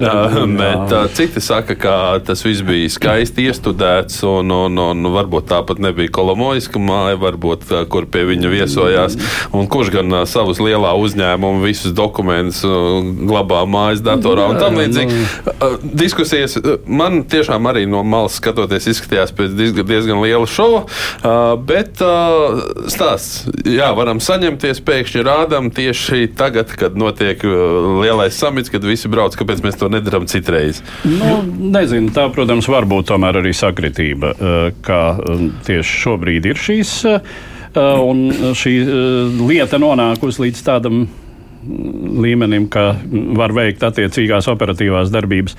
bet 0.56 0.92
citi 1.16 1.40
saka, 1.44 1.76
ka 1.76 1.94
tas 2.24 2.40
viss 2.46 2.64
bija 2.64 2.88
skaisti 2.92 3.46
iestudēts 3.50 4.22
un, 4.28 4.48
un, 4.48 4.80
un 4.80 5.12
varbūt 5.12 5.50
tāpat 5.50 5.80
nebija 5.82 6.12
Kolomojiska 6.16 6.80
māja, 6.80 7.20
varbūt 7.20 7.68
kur 7.92 8.08
pie 8.10 8.24
viņa 8.30 8.45
viņa 8.52 8.66
viesojās. 8.66 9.16
Un 9.56 9.68
kurš 9.70 9.92
gan 9.94 10.20
savus 10.28 10.60
lielā 10.62 10.92
uzņēmuma 11.00 11.64
visus 11.64 11.94
dokumentus 11.96 12.62
glabā 12.64 13.64
mājas 13.68 14.02
datorā 14.04 14.48
un 14.52 14.60
tam 14.60 14.78
līdzīgi. 14.80 15.20
Uh, 15.56 15.76
diskusijas 15.82 16.58
man 16.86 17.22
tiešām 17.30 17.66
arī 17.70 17.86
no 17.90 18.02
malas 18.06 18.38
skatoties 18.40 18.88
izskatījās 18.92 19.32
pēc 19.36 19.56
diezgan, 19.56 20.20
liela 20.22 20.46
šova, 20.50 20.84
bet 21.66 22.00
stāsts, 22.92 23.46
jā, 23.66 23.88
varam 23.96 24.20
saņemties, 24.22 24.82
pēkšņi 24.86 25.24
rādām 25.26 25.70
tieši 25.74 26.30
tagad, 26.36 26.72
kad 26.78 26.96
notiek 26.98 27.42
lielais 27.44 28.36
samits, 28.36 28.72
kad 28.72 28.84
visi 28.86 29.10
brauc, 29.12 29.36
kāpēc 29.38 29.62
mēs 29.64 29.80
to 29.80 29.90
nedarām 29.92 30.28
citreiz. 30.30 30.82
Nu, 31.06 31.40
nezinu, 31.76 32.12
tā, 32.16 32.28
protams, 32.34 32.68
var 32.72 32.88
būt 32.88 33.10
tomēr 33.12 33.40
arī 33.42 33.54
sakritība, 33.56 34.34
kā 34.86 35.02
tieši 35.66 36.00
šobrīd 36.04 36.50
ir 36.52 36.60
šīs. 36.60 36.96
Uh, 37.76 38.00
Un 38.06 38.52
šī 38.56 38.72
lieta 39.36 39.76
nonākusi 39.80 40.46
līdz 40.46 40.62
tādam 40.64 41.06
līmenim, 42.22 42.68
ka 42.70 42.94
var 43.36 43.52
veikt 43.56 43.82
attiecīgās 43.84 44.46
operatīvās 44.52 45.10
darbības. 45.12 45.56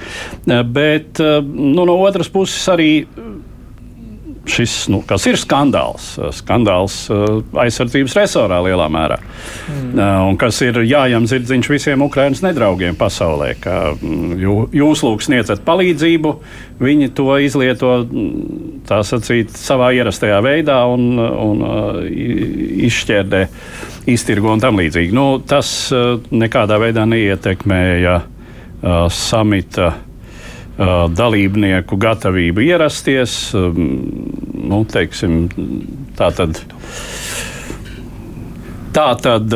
Bet 0.48 1.20
nu, 1.20 1.84
no 1.84 1.98
otras 2.00 2.32
puses 2.32 2.64
arī 2.72 2.90
šis 4.52 4.76
nu, 4.92 5.02
ir 5.30 5.38
skandāls. 5.40 6.10
Skandāls 6.36 6.98
uh, 7.14 7.42
aizsardzības 7.64 8.16
resorā 8.18 8.60
lielā 8.66 8.88
mērā. 8.92 9.18
Mm. 9.20 9.92
Uh, 9.94 10.22
un 10.30 10.40
kas 10.40 10.60
ir 10.66 10.80
jājams 10.88 11.32
zirdziņš 11.34 11.70
visiem 11.72 12.06
Ukraiņas 12.06 12.44
nedraugiem 12.46 12.98
pasaulē. 13.00 13.52
Ka, 13.62 13.78
mm, 13.96 14.38
jū, 14.42 14.56
jūs 14.80 15.04
lūk 15.06 15.26
sniedzat 15.26 15.64
palīdzību, 15.68 16.34
viņi 16.84 17.12
to 17.18 17.28
izlieto 17.44 17.94
mm, 18.06 18.88
sacīt, 18.88 19.54
savā 19.58 19.92
ierastajā 19.98 20.40
veidā 20.46 20.80
un, 20.92 21.20
un 21.20 21.64
izšķērdē, 22.88 23.44
iztirgo 24.10 24.56
un 24.56 24.64
tam 24.64 24.80
līdzīgi. 24.80 25.16
Nu, 25.16 25.30
tas 25.44 25.92
nekādā 26.32 26.80
veidā 26.82 27.04
neietekmēja 27.10 28.20
samita 29.12 29.94
dalībnieku 30.78 31.98
gatavību 31.98 32.66
ierasties. 32.68 33.38
Nu, 34.68 34.84
teiksim, 34.92 35.48
tā 36.18 36.30
tad, 36.38 36.60
tā 38.96 39.08
tad 39.24 39.56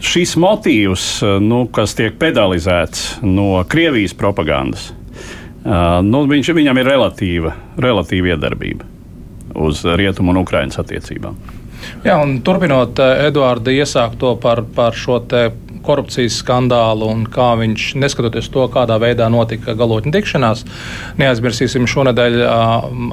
šis 0.00 0.34
motīvs, 0.40 1.06
nu, 1.44 1.64
kas 1.72 1.94
tiek 1.98 2.16
pedalizēts 2.20 3.20
no 3.26 3.60
Krievijas 3.68 4.16
propagandas, 4.16 4.90
nu, 5.64 6.24
viņš, 6.30 6.52
viņam 6.56 6.80
ir 6.80 6.88
relatīva, 6.88 7.54
relatīva 7.80 8.34
iedarbība 8.34 8.88
uz 9.60 9.82
rietumu 9.84 10.32
un 10.32 10.40
Ukraiņas 10.44 10.80
attiecībām. 10.80 11.36
Jā, 12.04 12.16
un 12.22 12.38
turpinot 12.44 13.00
Eduarda 13.00 13.72
iesākto 13.74 14.34
par, 14.40 14.62
par 14.76 14.96
šo 14.96 15.18
korupcijas 15.86 16.40
skandālu 16.42 17.10
un 17.10 17.26
kā 17.30 17.52
viņš, 17.60 17.90
neskatoties 18.00 18.50
to, 18.52 18.66
kādā 18.72 18.98
veidā 19.02 19.28
notika 19.32 19.76
galotņu 19.78 20.14
tikšanās, 20.16 20.64
neaizmirsīsim, 21.20 21.88
šonadēļ 21.90 22.40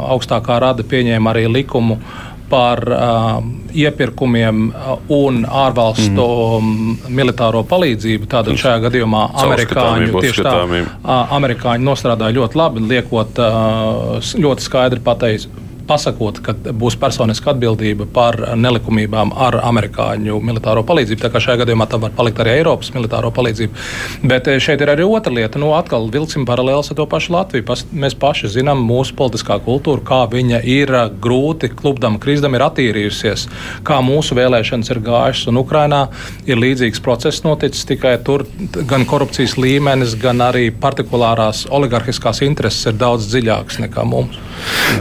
augstākā 0.08 0.60
rada 0.64 0.86
pieņēma 0.88 1.34
arī 1.34 1.48
likumu 1.60 2.00
par 2.48 2.80
uh, 2.80 3.44
iepirkumiem 3.76 4.70
un 5.12 5.42
ārvalstu 5.44 6.28
mm. 6.62 7.12
militāro 7.12 7.64
palīdzību. 7.68 8.30
Tātad 8.32 8.60
šajā 8.60 8.86
gadījumā 8.88 9.26
amerikāņi 9.44 10.12
tieši 10.16 10.46
tā, 10.48 10.56
uh, 10.64 11.36
amerikāņi 11.38 11.88
nostrādāja 11.88 12.38
ļoti 12.40 12.62
labi, 12.62 12.86
liekot 12.94 13.42
uh, 13.44 14.34
ļoti 14.40 14.68
skaidri 14.70 15.04
pateikt 15.04 15.67
pasakot, 15.88 16.42
ka 16.44 16.54
būs 16.54 16.98
personiska 17.00 17.54
atbildība 17.54 18.08
par 18.14 18.38
nelikumībām 18.60 19.34
ar 19.48 19.60
amerikāņu 19.68 20.40
militāro 20.44 20.84
palīdzību. 20.88 21.22
Tā 21.24 21.32
kā 21.34 21.42
šajā 21.44 21.62
gadījumā 21.64 21.88
tam 21.90 22.04
var 22.06 22.14
palikt 22.18 22.42
arī 22.44 22.58
Eiropas 22.60 22.92
militāro 22.96 23.32
palīdzību. 23.36 23.86
Bet 24.30 24.50
eh, 24.52 24.60
šeit 24.64 24.84
ir 24.84 24.92
arī 24.94 25.06
otra 25.08 25.34
lieta. 25.34 25.62
Nu, 25.62 25.72
atkal 25.78 26.10
vilksim 26.14 26.46
paralēlus 26.48 26.92
ar 26.92 27.00
to 27.00 27.08
pašu 27.10 27.34
Latviju. 27.36 27.66
Pas, 27.68 27.84
mēs 27.92 28.18
paši 28.20 28.52
zinām 28.58 28.84
mūsu 28.88 29.16
politiskā 29.18 29.60
kultūru, 29.64 30.04
kā 30.08 30.24
viņa 30.32 30.62
ir 30.68 30.94
eh, 30.94 31.08
grūti, 31.24 31.72
klubdam, 31.74 32.20
krizdam 32.24 32.58
ir 32.58 32.66
attīrījusies, 32.68 33.48
kā 33.88 34.02
mūsu 34.06 34.38
vēlēšanas 34.38 34.94
ir 34.94 35.04
gājušas. 35.08 35.52
Un 35.52 35.62
Ukrainā 35.64 36.04
ir 36.50 36.60
līdzīgs 36.62 37.04
process 37.04 37.46
noticis, 37.48 37.86
tikai 37.88 38.18
tur 38.28 38.46
gan 38.90 39.08
korupcijas 39.08 39.58
līmenis, 39.62 40.18
gan 40.22 40.44
arī 40.46 40.68
partikulārās 40.72 41.66
oligarhiskās 41.74 42.44
intereses 42.46 42.92
ir 42.92 43.00
daudz 43.00 43.30
dziļāks 43.32 43.82
nekā 43.86 44.06
mums. 44.08 44.38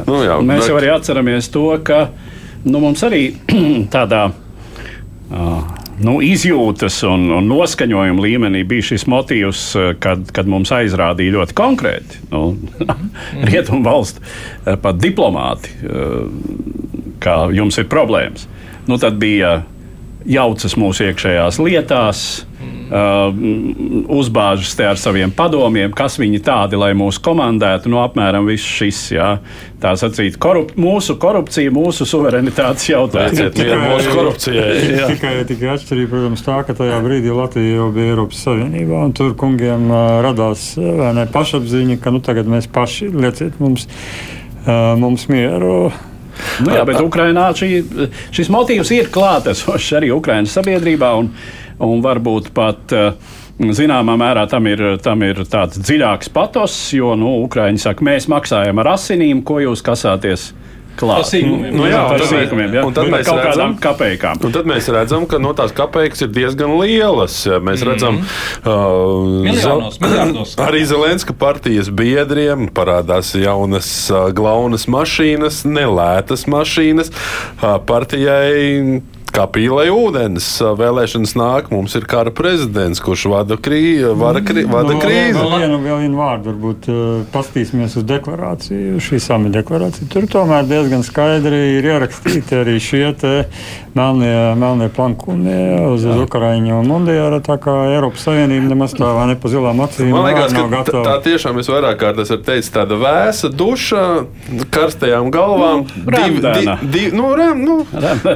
Nu, 0.06 0.20
jā, 0.24 0.36
mēs 0.44 0.68
jau 0.68 0.75
arī 0.78 0.92
atceramies 0.94 1.50
to, 1.52 1.68
ka 1.86 2.08
nu, 2.66 2.80
mums 2.82 3.02
arī 3.06 3.28
tādā. 3.94 4.28
Uh, 5.26 5.64
nu, 6.02 6.18
izjūtas 6.24 6.98
un, 7.08 7.28
un 7.38 7.46
noskaņojuma 7.48 8.22
līmenī 8.22 8.62
bija 8.68 8.90
šis 8.92 9.06
motīvs, 9.10 9.62
kad, 10.02 10.26
kad 10.34 10.50
mums 10.50 10.72
aizrādīja 10.74 11.34
ļoti 11.38 11.56
konkrēti 11.56 12.20
nu, 12.32 12.42
rietumu 13.48 13.82
valstu 13.86 14.22
pat 14.82 15.00
diplomāti, 15.00 15.72
ka 17.22 17.38
jums 17.54 17.80
ir 17.80 17.88
problēmas. 17.90 18.46
Nu, 18.86 19.00
tad 19.02 19.16
bija 19.18 19.60
jaucas 20.26 20.76
mūsu 20.78 21.08
iekšējās 21.08 21.58
lietās, 21.62 22.26
Uh, 22.86 23.34
uzbāžas 24.14 24.76
te 24.78 24.84
ar 24.86 24.98
saviem 25.00 25.32
padomiem, 25.34 25.90
kas 25.96 26.20
viņi 26.22 26.38
tādi, 26.46 26.78
lai 26.78 26.92
mūs 26.94 27.18
komandētu. 27.18 27.90
Nu, 27.90 27.98
apmēram 27.98 28.46
viss 28.46 28.62
šis, 28.62 29.00
jā, 29.16 29.30
tā 29.82 29.96
sacīt, 29.98 30.36
korup 30.38 30.70
mūsu 30.78 31.16
korupcija, 31.18 31.72
mūsu 31.74 32.06
suverenitātes 32.06 32.86
jautājums. 32.92 33.42
Tikai 33.58 33.80
mūsu 33.82 34.14
korupcija. 34.14 34.68
Tikai, 35.10 35.34
tikai 35.50 35.72
atšķirība, 35.74 36.12
protams, 36.14 36.46
tā, 36.46 36.60
ka 36.68 36.78
tajā 36.78 37.02
brīdī 37.02 37.34
Latvija 37.34 37.80
jau 37.80 37.90
bija 37.96 38.14
Eiropas 38.14 38.46
Savienībā, 38.46 39.02
un 39.08 39.18
tur 39.18 39.34
kungiem 39.40 39.90
uh, 39.90 40.06
radās 40.28 40.70
ne, 40.78 41.26
pašapziņa, 41.34 41.98
ka 42.04 42.14
nu, 42.14 42.22
tagad 42.22 42.46
mēs 42.54 42.70
paši 42.70 43.10
lieciet 43.18 43.58
mums, 43.58 43.90
uh, 44.62 44.94
mums 45.02 45.26
mieru. 45.32 45.88
Nu, 46.62 46.70
jā, 46.70 46.86
bet 46.86 47.02
Ukrainā 47.02 47.50
šī, 47.56 47.70
šis 48.34 48.50
motīvs 48.52 48.90
ir 48.94 49.10
klātesošs 49.10 49.94
arī 49.98 50.14
Ukraiņas 50.14 50.58
sabiedrībā. 50.60 51.16
Un, 51.18 51.32
un 51.78 52.04
varbūt 52.04 52.52
pat. 52.56 52.92
Eh, 52.92 53.34
zināmā 53.56 54.18
mērā 54.20 54.44
tam 54.50 54.66
ir, 54.68 54.82
tam 55.00 55.22
ir 55.24 55.40
tāds 55.48 55.80
dziļāks 55.80 56.28
patos, 56.28 56.74
jo 56.92 57.14
nu, 57.16 57.38
Ukrāņi 57.46 57.80
saka, 57.80 58.04
mēs 58.04 58.28
maksājam 58.28 58.82
ar 58.82 58.92
asinīm, 58.98 59.40
ko 59.48 59.62
jūs 59.64 59.80
kasāties 59.84 60.50
klāt. 60.96 61.32
Nu, 61.44 61.86
jā, 61.88 62.00
par 62.08 62.24
sīkumiem, 62.24 62.74
jā. 62.76 62.84
Un 62.86 62.96
tad 62.96 63.10
mēs 63.12 63.26
kaut 63.28 63.42
redzam. 63.44 63.74
Un 64.46 64.54
tad 64.54 64.68
mēs 64.68 64.88
redzam, 64.92 65.26
ka 65.30 65.40
no 65.42 65.52
tās 65.56 65.74
kapeikas 65.76 66.24
ir 66.26 66.32
diezgan 66.34 66.76
lielas. 66.80 67.38
Mēs 67.46 67.82
mm. 67.82 67.90
redzam, 67.90 68.20
uh, 68.64 69.42
miljonos, 69.46 70.00
miljardos. 70.02 70.54
arī 70.66 70.84
Zelenska 70.88 71.36
partijas 71.36 71.90
biedriem 71.92 72.70
parādās 72.76 73.34
jaunas 73.38 73.90
uh, 74.12 74.28
glaunas 74.36 74.88
mašīnas, 74.92 75.64
nelētas 75.68 76.46
mašīnas. 76.50 77.12
Uh, 77.12 77.76
partijai 77.86 79.02
kā 79.34 79.46
pīlai 79.50 79.86
ūdens. 79.92 80.46
Vēlēšanas 80.78 81.34
nāk, 81.38 81.70
mums 81.74 81.96
ir 81.98 82.06
kara 82.08 82.32
prezidents, 82.34 83.00
kurš 83.04 83.26
vada, 83.32 83.58
krī, 83.60 83.98
vada, 84.16 84.42
krī, 84.44 84.66
vada 84.70 84.94
no, 84.94 85.00
krīzi. 85.02 85.36
Vēl 85.36 85.54
vienu, 85.62 85.80
vēl 85.84 86.02
vienu 86.04 86.20
vārdu, 86.20 86.52
varbūt 86.52 86.90
pastīsimies 87.34 87.98
uz 88.00 88.06
deklarāciju, 88.08 89.00
šī 89.02 89.20
samita 89.22 89.60
deklarācija. 89.60 90.08
Tur 90.12 90.28
tomēr 90.30 90.68
diezgan 90.68 91.04
skaidri 91.06 91.62
ir 91.78 91.90
ierakstīti 91.94 92.60
arī 92.62 92.78
šie 92.82 93.06
melnie, 93.96 94.54
melnie 94.60 94.88
plankumi 94.92 95.56
uz, 95.92 96.04
uz 96.04 96.22
Ukraiņu 96.26 96.80
un 96.80 96.90
Mundijāra. 96.90 97.40
Tā 97.44 97.56
kā 97.62 97.74
Eiropas 97.94 98.26
Savienība 98.26 98.72
nemaz 98.72 98.94
tā 98.96 99.08
vai 99.16 99.28
ne 99.30 99.36
pa 99.40 99.50
zilām 99.52 99.80
acīm. 99.84 100.12
Man 100.12 100.26
liekas, 100.28 100.54
ka 100.56 100.82
tā, 100.90 101.02
tā 101.06 101.14
tiešām 101.24 101.60
es 101.62 101.70
vairāk 101.72 102.00
kārt 102.02 102.20
esmu 102.24 102.38
teicis, 102.44 102.72
tāda 102.74 102.98
vēsa 103.00 103.50
duša, 103.52 104.02
karstajām 104.74 105.30
galvām. 105.34 105.86
Nu, 105.96 106.12
divi, 106.12 106.42
di, 106.44 106.76
di, 106.92 107.04
nu, 107.16 107.30
rem, 107.38 107.62
nu, 107.64 107.78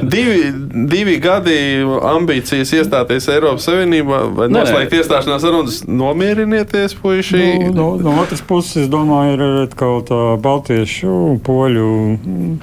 divi, 0.01 0.49
divi 0.89 1.17
gadi 1.21 1.55
ambīcijas 1.85 2.71
iestāties 2.77 3.27
Eiropas 3.31 3.67
Savienībā 3.67 4.21
vai 4.37 4.47
noslēgt 4.51 4.95
iestāšanās 4.97 5.43
sarunas. 5.43 5.79
Nomierinieties, 5.87 6.95
puiši. 7.01 7.41
Nu, 7.67 7.71
no, 7.75 7.87
no 8.01 8.15
otras 8.21 8.43
puses, 8.45 8.83
es 8.83 8.91
domāju, 8.91 9.35
ir 9.35 9.43
atkal 9.65 10.01
tā 10.07 10.19
baltiešu, 10.41 11.37
poļu. 11.45 11.89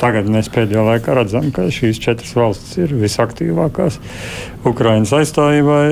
Tagad 0.01 0.31
mēs 0.33 0.51
pēdējā 0.55 0.85
laikā 0.93 1.17
redzam, 1.19 1.51
ka 1.55 1.69
šīs 1.75 2.01
četras 2.03 2.35
valstis 2.39 2.79
ir 2.85 2.95
visaktīvākās 2.99 4.01
Ukraiņas 4.69 5.15
aizstāvībai. 5.21 5.85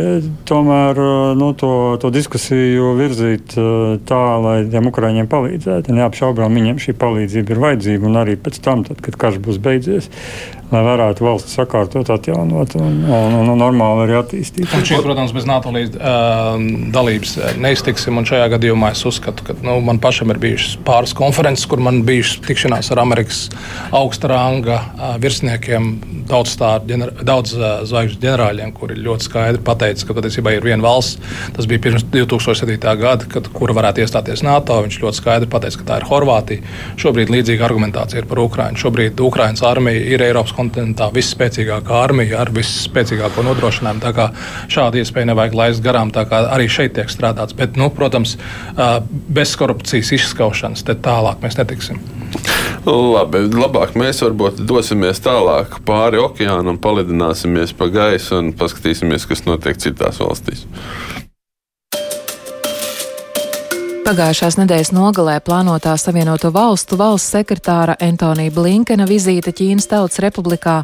Tomēr 0.48 1.00
nu, 1.38 1.52
to, 1.58 1.72
to 2.02 2.10
diskusiju 2.14 2.94
virzīt 2.98 3.56
tā, 4.08 4.22
lai 4.42 4.58
tiem 4.70 4.90
Ukraiņiem 4.90 5.30
palīdzētu. 5.30 5.94
Neapšaubām 5.96 6.58
viņiem 6.58 6.80
šī 6.82 6.96
palīdzība 6.98 7.54
ir 7.54 7.62
vajadzīga 7.66 8.10
un 8.10 8.20
arī 8.22 8.36
pēc 8.40 8.60
tam, 8.64 8.84
tad, 8.86 9.00
kad 9.04 9.18
karš 9.20 9.40
būs 9.44 9.60
beidzies, 9.62 10.10
lai 10.72 10.82
varētu 10.82 11.22
valsts 11.26 11.54
sakārtot 11.56 12.08
atjaunot 12.10 12.74
un, 12.80 12.98
un, 13.06 13.36
un, 13.38 13.50
un 13.52 13.60
normāli 13.60 14.06
arī 14.06 14.16
attīstīt. 14.18 14.66
Un 14.74 14.82
šī, 14.86 14.98
protams, 15.04 15.34
bez 15.36 15.46
NATO 15.46 15.70
līdz, 15.74 15.98
uh, 15.98 16.56
dalības 16.94 17.36
neiztiksim. 17.62 18.18
Šajā 18.26 18.48
gadījumā 18.56 18.90
es 18.96 19.04
uzskatu, 19.06 19.44
ka 19.46 19.54
nu, 19.62 19.76
man 19.84 20.00
pašam 20.02 20.32
ir 20.34 20.40
bijušas 20.42 20.78
pāris 20.86 21.14
konferences, 21.16 21.68
kur 21.70 21.82
man 21.84 22.00
bijušas 22.06 22.40
tikšanās 22.46 22.90
ar 22.94 23.02
Amerikas 23.04 23.44
augsta 23.94 24.32
ranga 24.32 24.80
uh, 24.80 25.14
virsniekiem, 25.22 25.92
daudz, 26.26 26.56
ģener, 26.88 27.12
daudz 27.26 27.54
uh, 27.54 27.66
zvaigžņu 27.86 28.20
ģenerāļiem, 28.24 28.74
kuri 28.74 28.98
ļoti 29.06 29.28
skaidri 29.28 29.62
pateica, 29.66 30.08
ka 30.08 30.18
patiesībā 30.18 30.56
ir 30.56 30.66
viena 30.66 30.82
valsts. 30.82 31.20
Tas 31.54 31.70
bija 31.70 31.84
pirms 31.86 32.06
2007. 32.10 32.80
gada, 32.98 33.30
kad, 33.30 33.52
kura 33.54 33.76
varētu 33.76 34.02
iestāties 34.02 34.42
NATO. 34.46 34.80
Viņš 34.86 34.98
ļoti 35.04 35.20
skaidri 35.20 35.50
pateica, 35.52 35.82
ka 35.82 35.88
tā 35.92 36.00
ir 36.00 36.08
Horvātija. 36.10 36.74
Šobrīd 37.00 37.30
līdzīga 37.32 37.68
argumentācija 37.68 38.24
ir 38.24 38.28
par 38.30 38.42
Ukrajinu. 38.42 38.82
Šobrīd 38.82 39.22
Ukraiņas 39.22 39.64
armija 39.66 40.02
ir 40.16 40.24
Eiropas 40.26 40.55
kontinentā 40.56 41.08
visspēcīgākā 41.14 42.00
armija 42.06 42.40
ar 42.42 42.52
visspēcīgāko 42.56 43.44
nodrošinājumu. 43.46 44.02
Tā 44.04 44.12
kā 44.16 44.28
šādu 44.72 45.02
iespēju 45.02 45.30
nevajag 45.32 45.58
laist 45.60 45.84
garām, 45.84 46.12
tā 46.14 46.26
kā 46.30 46.42
arī 46.52 46.68
šeit 46.72 46.96
tiek 46.96 47.12
strādāts. 47.12 47.56
Bet, 47.56 47.76
nu, 47.80 47.90
protams, 47.94 48.36
bez 49.28 49.56
korupcijas 49.60 50.14
izskaušanas 50.18 50.86
tālāk 50.86 51.42
mēs 51.44 51.58
netiksim. 51.60 52.00
Labi, 52.86 53.42
labāk 53.50 53.96
mēs 53.98 54.22
varbūt 54.22 54.60
dosimies 54.68 55.18
tālāk 55.24 55.80
pāri 55.86 56.20
okeānam, 56.22 56.78
palidināsimies 56.82 57.74
pa 57.76 57.90
gaisu 57.90 58.38
un 58.38 58.52
paskatīsimies, 58.56 59.26
kas 59.26 59.46
notiek 59.48 59.80
citās 59.82 60.22
valstīs. 60.22 60.66
Pagājušās 64.06 64.54
nedēļas 64.60 64.92
nogalē 64.94 65.32
plānotā 65.42 65.96
Savienoto 65.98 66.52
valstu 66.54 66.94
valsts 66.94 67.32
sekretāra 67.34 67.96
Antonija 68.06 68.52
Blinkena 68.54 69.02
vizīte 69.02 69.50
Ķīnas 69.50 69.88
Tautas 69.90 70.20
Republikā 70.22 70.76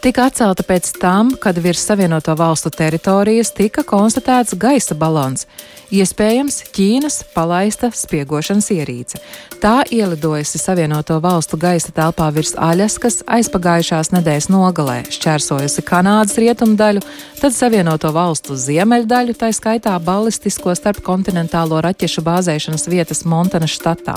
tika 0.00 0.30
atcelta 0.30 0.64
pēc 0.64 0.88
tam, 0.96 1.34
kad 1.36 1.60
virs 1.60 1.82
Savienoto 1.84 2.32
valstu 2.32 2.72
teritorijas 2.72 3.52
tika 3.52 3.84
konstatēts 3.84 4.56
gaisa 4.56 4.96
balons, 4.96 5.44
iespējams 5.92 6.62
Ķīnas 6.72 7.18
palaista 7.34 7.90
spiegošanas 7.94 8.70
ierīce. 8.72 9.20
Tā 9.62 9.82
ielidojusi 9.92 10.58
Savienoto 10.58 11.18
valstu 11.22 11.58
gaisa 11.60 11.92
telpā 11.94 12.30
virs 12.34 12.54
Aļaskas 12.58 13.20
aizpagājušās 13.30 14.10
nedēļas 14.14 14.48
nogalē, 14.50 14.98
šķērsojusi 15.12 15.84
Kanādas 15.86 16.38
rietumu 16.40 16.74
daļu, 16.80 17.04
tad 17.38 17.54
Savienoto 17.54 18.10
valstu 18.14 18.56
ziemeļdaļu, 18.58 19.36
tā 19.38 19.52
skaitā 19.54 19.94
balistisko 20.02 20.74
starpkontinentālo 20.78 21.78
raķešu 21.84 22.24
bāzēšanas 22.26 22.88
vietas 22.90 23.22
Montana 23.28 23.70
štatā. 23.70 24.16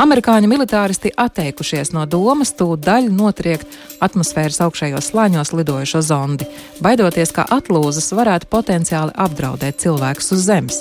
Amerikāņu 0.00 0.48
militāristi 0.48 1.12
atteikušies 1.20 1.92
no 1.92 2.06
domas 2.08 2.54
tūdaļ 2.56 3.10
notriekt 3.12 3.76
atmosfēras 4.02 4.62
augšējos 4.64 5.10
slāņos 5.12 5.52
lidojošo 5.52 6.00
zondi, 6.06 6.48
baidoties, 6.80 7.34
ka 7.36 7.44
atlūzas 7.58 8.08
varētu 8.16 8.48
potenciāli 8.52 9.12
apdraudēt 9.26 9.82
cilvēkus 9.84 10.32
uz 10.32 10.46
Zemes. 10.48 10.80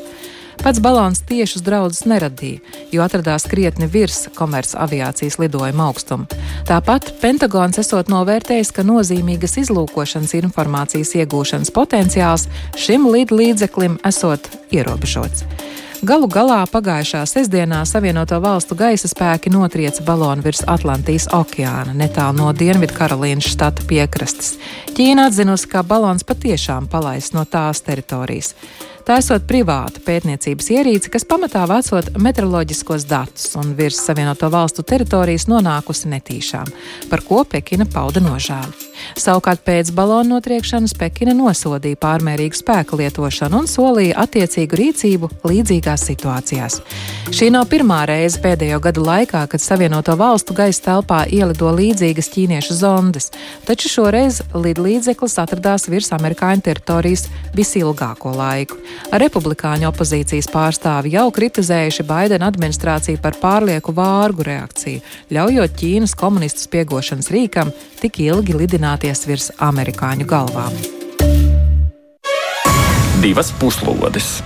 Pats 0.62 0.78
balons 0.78 1.24
tiešus 1.26 1.64
draudus 1.66 2.04
neradīja, 2.06 2.60
jo 2.94 3.02
atradās 3.02 3.48
krietni 3.50 3.88
virs 3.90 4.28
komerces 4.38 4.76
aviācijas 4.78 5.40
lidojuma 5.42 5.88
augstuma. 5.90 6.28
Tāpat 6.70 7.16
Pentagons 7.22 7.82
esot 7.82 8.12
novērtējis, 8.14 8.70
ka 8.76 8.86
nozīmīgas 8.86 9.58
izlūkošanas 9.64 10.36
informācijas 10.38 11.16
iegūšanas 11.18 11.74
potenciāls 11.74 12.46
šim 12.78 13.10
lidlīdzeklim 13.10 13.98
esot 14.06 14.52
ierobežots. 14.70 15.48
Galu 16.02 16.26
galā 16.26 16.64
pagājušā 16.66 17.20
sestdienā 17.30 17.84
Savienoto 17.86 18.40
valstu 18.42 18.74
gaisa 18.78 19.10
spēki 19.10 19.52
notrieca 19.54 20.02
balonu 20.06 20.42
virs 20.46 20.64
Atlantijas 20.66 21.28
okeāna, 21.38 21.94
netālu 21.94 22.40
no 22.40 22.54
Dienvidkarolīnas 22.58 23.50
štata 23.54 23.86
piekrastes. 23.90 24.56
Ķīna 24.98 25.28
atzinusi, 25.30 25.70
ka 25.70 25.84
balons 25.86 26.26
patiešām 26.26 26.90
palaists 26.90 27.38
no 27.38 27.46
tās 27.46 27.86
teritorijas. 27.86 28.56
Tā 29.12 29.18
esot 29.20 29.44
privāta 29.44 30.00
pētniecības 30.06 30.70
ierīce, 30.72 31.10
kas 31.12 31.26
pamatā 31.28 31.66
vācot 31.68 32.14
meteoroloģiskos 32.16 33.04
datus 33.10 33.50
un 33.60 33.74
virs 33.76 33.98
Savienoto 34.06 34.48
valstu 34.54 34.86
teritorijas 34.88 35.50
nonākusi 35.52 36.08
netīšām, 36.14 36.72
par 37.12 37.26
ko 37.28 37.42
Pekina 37.44 37.84
pauda 37.92 38.24
nožēlu. 38.24 38.91
Savukārt 39.20 39.64
pēc 39.66 39.92
balonu 39.96 40.36
notriekšanas 40.36 40.94
Pekina 40.98 41.34
nosodīja 41.38 42.00
pārmērīgu 42.02 42.58
spēku 42.58 43.00
lietošanu 43.02 43.62
un 43.64 43.70
solīja 43.70 44.18
attiecīgu 44.24 44.80
rīcību 44.80 45.30
līdzīgās 45.48 46.06
situācijās. 46.10 46.80
Šī 47.32 47.52
nav 47.54 47.68
pirmā 47.72 48.02
reize 48.10 48.42
pēdējo 48.44 48.80
gadu 48.84 49.04
laikā, 49.06 49.44
kad 49.52 49.64
Savienoto 49.64 50.16
valstu 50.20 50.56
gaisa 50.58 50.84
telpā 50.88 51.22
ielido 51.32 51.70
līdzīgas 51.76 52.32
ķīniešu 52.34 52.76
zondes, 52.80 53.30
taču 53.68 53.92
šoreiz 53.92 54.42
lidlīdzeklis 54.52 55.38
atradās 55.44 55.88
virs 55.92 56.12
amerikāņu 56.18 56.66
teritorijas 56.66 57.28
visilgāko 57.56 58.34
laiku. 58.36 58.80
Republikāņu 59.12 59.90
opozīcijas 59.92 60.50
pārstāvi 60.52 61.14
jau 61.16 61.28
kritizējuši 61.36 62.08
Baidena 62.08 62.50
administrāciju 62.52 63.22
par 63.24 63.38
pārlieku 63.42 63.96
vārgu 63.96 64.48
reakciju, 64.48 65.04
ļaujot 65.32 65.78
Ķīnas 65.82 66.18
komunistu 66.20 66.66
spiegošanas 66.68 67.32
rīkam 67.32 67.72
tik 68.02 68.20
ilgi 68.26 68.58
lidināties 68.82 69.28
virs 69.30 69.52
amerikāņu 69.62 70.26
galvām. 70.26 70.74
Divas 73.22 73.52
puslodes 73.60 74.42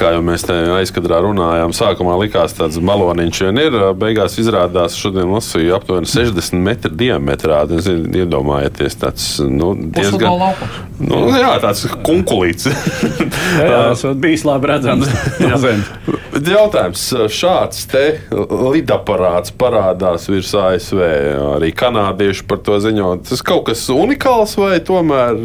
kā 0.00 0.14
jau 0.14 0.22
mēs 0.24 0.46
te 0.48 0.54
aizkadrā 0.78 1.18
runājām, 1.20 1.74
sākumā 1.76 2.14
likās 2.22 2.54
tāds 2.56 2.78
baloniņš 2.80 3.40
vien 3.44 3.58
ir. 3.60 3.74
Beigās 4.00 4.38
izrādās, 4.40 4.96
šodien 4.96 5.28
lasīju 5.28 5.74
aptuveni 5.76 6.08
60 6.08 6.56
metru 6.64 6.94
diametrā. 6.96 7.58
Zin, 7.84 8.06
iedomājieties, 8.22 8.96
tāds 9.02 9.26
nu, 9.44 9.74
diezgan. 9.76 10.40
Nu, 11.00 11.20
jā, 11.32 11.54
tāds 11.62 11.86
kunkulīts. 12.04 12.68
jā, 12.68 13.78
tas 13.90 14.04
bijis 14.20 14.44
labi 14.48 14.68
redzams. 14.70 15.08
Jautājums, 16.50 17.04
šāds 17.32 17.86
te 17.90 18.04
lidaparāts 18.30 19.54
parādās 19.56 20.28
virs 20.30 20.52
ASV. 20.56 21.00
Arī 21.56 21.72
kanādieši 21.76 22.44
par 22.48 22.60
to 22.66 22.78
ziņo. 22.82 23.14
Tas 23.30 23.42
kaut 23.46 23.66
kas 23.70 23.86
unikāls 23.94 24.56
vai 24.60 24.76
tomēr, 24.84 25.40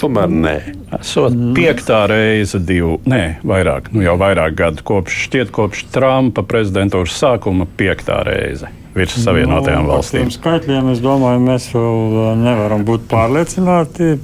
tomēr 0.00 0.32
nē? 0.32 0.56
Esot 0.98 1.36
piektā 1.56 2.04
reize, 2.10 2.60
divu, 2.62 2.96
nē, 3.08 3.22
vairāk 3.46 3.92
nu 3.92 4.02
jau 4.04 4.16
vairāk 4.20 4.56
gadu 4.58 4.84
kopš, 4.88 5.22
šķiet, 5.28 5.52
kopš 5.54 5.84
Trumpa 5.94 6.44
prezidentūras 6.48 7.16
sākuma 7.20 7.68
piektā 7.78 8.22
reize 8.26 8.72
virs 8.98 9.16
nu, 9.18 9.24
Savienotajām 9.26 9.86
nu, 9.86 9.92
valstīm. 9.92 10.32
Skaitļiem 10.34 10.90
es 10.94 11.02
domāju, 11.04 11.44
mēs 11.44 11.68
vēl 11.74 12.00
uh, 12.08 12.32
nevaram 12.40 12.84
būt 12.88 13.06
pārliecināti. 13.10 14.16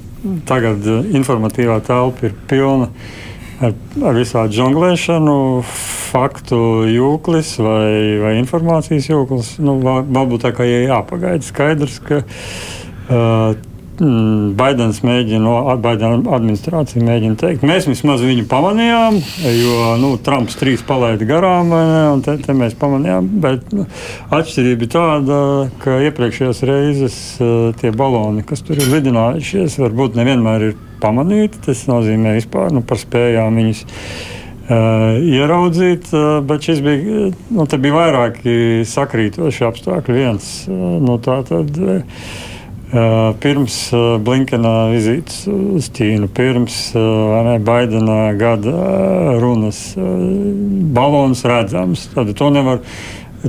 Tagad 0.49 0.85
uh, 0.89 1.05
informatīvā 1.17 1.79
telpa 1.85 2.29
ir 2.29 2.35
pilna 2.49 2.89
ar, 3.63 3.75
ar 4.09 4.17
visādi 4.17 4.57
žonglēšanu, 4.57 5.35
faktu 6.11 6.59
jūklis 6.89 7.55
vai, 7.61 7.91
vai 8.23 8.33
informācijas 8.39 9.09
jūklis. 9.11 9.53
Nu, 9.63 9.77
varbūt 9.85 10.47
tā 10.47 10.53
kā 10.55 10.67
jāpagaida 10.67 11.45
skaidrs, 11.45 11.99
ka 12.03 12.23
uh, 12.23 13.53
Baidens 13.95 14.99
mēģina, 15.05 15.75
Baidena 15.81 16.17
administrācija 16.35 17.03
mēģina 17.05 17.37
teikt, 17.39 17.65
mēs 17.67 17.87
vismaz 17.87 18.23
viņu 18.25 18.43
pamanījām, 18.51 19.19
jo 19.55 19.89
nu, 20.01 20.09
Trumps 20.25 20.57
trīs 20.59 20.83
palaida 20.85 21.27
garām, 21.29 21.71
ne, 21.71 22.01
un 22.11 22.23
te, 22.25 22.35
te 22.43 22.55
mēs 22.57 22.75
pamanījām. 22.79 23.29
Bet 23.43 23.71
nu, 23.75 23.85
atšķirība 24.35 24.87
ir 24.87 24.91
tāda, 24.91 25.39
ka 25.83 25.99
iepriekšējās 26.09 26.63
reizes 26.67 27.19
uh, 27.39 27.69
tie 27.79 27.93
baloni, 27.95 28.43
kas 28.47 28.65
tur 28.65 28.81
ir 28.81 28.89
lidinājušies, 28.91 29.77
varbūt 29.83 30.17
nevienmēr 30.19 30.69
ir 30.69 30.79
pamanīti. 31.03 31.61
Tas 31.69 31.85
nozīmē 31.91 32.35
vispār 32.39 32.73
nu, 32.75 32.83
par 32.85 32.99
spējām 33.01 33.61
viņus. 33.61 33.85
Uh, 34.65 35.21
ieraudzīt, 35.21 36.07
uh, 36.09 36.39
bet 36.41 36.65
šis 36.65 36.79
bija, 36.81 37.27
nu, 37.53 37.67
bija 37.69 37.93
vairāki 37.93 38.81
sakrītoši 38.89 39.67
apstākļi. 39.67 40.15
Viens 40.17 40.49
uh, 40.65 40.97
no 41.05 41.19
tā 41.21 41.37
tad. 41.45 41.77
Uh, 41.77 42.51
Pirms 43.43 43.75
Blinkena 44.23 44.73
vizītes 44.93 45.43
uz 45.51 45.89
Ķīnu, 45.95 46.29
pirms 46.35 46.77
ne, 46.95 47.57
Baidena 47.65 48.29
gada 48.39 49.35
runas, 49.41 49.81
balons 50.95 51.43
redzams. 51.43 52.07
Tad 52.13 52.31
to 52.39 52.49
nevar 52.55 52.79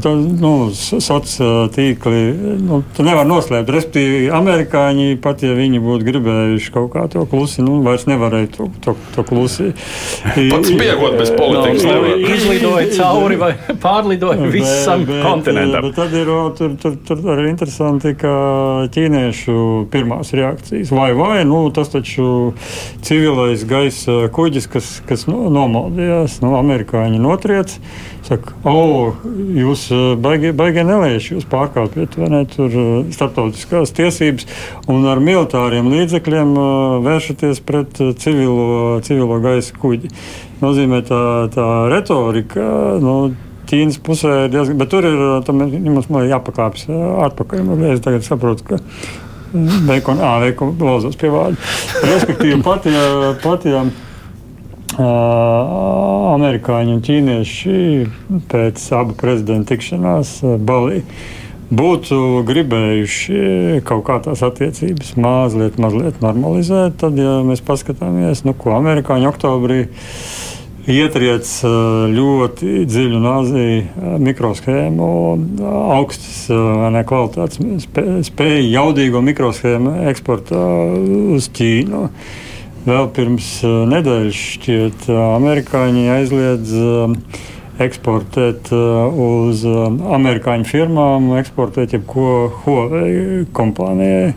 To, 0.03 0.13
nu, 0.19 0.51
sociālā 0.77 1.69
tīkli 1.73 2.19
nu, 2.61 2.83
nevar 3.01 3.25
noslēpt. 3.29 3.71
Respektīvi, 3.73 4.27
amerikāņi 4.35 5.17
pat 5.25 5.45
ja 5.47 5.55
viņi 5.57 5.81
būtu 5.81 6.05
gribējuši 6.09 6.73
kaut 6.75 6.91
kā 6.93 7.07
to 7.13 7.23
klusi, 7.31 7.63
nu, 7.65 7.79
vairs 7.87 8.05
nevarēja 8.11 8.51
to, 8.57 8.69
to, 8.85 8.97
to 9.15 9.25
klusi. 9.27 9.71
Pats 10.53 10.73
spiegot 10.73 11.17
bez 11.17 11.33
politikas. 11.37 11.87
No, 11.87 12.17
izlidoja 12.37 12.91
cauri 12.97 13.39
vai 13.41 13.53
pārlidoja 13.87 14.51
visam 14.53 15.07
bet, 15.09 15.23
kontinentam. 15.25 15.89
Bet 15.89 15.97
tad 15.97 16.17
ir 16.19 16.33
tur, 16.59 16.75
tur, 16.83 16.99
tur 17.09 17.23
arī 17.37 17.49
interesanti, 17.55 18.13
ka 18.21 18.35
ķīniešu 18.93 19.87
pirmās 19.93 20.35
reakcijas 20.37 20.93
vai 20.97 21.13
vai, 21.17 21.39
nu, 21.49 21.63
tas 21.75 21.93
taču 21.95 22.53
civilais 23.07 23.65
gaisa 23.69 24.27
kuģis, 24.35 24.69
kas, 24.77 24.93
kas 25.09 25.25
nu, 25.31 25.47
nomaldījās, 25.53 26.41
nu, 26.45 26.53
amerikāņi 26.61 27.23
notriec 27.23 27.79
Saka, 28.27 28.57
o, 28.67 29.13
jūs 29.55 29.85
baigi, 30.19 30.51
baigi 30.57 30.83
nelieši, 30.83 31.37
jūs 31.37 31.45
pārkāpjat 31.47 32.17
ne, 32.19 32.41
tur, 32.51 32.73
starptautiskās 33.15 33.93
tiesības 33.95 34.49
un 34.91 35.07
ar 35.07 35.21
militāriem 35.23 35.87
līdzekļiem 35.93 36.57
vēršaties 37.07 37.61
pret 37.69 38.01
civilo, 38.19 38.97
civilo 39.07 39.39
gaisa 39.45 39.77
kuģi. 39.79 40.11
Nozīmē 40.59 41.05
tā, 41.07 41.21
tā 41.55 41.67
retorika. 41.93 42.67
Nu, 43.03 43.19
Ķīnas 43.67 43.99
pusē 44.07 44.33
ir 44.45 44.53
diezgan, 44.55 44.79
bet 44.79 44.91
tur 44.93 45.07
ir 45.07 45.23
tam, 45.47 45.63
mums 45.63 46.11
jāpakāpjas 46.11 46.91
atpakaļ. 47.27 47.73
Es 47.93 48.03
tagad 48.03 48.27
saprotu, 48.27 48.67
ka 48.69 48.79
veikonu, 49.87 50.23
ā, 50.23 50.37
veikonu 50.45 50.87
lozos 50.87 51.19
pie 51.19 51.31
vārda. 51.35 51.59
Respektīvi, 52.07 52.61
pat 52.67 52.87
ja, 52.91 53.33
pat 53.43 53.67
ja 53.67 53.83
amerikāņi 55.03 56.95
un 56.97 57.03
ķīnieši 57.05 57.81
pēc 58.51 58.87
abu 58.97 59.17
prezidentu 59.19 59.75
tikšanās 59.75 60.39
Balī 60.67 61.03
būtu 61.67 62.45
gribējuši 62.47 63.81
kaut 63.87 64.05
kā 64.07 64.21
tās 64.23 64.43
attiecības 64.47 65.17
mazliet, 65.19 65.81
mazliet 65.83 66.21
normalizēt, 66.23 67.01
tad, 67.03 67.19
ja 67.19 67.41
mēs 67.47 67.65
paskatāmies, 67.67 68.45
nu, 68.47 68.55
ko 68.55 68.77
amerikāņi 68.79 69.27
oktobrī 69.33 69.81
ietriec 70.87 71.51
ļoti 72.15 72.85
dziļu 72.87 73.21
nāzi 73.23 73.67
mikroshēmu, 74.23 75.09
augstas 75.97 76.45
ne, 76.95 77.03
kvalitātes 77.09 77.89
spēju, 78.31 78.69
jaudīgo 78.71 79.23
mikroshēmu 79.27 79.97
eksportā 80.13 80.67
uz 81.35 81.51
Ķīnu. 81.59 82.05
Vēl 82.87 83.09
pirms 83.11 83.49
nedēļas 83.91 84.43
šķiet, 84.55 85.09
amerikāņi 85.11 86.05
aizliedz 86.15 86.75
eksportēt 87.83 88.71
uz 88.71 89.65
amerikāņu 89.67 90.69
firmām, 90.71 91.33
eksportēt 91.41 91.97
jebko 91.99 92.31
Huawei 92.63 93.45
kompānijai. 93.57 94.31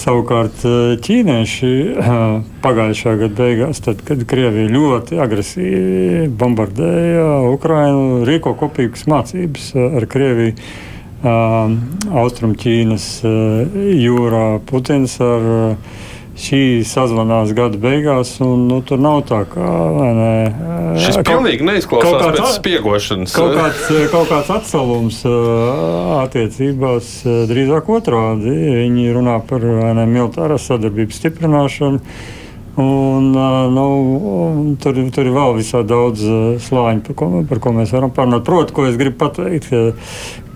Savukārt 0.00 0.62
eh, 0.64 0.94
ķīnieši 1.02 1.70
eh, 1.98 2.20
pagājušā 2.62 3.14
gada 3.24 3.34
beigās, 3.42 3.80
tad, 3.82 4.04
kad 4.06 4.22
Krievija 4.30 4.70
ļoti 4.70 5.18
agresīvi 5.20 6.28
bombardēja 6.40 7.24
Ukrainu, 7.50 8.22
rīko 8.28 8.54
kopīgas 8.60 9.08
mācības 9.10 9.72
eh, 9.74 9.98
ar 10.00 10.08
Krieviju. 10.10 10.56
Austrumķīnas 11.20 13.06
jūrā 13.20 14.44
Putins 14.64 15.18
ar 15.20 15.42
šī 16.40 16.62
sazvanās 16.88 17.52
gada 17.56 17.78
beigās, 17.80 18.32
un 18.44 18.66
nu, 18.70 18.80
tur 18.86 19.00
nav 19.02 19.22
tā 19.28 19.42
kā. 19.50 19.68
Ne, 20.16 20.32
Šis 21.00 21.20
kaut, 21.20 21.28
pilnīgi 21.28 21.66
neizklausās 21.68 22.16
kāds, 22.22 22.40
pēc 22.40 22.58
spiegošanas. 22.58 23.36
Kaut 23.36 23.54
kāds, 23.58 23.86
kaut 24.12 24.32
kāds 24.32 24.52
atsalums 24.56 25.22
attiecībās 26.24 27.14
drīzāk 27.50 27.90
otrādi. 27.92 28.52
Viņi 28.80 29.08
runā 29.16 29.38
par 29.46 29.64
ne, 29.64 30.06
militārās 30.10 30.68
sadarbības 30.70 31.20
stiprināšanu. 31.22 32.04
Un, 32.80 33.32
nu, 33.74 33.86
tur, 34.80 34.96
tur 35.12 35.26
ir 35.26 35.34
vēl 35.34 35.56
visā 35.58 35.82
daudz 35.84 36.22
slāņu, 36.64 37.02
par 37.08 37.16
ko, 37.18 37.32
par 37.50 37.60
ko 37.60 37.74
mēs 37.76 37.92
varam 37.92 38.14
parunāt. 38.14 38.46
Protams, 38.46 38.72
ko 38.76 38.86
es 38.88 38.96
gribu 39.00 39.18
pateikt, 39.20 39.68
ka 39.68 40.49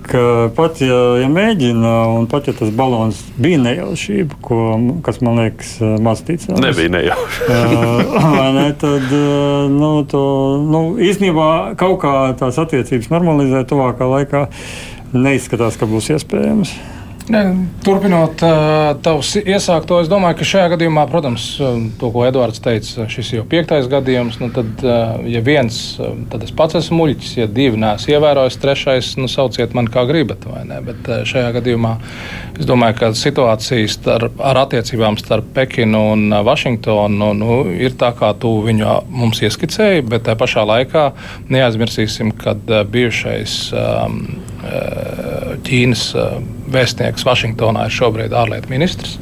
pat 0.57 0.81
ja, 0.85 0.99
ja 1.21 1.29
mēģina, 1.33 1.93
un 2.15 2.27
pat 2.31 2.49
ja 2.51 2.55
tas 2.57 2.73
balons 2.75 3.21
bija 3.41 3.61
nejaušība, 3.63 4.39
ko, 4.45 4.59
kas 5.07 5.21
man 5.25 5.41
liekas 5.43 5.77
mācīts, 5.81 6.51
nebija 6.53 6.93
nejauši. 6.95 7.47
ne, 8.57 8.67
tad 8.81 9.15
nu, 9.75 9.93
to, 10.11 10.25
nu, 10.65 10.83
īstenībā 11.03 11.49
kaut 11.81 12.01
kā 12.05 12.17
tās 12.41 12.61
attiecības 12.61 13.13
normalizēt 13.15 13.71
tuvākā 13.73 14.11
laikā 14.17 14.49
neizskatās, 15.15 15.79
ka 15.81 15.89
būs 15.91 16.13
iespējams. 16.17 16.75
Ne, 17.25 17.41
turpinot 17.81 18.43
tavs 19.01 19.31
iesākto, 19.41 19.97
es 20.03 20.11
domāju, 20.13 20.37
ka 20.43 20.47
šajā 20.49 20.67
gadījumā, 20.75 21.07
protams, 21.09 21.47
to, 21.97 22.11
ko 22.13 22.25
Edvards 22.29 22.61
teica, 22.61 23.07
šis 23.09 23.31
jau 23.39 23.45
piektais 23.49 23.87
gadījums. 23.89 24.37
Nu, 24.43 24.51
tad, 24.53 24.83
ja 25.31 25.41
viens, 25.45 25.79
tad 26.33 26.45
es 26.45 26.53
pats 26.53 26.77
esmu 26.83 26.99
muļķis, 27.01 27.31
ja 27.39 27.47
divi 27.49 27.81
nesu 27.81 28.13
ievērojis, 28.13 28.59
trešais, 28.61 29.09
nu, 29.17 29.29
sauciet 29.33 29.73
mani 29.77 29.89
kā 29.95 30.05
gribat. 30.09 30.45
Bet 30.85 31.09
uh, 31.09 31.23
šajā 31.29 31.55
gadījumā 31.57 31.95
es 32.59 32.69
domāju, 32.69 32.99
ka 32.99 33.11
situācija 33.17 33.89
starp, 33.95 34.37
ar 34.45 34.61
attiecībām 34.67 35.17
starp 35.21 35.49
Pekinu 35.57 36.03
un 36.13 36.35
Vašingtonu 36.45 37.31
nu, 37.41 37.57
ir 37.73 37.97
tā, 38.01 38.13
kā 38.19 38.35
tu 38.37 38.53
viņu 38.67 38.99
mums 39.09 39.41
ieskicēji, 39.49 40.05
bet 40.13 40.27
tajā 40.29 40.37
pašā 40.45 40.67
laikā 40.69 41.07
neaizmirsīsim, 41.49 42.35
ka 42.37 42.59
bijušais 42.93 43.57
Ķīnas 45.65 46.05
vēstnieks 46.73 47.27
Vašingtonā 47.27 47.87
ir 47.89 47.95
šobrīd 47.95 48.35
ārlietu 48.37 48.73
ministrs. 48.73 49.19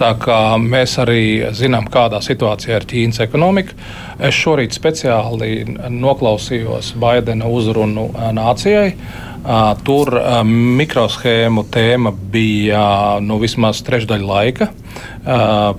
Tā 0.00 0.12
kā 0.20 0.38
mēs 0.60 0.98
arī 1.02 1.24
zinām, 1.56 1.88
kādā 1.92 2.22
situācijā 2.24 2.80
ir 2.80 2.88
Ķīnas 2.92 3.22
ekonomika. 3.26 3.76
Es 4.22 4.36
šorīt 4.38 4.76
speciāli 4.76 5.64
noklausījos 5.90 6.94
Baidena 7.00 7.50
uzrunu 7.50 8.10
nācijai. 8.36 8.92
Tur 9.82 10.14
mikroshēmu 10.46 11.64
tēma 11.74 12.12
bija 12.14 12.84
nu, 13.18 13.40
vismaz 13.42 13.80
trešdaļa 13.82 14.28
laika 14.28 14.68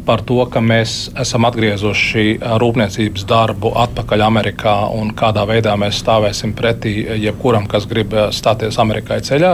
par 0.07 0.24
to, 0.28 0.39
ka 0.51 0.61
mēs 0.64 1.11
esam 1.20 1.45
atgriezuši 1.47 2.39
rūpniecības 2.59 3.26
darbu 3.30 3.74
atpakaļ 3.84 4.24
Amerikā 4.26 4.74
un 4.95 5.11
kādā 5.16 5.43
veidā 5.47 5.76
mēs 5.80 5.99
stāvēsim 6.01 6.53
pretī 6.57 6.93
jebkuram, 7.22 7.68
kas 7.70 7.88
grib 7.88 8.16
stāties 8.36 8.80
Amerikai 8.82 9.20
ceļā. 9.24 9.53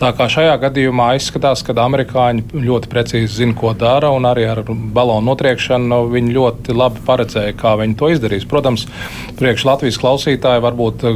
Tā 0.00 0.12
kā 0.16 0.28
šajā 0.30 0.58
gadījumā 0.66 0.99
izskatās, 1.18 1.62
ka 1.66 1.74
amerikāņi 1.82 2.62
ļoti 2.66 2.90
precīzi 2.92 3.40
zina, 3.40 3.56
ko 3.58 3.72
dara, 3.78 4.10
un 4.14 4.28
arī 4.28 4.46
ar 4.50 4.62
balonu 4.68 5.30
notriekšanu 5.30 6.00
viņi 6.12 6.34
ļoti 6.36 6.76
labi 6.76 7.04
paredzēja, 7.06 7.56
kā 7.60 7.74
viņi 7.80 7.98
to 8.00 8.10
izdarīs. 8.14 8.46
Protams, 8.50 8.86
priekš 9.40 9.66
Latvijas 9.68 10.00
klausītāji 10.02 10.64
varbūt 10.66 11.06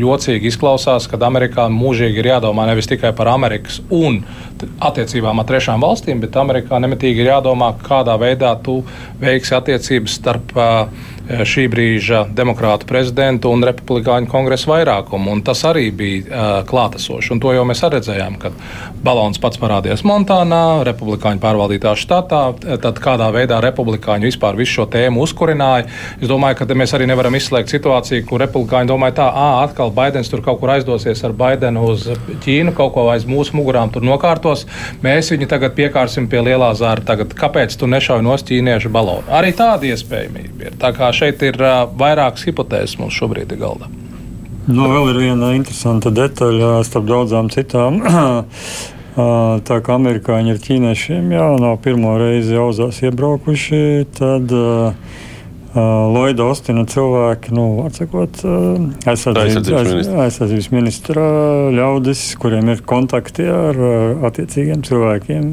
jocīgi 0.00 0.50
izklausās, 0.50 1.08
ka 1.10 1.20
Amerikā 1.30 1.68
mūžīgi 1.72 2.22
ir 2.22 2.32
jādomā 2.34 2.66
nevis 2.70 2.90
tikai 2.90 3.12
par 3.16 3.32
Amerikas 3.32 3.80
un 3.88 4.22
attiecībām 4.60 5.40
ar 5.40 5.48
trešām 5.48 5.80
valstīm, 5.84 6.20
bet 6.20 6.36
Amerikā 6.36 6.80
nemitīgi 6.82 7.24
ir 7.24 7.32
jādomā 7.32 7.72
kādā 7.84 8.16
veidā 8.20 8.52
tu 8.64 8.80
veiksi 9.20 9.56
attiecības 9.56 10.18
starp 10.20 10.58
Eh, 10.60 10.86
šī 11.30 11.66
brīža 11.70 12.24
demokrātu 12.34 12.88
prezidentu 12.90 13.52
un 13.54 13.62
republikāņu 13.66 14.28
kongresa 14.30 14.70
vairākumu. 14.72 15.36
Tas 15.46 15.62
arī 15.68 15.88
bija 15.94 16.64
klātesoši. 16.68 17.34
Un 17.34 17.42
to 17.42 17.52
jau 17.54 17.64
mēs 17.68 17.82
redzējām, 17.86 18.38
kad 18.42 18.56
balons 19.04 19.38
pats 19.42 19.60
parādījās 19.60 20.02
Montānā, 20.06 20.82
republikāņu 20.88 21.42
pārvaldītā 21.42 21.94
štatā. 21.98 22.42
Tad 22.82 23.00
kādā 23.02 23.30
veidā 23.34 23.60
republikāņi 23.62 24.30
vispār 24.30 24.58
visu 24.58 24.80
šo 24.80 24.88
tēmu 24.90 25.22
uzkurināja. 25.24 25.86
Es 26.20 26.30
domāju, 26.30 26.60
ka 26.60 26.78
mēs 26.78 26.94
arī 26.96 27.06
nevaram 27.10 27.36
izslēgt 27.38 27.72
situāciju, 27.72 28.26
kur 28.28 28.42
republikāņi 28.44 28.90
domāja, 28.90 29.18
tā, 29.22 29.28
ah, 29.30 29.60
atkal 29.64 29.94
Baidens 29.94 30.30
tur 30.32 30.42
kaut 30.44 30.60
kur 30.62 30.74
aizdosies 30.74 31.22
ar 31.26 31.36
Baidenu 31.36 31.86
uz 31.92 32.08
Ķīnu, 32.44 32.74
kaut 32.76 32.94
ko 32.96 33.06
aiz 33.12 33.26
mūsu 33.28 33.56
mugurām 33.58 33.92
tur 33.94 34.04
nokārtos. 34.06 34.66
Mēs 35.04 35.30
viņu 35.32 35.48
tagad 35.50 35.76
piekārsim 35.78 36.28
pie 36.30 36.42
lielā 36.50 36.72
zāra. 36.78 37.04
Tagad, 37.06 37.34
kāpēc 37.38 37.76
tu 37.78 37.88
nešauj 37.90 38.24
no 38.26 38.36
ķīniešu 38.40 38.90
balonu? 38.92 39.26
Arī 39.34 39.52
tāda 39.56 39.88
iespējamība 39.90 40.68
ir. 40.68 40.76
Tā 40.80 40.92
kā 40.96 41.10
šeit 41.20 41.42
ir 41.46 41.60
vairākas 42.00 42.46
hipotēzes 42.48 42.98
mums 43.00 43.16
šobrīd 43.16 43.52
ir 43.54 43.60
galdā. 43.60 43.90
Nu, 44.70 44.86
vēl 44.92 45.10
ir 45.12 45.18
viena 45.24 45.54
interesanta 45.56 46.12
detaļa 46.14 46.80
starp 46.86 47.08
daudzām 47.08 47.50
citām. 47.52 48.00
Tā 49.70 49.80
kā 49.84 49.96
amerikāņi 49.96 50.54
ar 50.54 50.60
ķīniešiem 50.62 51.32
jau 51.34 51.48
nav 51.60 51.80
pirmo 51.84 52.14
reizi 52.20 52.54
auzās 52.56 53.00
iebraukuši, 53.02 53.80
tad 54.16 54.54
uh, 54.54 54.94
Loida 55.74 56.46
Ostina 56.50 56.86
cilvēki, 56.88 57.52
nu, 57.54 57.64
atsakot, 57.86 58.40
aizsardzības, 59.10 60.08
aizsardzības 60.24 60.70
ministra 60.74 61.26
ļaudis, 61.74 62.24
kuriem 62.42 62.72
ir 62.72 62.82
kontakti 62.86 63.46
ar 63.50 63.78
attiecīgiem 64.30 64.86
cilvēkiem. 64.86 65.52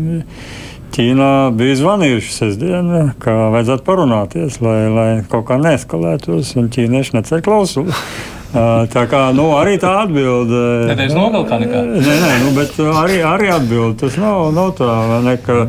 Ķīnā 0.97 1.53
bija 1.53 1.75
zvanījuši 1.77 2.31
sestdien, 2.33 2.87
ka 3.21 3.51
vajadzētu 3.53 3.83
parunāties, 3.85 4.55
lai, 4.65 4.79
lai 4.89 5.09
kaut 5.29 5.43
kā 5.45 5.59
neeskalētos, 5.61 6.55
un 6.57 6.71
ķīnieši 6.73 7.13
neceļ 7.19 7.43
klausuli. 7.45 7.93
Tā 8.95 9.03
kā 9.11 9.19
nu, 9.35 9.49
arī 9.59 9.75
tā 9.77 9.91
atbilde. 10.05 10.61
Nedēļas 10.87 11.13
nogalkā 11.13 11.59
nekā. 11.61 11.81
Nē, 11.91 12.15
nē, 12.23 12.31
nu, 12.45 12.53
bet 12.55 12.79
arī, 12.79 13.19
arī 13.27 13.51
atbilde. 13.53 13.97
Tas 14.01 14.17
nav, 14.17 14.47
nav 14.55 14.71
tā, 14.79 14.87
ne, 15.25 15.35
ka, 15.43 15.59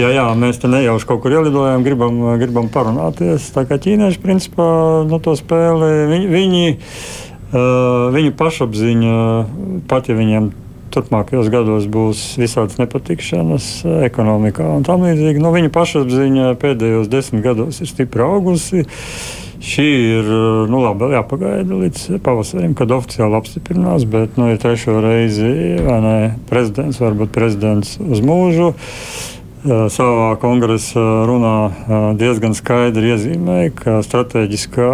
jā, 0.00 0.10
jā, 0.16 0.24
mēs 0.40 0.58
te 0.58 0.72
nejauši 0.72 1.06
kaut 1.12 1.22
kur 1.22 1.36
ielidojam, 1.36 1.84
gribam, 1.86 2.18
gribam 2.40 2.72
parunāties. 2.74 3.52
Tā 3.54 3.66
kā 3.68 3.78
ķīnieši, 3.78 4.22
principā, 4.24 4.66
nu, 5.06 5.20
to 5.22 5.36
spēli, 5.38 5.92
viņi, 6.16 6.32
viņi, 6.34 6.66
viņu 8.18 8.36
pašapziņa, 8.42 9.16
pat 9.92 10.10
ja 10.10 10.18
viņiem 10.18 10.50
turpmākajos 10.94 11.50
gados 11.52 11.86
būs 11.90 12.24
visādas 12.40 12.78
nepatikšanas 12.80 13.70
ekonomikā 14.08 14.66
un 14.76 14.86
tam 14.86 15.04
līdzīgi. 15.06 15.42
Nu, 15.42 15.52
viņa 15.54 15.72
pašapziņa 15.74 16.52
pēdējos 16.62 17.10
desmit 17.12 17.44
gados 17.44 17.82
ir 17.82 17.90
stipri 17.90 18.24
augusi. 18.24 18.84
Šī 19.64 19.86
ir 20.18 20.26
nu, 20.68 20.80
labi, 20.82 21.08
jāpagaida 21.14 21.78
līdz 21.78 22.18
pavasarim, 22.24 22.74
kad 22.76 22.92
oficiāli 22.92 23.38
apstiprinās, 23.38 24.04
bet 24.10 24.36
nu, 24.36 24.50
ir 24.52 24.58
trešo 24.60 24.98
reizi 25.00 25.48
ne, 25.80 26.18
prezidents, 26.50 27.00
varbūt 27.00 27.32
prezidents 27.32 27.96
uz 28.02 28.20
mūžu. 28.24 28.74
Savā 29.64 30.34
kongresa 30.36 31.00
runā 31.24 32.12
diezgan 32.20 32.52
skaidri 32.52 33.14
iezīmēja, 33.14 33.70
ka 33.78 33.94
strateģiskā 34.04 34.90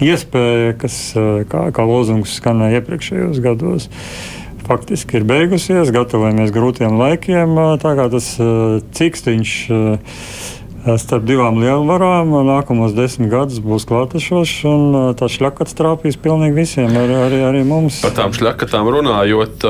iespēja, 0.00 0.72
kas 0.80 0.96
kā, 1.52 1.66
kā 1.76 1.84
lozungs 1.84 2.38
skanēja 2.40 2.80
iepriekšējos 2.80 3.42
gados, 3.44 3.90
faktiski 4.70 5.18
ir 5.18 5.26
beigusies, 5.26 5.90
gatavojamies 5.94 6.54
grūtiem 6.54 6.94
laikiem. 7.00 7.58
Tā 7.82 7.96
kā 7.98 8.06
tas 8.12 8.32
cikstiņš 8.94 9.54
starp 10.80 11.26
divām 11.28 11.58
lielvarām 11.60 12.30
nākamos 12.46 12.94
desmit 12.96 13.28
gadus 13.32 13.60
būs 13.60 13.84
klātešošs, 13.90 14.54
un 14.70 14.94
tā 15.18 15.28
šļakats 15.28 15.76
trāpīs 15.76 16.16
pilnīgi 16.20 16.56
visiem, 16.56 16.94
arī, 16.96 17.18
arī, 17.26 17.40
arī 17.50 17.64
mums. 17.68 18.00
Par 18.06 18.14
tām 18.16 18.32
šļakatām 18.36 18.88
runājot, 18.94 19.66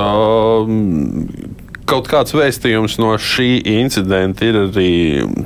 kaut 1.91 2.09
kāds 2.11 2.35
vēstījums 2.37 2.97
no 3.03 3.15
šī 3.19 3.49
incidenta 3.81 4.47
ir 4.47 4.59
arī 4.63 4.91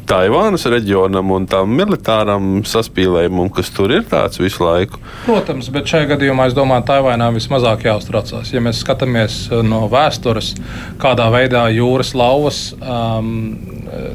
Taivānas 0.09 0.67
reģionam 0.71 1.33
un 1.35 1.47
tam 1.51 1.73
militāram 1.79 2.61
saspīlējumam, 2.69 3.49
kas 3.55 3.71
tur 3.75 3.95
ir 3.95 4.05
tāds 4.11 4.41
visu 4.43 4.65
laiku. 4.65 5.01
Protams, 5.25 5.71
bet 5.75 5.89
šajā 5.91 6.11
gadījumā 6.15 6.49
es 6.51 6.57
domāju, 6.57 6.87
Taivānā 6.91 7.31
vismazāk 7.35 7.87
jāuztraucās. 7.89 8.53
Ja 8.53 8.63
mēs 8.65 8.83
skatāmies 8.85 9.39
no 9.65 9.85
vēstures, 9.93 10.53
kādā 11.01 11.31
veidā 11.33 11.65
jūras 11.73 12.13
lauvas 12.19 12.61
um, 12.81 13.33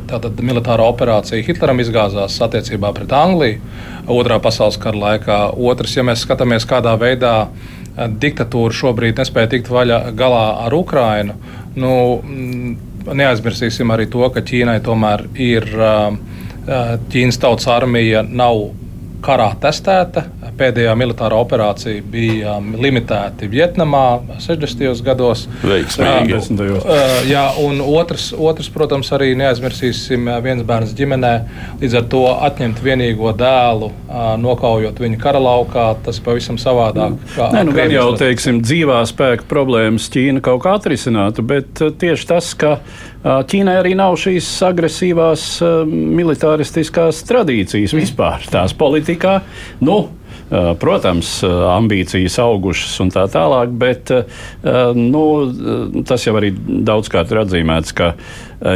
tātad 0.09 0.39
militāra 0.45 0.86
operācija 0.89 1.45
Hitleram 1.45 1.82
izgāzās 1.82 2.38
attiecībā 2.45 2.93
pret 2.95 3.13
Angliju 3.15 3.61
otrā 4.09 4.39
pasaules 4.41 4.77
kara 4.82 4.97
laikā. 4.97 5.39
Otrs, 5.69 5.97
ja 5.97 6.05
mēs 6.05 6.23
skatāmies, 6.25 6.65
kādā 6.69 6.95
veidā 6.99 7.34
diktatūra 8.08 8.76
šobrīd 8.76 9.20
nespēja 9.20 9.54
tikt 9.56 9.72
vaļā 9.74 10.00
galā 10.18 10.43
ar 10.66 10.76
Ukrainu, 10.76 11.36
nu, 11.80 11.93
mm, 12.24 12.76
neaizmirsīsim 13.20 13.91
arī 13.93 14.08
to, 14.12 14.24
ka 14.34 14.43
Ķīnai 14.45 14.80
tomēr 14.86 15.26
ir 15.39 15.68
Ķīnas 17.10 17.39
tautas 17.41 17.70
armija 17.72 18.22
nav 18.24 18.70
karā 19.26 19.50
testēta. 19.62 20.26
Pēdējā 20.60 20.93
militārā 20.99 21.38
operācija 21.39 22.03
bija 22.03 22.57
limitēta 22.60 23.47
Vietnamā 23.49 24.20
60. 24.43 25.03
gados. 25.05 25.45
Veiksmīgi. 25.64 26.39
Uh, 26.80 27.14
jā, 27.30 27.45
un 27.64 27.80
otrs, 27.84 28.30
otrs, 28.36 28.70
protams, 28.74 29.12
arī 29.16 29.32
neaizmirsīsim 29.39 30.28
viens 30.43 30.66
bērns 30.68 30.91
ģimenē. 30.97 31.34
Līdz 31.82 31.97
ar 32.01 32.07
to 32.12 32.26
atņemt 32.49 32.82
vienīgo 32.84 33.32
dēlu, 33.39 33.91
uh, 33.91 34.34
nokaujot 34.41 34.99
viņu 34.99 35.22
kara 35.22 35.41
laukā, 35.43 35.88
tas 36.05 36.20
ir 36.20 36.28
pavisam 36.28 36.60
savādāk. 36.62 37.16
Nē, 37.55 37.64
nu, 37.68 37.76
gan 37.78 37.93
jau, 37.95 38.10
teiksim, 38.20 38.60
dzīvā 38.66 38.99
spēka 39.10 39.47
problēmas 39.49 40.10
Ķīna 40.12 40.43
kaut 40.43 40.64
kā 40.66 40.76
atrisinātu, 40.80 41.45
bet 41.47 41.84
tieši 42.01 42.30
tas, 42.30 42.51
ka 42.60 42.78
Ķīnai 43.20 43.74
arī 43.82 43.95
nav 43.99 44.16
šīs 44.20 44.47
agresīvās 44.64 45.47
militāristiskās 45.89 47.20
tradīcijas 47.28 47.95
vispār 47.97 48.45
tās 48.47 48.72
politikā. 48.80 49.41
Nu, 49.84 50.05
Protams, 50.50 51.43
ambīcijas 51.45 52.39
augušas 52.41 52.95
un 53.04 53.12
tā 53.14 53.28
tālāk, 53.30 53.74
bet 53.78 54.10
nu, 54.97 55.24
tas 56.10 56.26
jau 56.26 56.34
arī 56.39 56.50
daudzkārt 56.58 57.30
ir 57.30 57.41
atzīmēts, 57.43 57.93
ka 57.93 58.08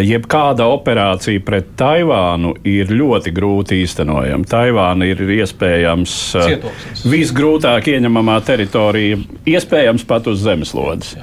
jebkāda 0.06 0.68
operācija 0.70 1.42
pret 1.44 1.74
Taivānu 1.80 2.54
ir 2.70 2.94
ļoti 2.94 3.34
grūti 3.34 3.82
īstenojama. 3.82 4.46
Taivāna 4.48 5.10
ir 5.10 5.26
iespējams 5.40 6.16
Cietoksnis. 6.38 7.04
visgrūtāk 7.10 7.90
ieņemamā 7.96 8.38
teritorija, 8.46 9.18
iespējams 9.50 10.06
pat 10.08 10.30
uz 10.30 10.46
zemeslodes. 10.46 11.16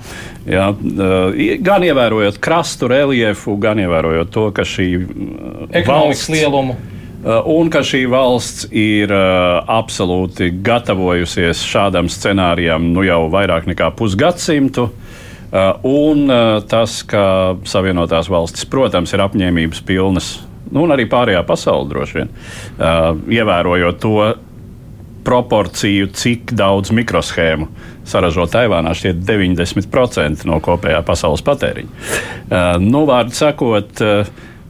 Jā, 0.50 0.70
gan 1.62 1.84
ievērojot 1.86 2.40
krastu 2.42 2.90
reliefu, 2.90 3.54
gan 3.60 3.78
ievērojot 3.86 4.32
to, 4.34 4.48
ka 4.56 4.66
šī 4.66 4.88
ekonomikas 5.70 6.32
lielumu 6.34 6.74
Uh, 6.74 6.99
un 7.24 7.70
ka 7.72 7.82
šī 7.84 8.04
valsts 8.10 8.68
ir 8.72 9.12
uh, 9.12 9.60
absolūti 9.68 10.50
gatavojusies 10.64 11.62
šādam 11.68 12.08
scenārijam 12.12 12.90
nu 12.94 13.04
jau 13.04 13.26
vairāk 13.32 13.68
nekā 13.70 13.90
pusgadsimtu. 13.98 14.88
Uh, 15.50 15.74
un 15.84 16.30
tas, 16.70 17.00
ka 17.10 17.56
Savienotās 17.66 18.30
valstis, 18.30 18.68
protams, 18.70 19.12
ir 19.12 19.24
apņēmības 19.24 19.82
pilnas, 19.84 20.28
nu, 20.70 20.84
un 20.84 20.94
arī 20.94 21.08
pārējā 21.10 21.42
pasaule 21.48 21.90
droši 21.90 22.20
vien, 22.20 22.30
ievērojot 23.34 23.98
to 23.98 24.14
proporciju, 25.26 26.08
cik 26.16 26.54
daudz 26.56 26.92
mikroshēmu 26.94 27.66
saražo 28.08 28.46
Taivānā, 28.50 28.94
šķiet 28.96 29.20
90% 29.26 30.46
no 30.48 30.60
kopējā 30.64 31.02
pasaules 31.06 31.42
patēriņa. 31.46 32.78
Nu, 32.82 33.04
vārdu 33.08 33.36
sakot, 33.36 34.02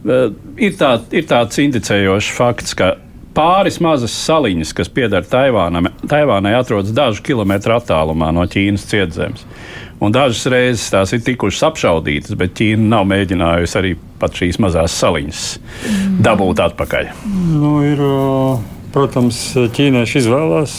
ir, 0.05 0.75
tā, 0.81 0.95
ir 1.13 1.29
tāds 1.29 1.61
indicējošs 1.63 2.33
fakts, 2.37 2.77
ka 2.79 2.95
pāris 3.37 3.79
mazas 3.83 4.15
saliņas, 4.27 4.73
kas 4.77 4.91
pieder 4.93 5.27
Taivānam, 5.27 5.91
Taivānai, 6.11 6.55
atrodas 6.59 6.95
dažu 6.95 7.23
kilometru 7.27 7.77
attālumā 7.77 8.33
no 8.35 8.47
Ķīnas 8.51 8.89
cietzemes. 8.91 9.47
Un 10.01 10.15
dažas 10.17 10.47
reizes 10.49 10.89
tās 10.93 11.13
ir 11.13 11.21
tikušas 11.25 11.67
apšaudītas, 11.71 12.37
bet 12.41 12.55
Ķīna 12.59 12.89
nav 12.95 13.07
mēģinājusi 13.11 13.79
arī 13.81 13.95
pat 14.21 14.37
šīs 14.37 14.59
mazās 14.63 14.97
saliņas 14.97 15.43
dabūt 16.25 16.63
atpakaļ. 16.65 17.11
Nu, 17.61 17.75
ir, 17.85 18.01
protams, 18.95 19.43
ķīnieši 19.77 20.23
izvēlās, 20.23 20.79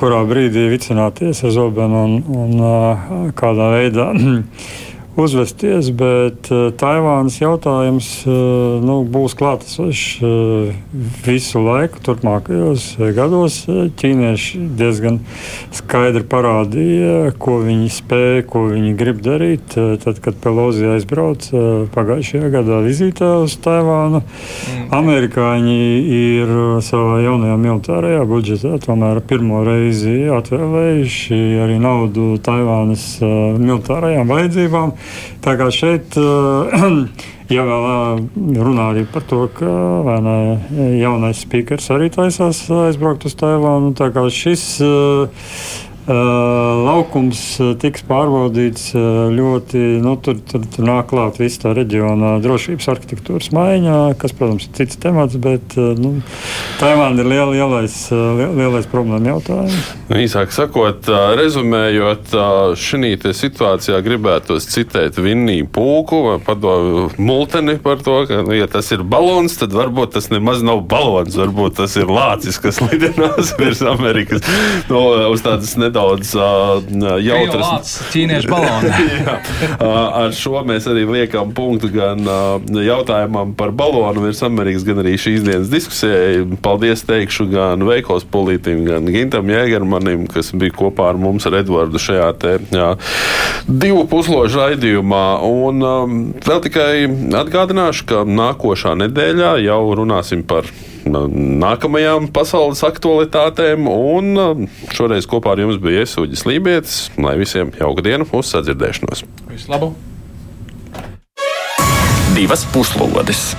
kurā 0.00 0.20
brīdī 0.28 0.68
vicināties 0.72 1.42
ar 1.44 1.54
zobenu 1.56 2.04
un, 2.04 2.20
un 2.44 3.32
kādā 3.38 3.72
veidā 3.78 4.12
uzvesties, 5.18 5.90
bet 5.98 6.48
uh, 6.52 6.68
Taivānas 6.78 7.38
jautājums 7.40 8.08
uh, 8.26 8.78
nu, 8.84 9.00
būs 9.08 9.34
klātesošs 9.38 10.22
uh, 10.22 10.70
visu 11.26 11.62
laiku, 11.64 12.00
turpmākajos 12.06 12.86
gados. 13.16 13.60
Ķīnieši 13.98 14.60
diezgan 14.78 15.18
skaidri 15.74 16.22
parādīja, 16.28 17.32
ko 17.40 17.58
viņi 17.64 17.90
spēja, 17.92 18.44
ko 18.48 18.68
viņi 18.70 18.94
grib 18.98 19.22
darīt. 19.24 19.74
Tad, 19.74 20.20
kad 20.22 20.38
Pelosi 20.42 20.86
aizbrauca 20.94 21.64
pagājušajā 21.94 22.52
gadā 22.54 22.80
vizītē 22.86 23.32
uz 23.42 23.56
Taivānu, 23.64 24.22
mm. 24.22 24.86
amerikāņi 24.98 25.78
ir 26.18 26.54
savā 26.86 27.18
jaunajā 27.24 27.58
militārajā 27.60 28.22
budžetā 28.28 28.76
tomēr 28.84 29.20
pirmo 29.26 29.64
reizi 29.66 30.28
atvēlējuši 30.32 31.40
arī 31.64 31.78
naudu 31.82 32.30
Taivānas 32.44 33.10
militārajām 33.58 34.30
vajadzībām. 34.30 34.94
Tā 35.44 35.54
kā 35.58 35.68
šeit, 35.74 36.16
ja 37.56 37.66
vēl 37.68 37.84
runā 38.58 38.88
arī 38.92 39.04
par 39.12 39.24
to, 39.30 39.44
ka 39.56 39.68
ne, 40.24 40.38
jaunais 40.98 41.44
spīkers 41.44 41.90
arī 41.94 42.10
taisās 42.14 42.64
aizbraukt 42.68 43.28
uz 43.28 43.36
Taivānu, 43.38 43.94
tā 43.98 44.10
kā 44.14 44.26
šis 44.32 44.64
laukums 46.08 47.40
tiks 47.82 48.04
pārbaudīts 48.08 48.92
ļoti. 49.34 49.82
Nu, 50.02 50.14
tur, 50.24 50.38
tur, 50.48 50.64
tur 50.72 50.86
nāk 50.88 51.10
klāt 51.12 51.36
viss 51.40 51.60
tā 51.60 51.74
reģiona 51.76 52.38
drošības 52.44 52.88
arhitektūras 52.94 53.50
maiņa, 53.52 53.98
kas, 54.20 54.32
protams, 54.36 54.68
ir 54.68 54.76
cits 54.78 55.00
temats, 55.02 55.36
bet 55.40 55.76
nu, 55.76 56.18
Taivāna 56.78 57.20
ir 57.20 57.28
liela, 57.28 57.52
lielais, 57.52 57.96
lielais 58.56 58.88
problēma 58.88 59.34
jautājums. 59.34 59.90
Nu, 60.08 60.18
īsāk 60.22 60.54
sakot, 60.54 61.10
rezumējot, 61.38 62.32
šī 62.78 63.12
situācijā 63.36 63.98
gribētos 64.04 64.66
citēt 64.72 65.18
Vinniju 65.22 65.68
Pūku 65.72 66.22
vai 66.24 66.38
padomu 66.44 67.08
Multeni 67.20 67.76
par 67.82 68.00
to, 68.04 68.22
ka, 68.28 68.40
nu, 68.46 68.56
ja 68.56 68.68
tas 68.70 68.88
ir 68.94 69.04
balons, 69.06 69.58
tad 69.60 69.76
varbūt 69.76 70.16
tas 70.16 70.30
nemaz 70.32 70.64
nav 70.66 70.82
balons, 70.88 71.36
varbūt 71.38 71.78
tas 71.82 71.96
ir 72.00 72.10
lācis, 72.10 72.58
kas 72.62 72.80
lidinās 72.84 73.54
virs 73.60 73.84
Amerikas 73.86 74.44
no, 74.90 75.04
uz 75.32 75.44
tādas 75.44 75.76
nedaudz 75.80 75.97
nedaudz 75.98 76.34
uh, 76.38 77.18
jautras. 77.22 77.98
Ķīniešu 78.12 78.50
baloni. 78.50 78.90
Jā, 79.18 80.02
ar 80.22 80.34
šo 80.36 80.62
mēs 80.66 80.86
arī 80.90 81.04
liekam 81.08 81.52
punktu 81.56 81.90
gan 81.92 82.22
uh, 82.22 82.58
jautājumam 82.84 83.54
par 83.58 83.72
balonu 83.76 84.22
virs 84.26 84.42
Amerikas, 84.46 84.86
gan 84.86 85.02
arī 85.02 85.16
šīs 85.18 85.44
dienas 85.46 85.70
diskusijai. 85.72 86.44
Paldies 86.62 87.04
teikšu 87.08 87.48
gan 87.52 87.84
Veikos 87.88 88.26
Polītim, 88.28 88.84
gan 88.88 89.08
Gintam 89.10 89.50
Jēgermanim, 89.50 90.28
kas 90.30 90.52
bija 90.54 90.76
kopā 90.78 91.10
ar 91.12 91.20
mums 91.20 91.46
ar 91.48 91.58
Edvardu 91.60 92.00
šajā 92.02 92.28
te 92.38 92.56
jā, 92.74 92.92
divu 93.66 94.04
pusložu 94.10 94.62
raidījumā. 94.62 95.24
Un 95.48 95.82
um, 95.86 96.20
vēl 96.44 96.62
tikai 96.68 96.92
atgādināšu, 97.42 98.06
ka 98.08 98.22
nākošā 98.28 98.94
nedēļā 99.06 99.56
jau 99.66 99.82
runāsim 99.98 100.46
par 100.46 100.68
nākamajām 101.12 102.28
pasaules 102.34 102.82
aktualitātēm. 102.86 103.88
Un 103.92 104.42
um, 104.42 104.66
šoreiz 104.94 105.28
kopā 105.30 105.54
ar 105.54 105.64
jums 105.64 105.80
bija 105.82 106.04
Iesūģis 106.04 106.44
Lībietis. 106.48 106.98
Lai 107.20 107.36
visiem 107.40 107.72
jauka 107.78 108.04
diena, 108.06 108.28
uz 108.32 108.52
sadzirdēšanos! 108.54 109.24
Visu 109.52 109.72
labu! 109.72 109.94
Divas 112.36 112.62
puslodes! 112.74 113.50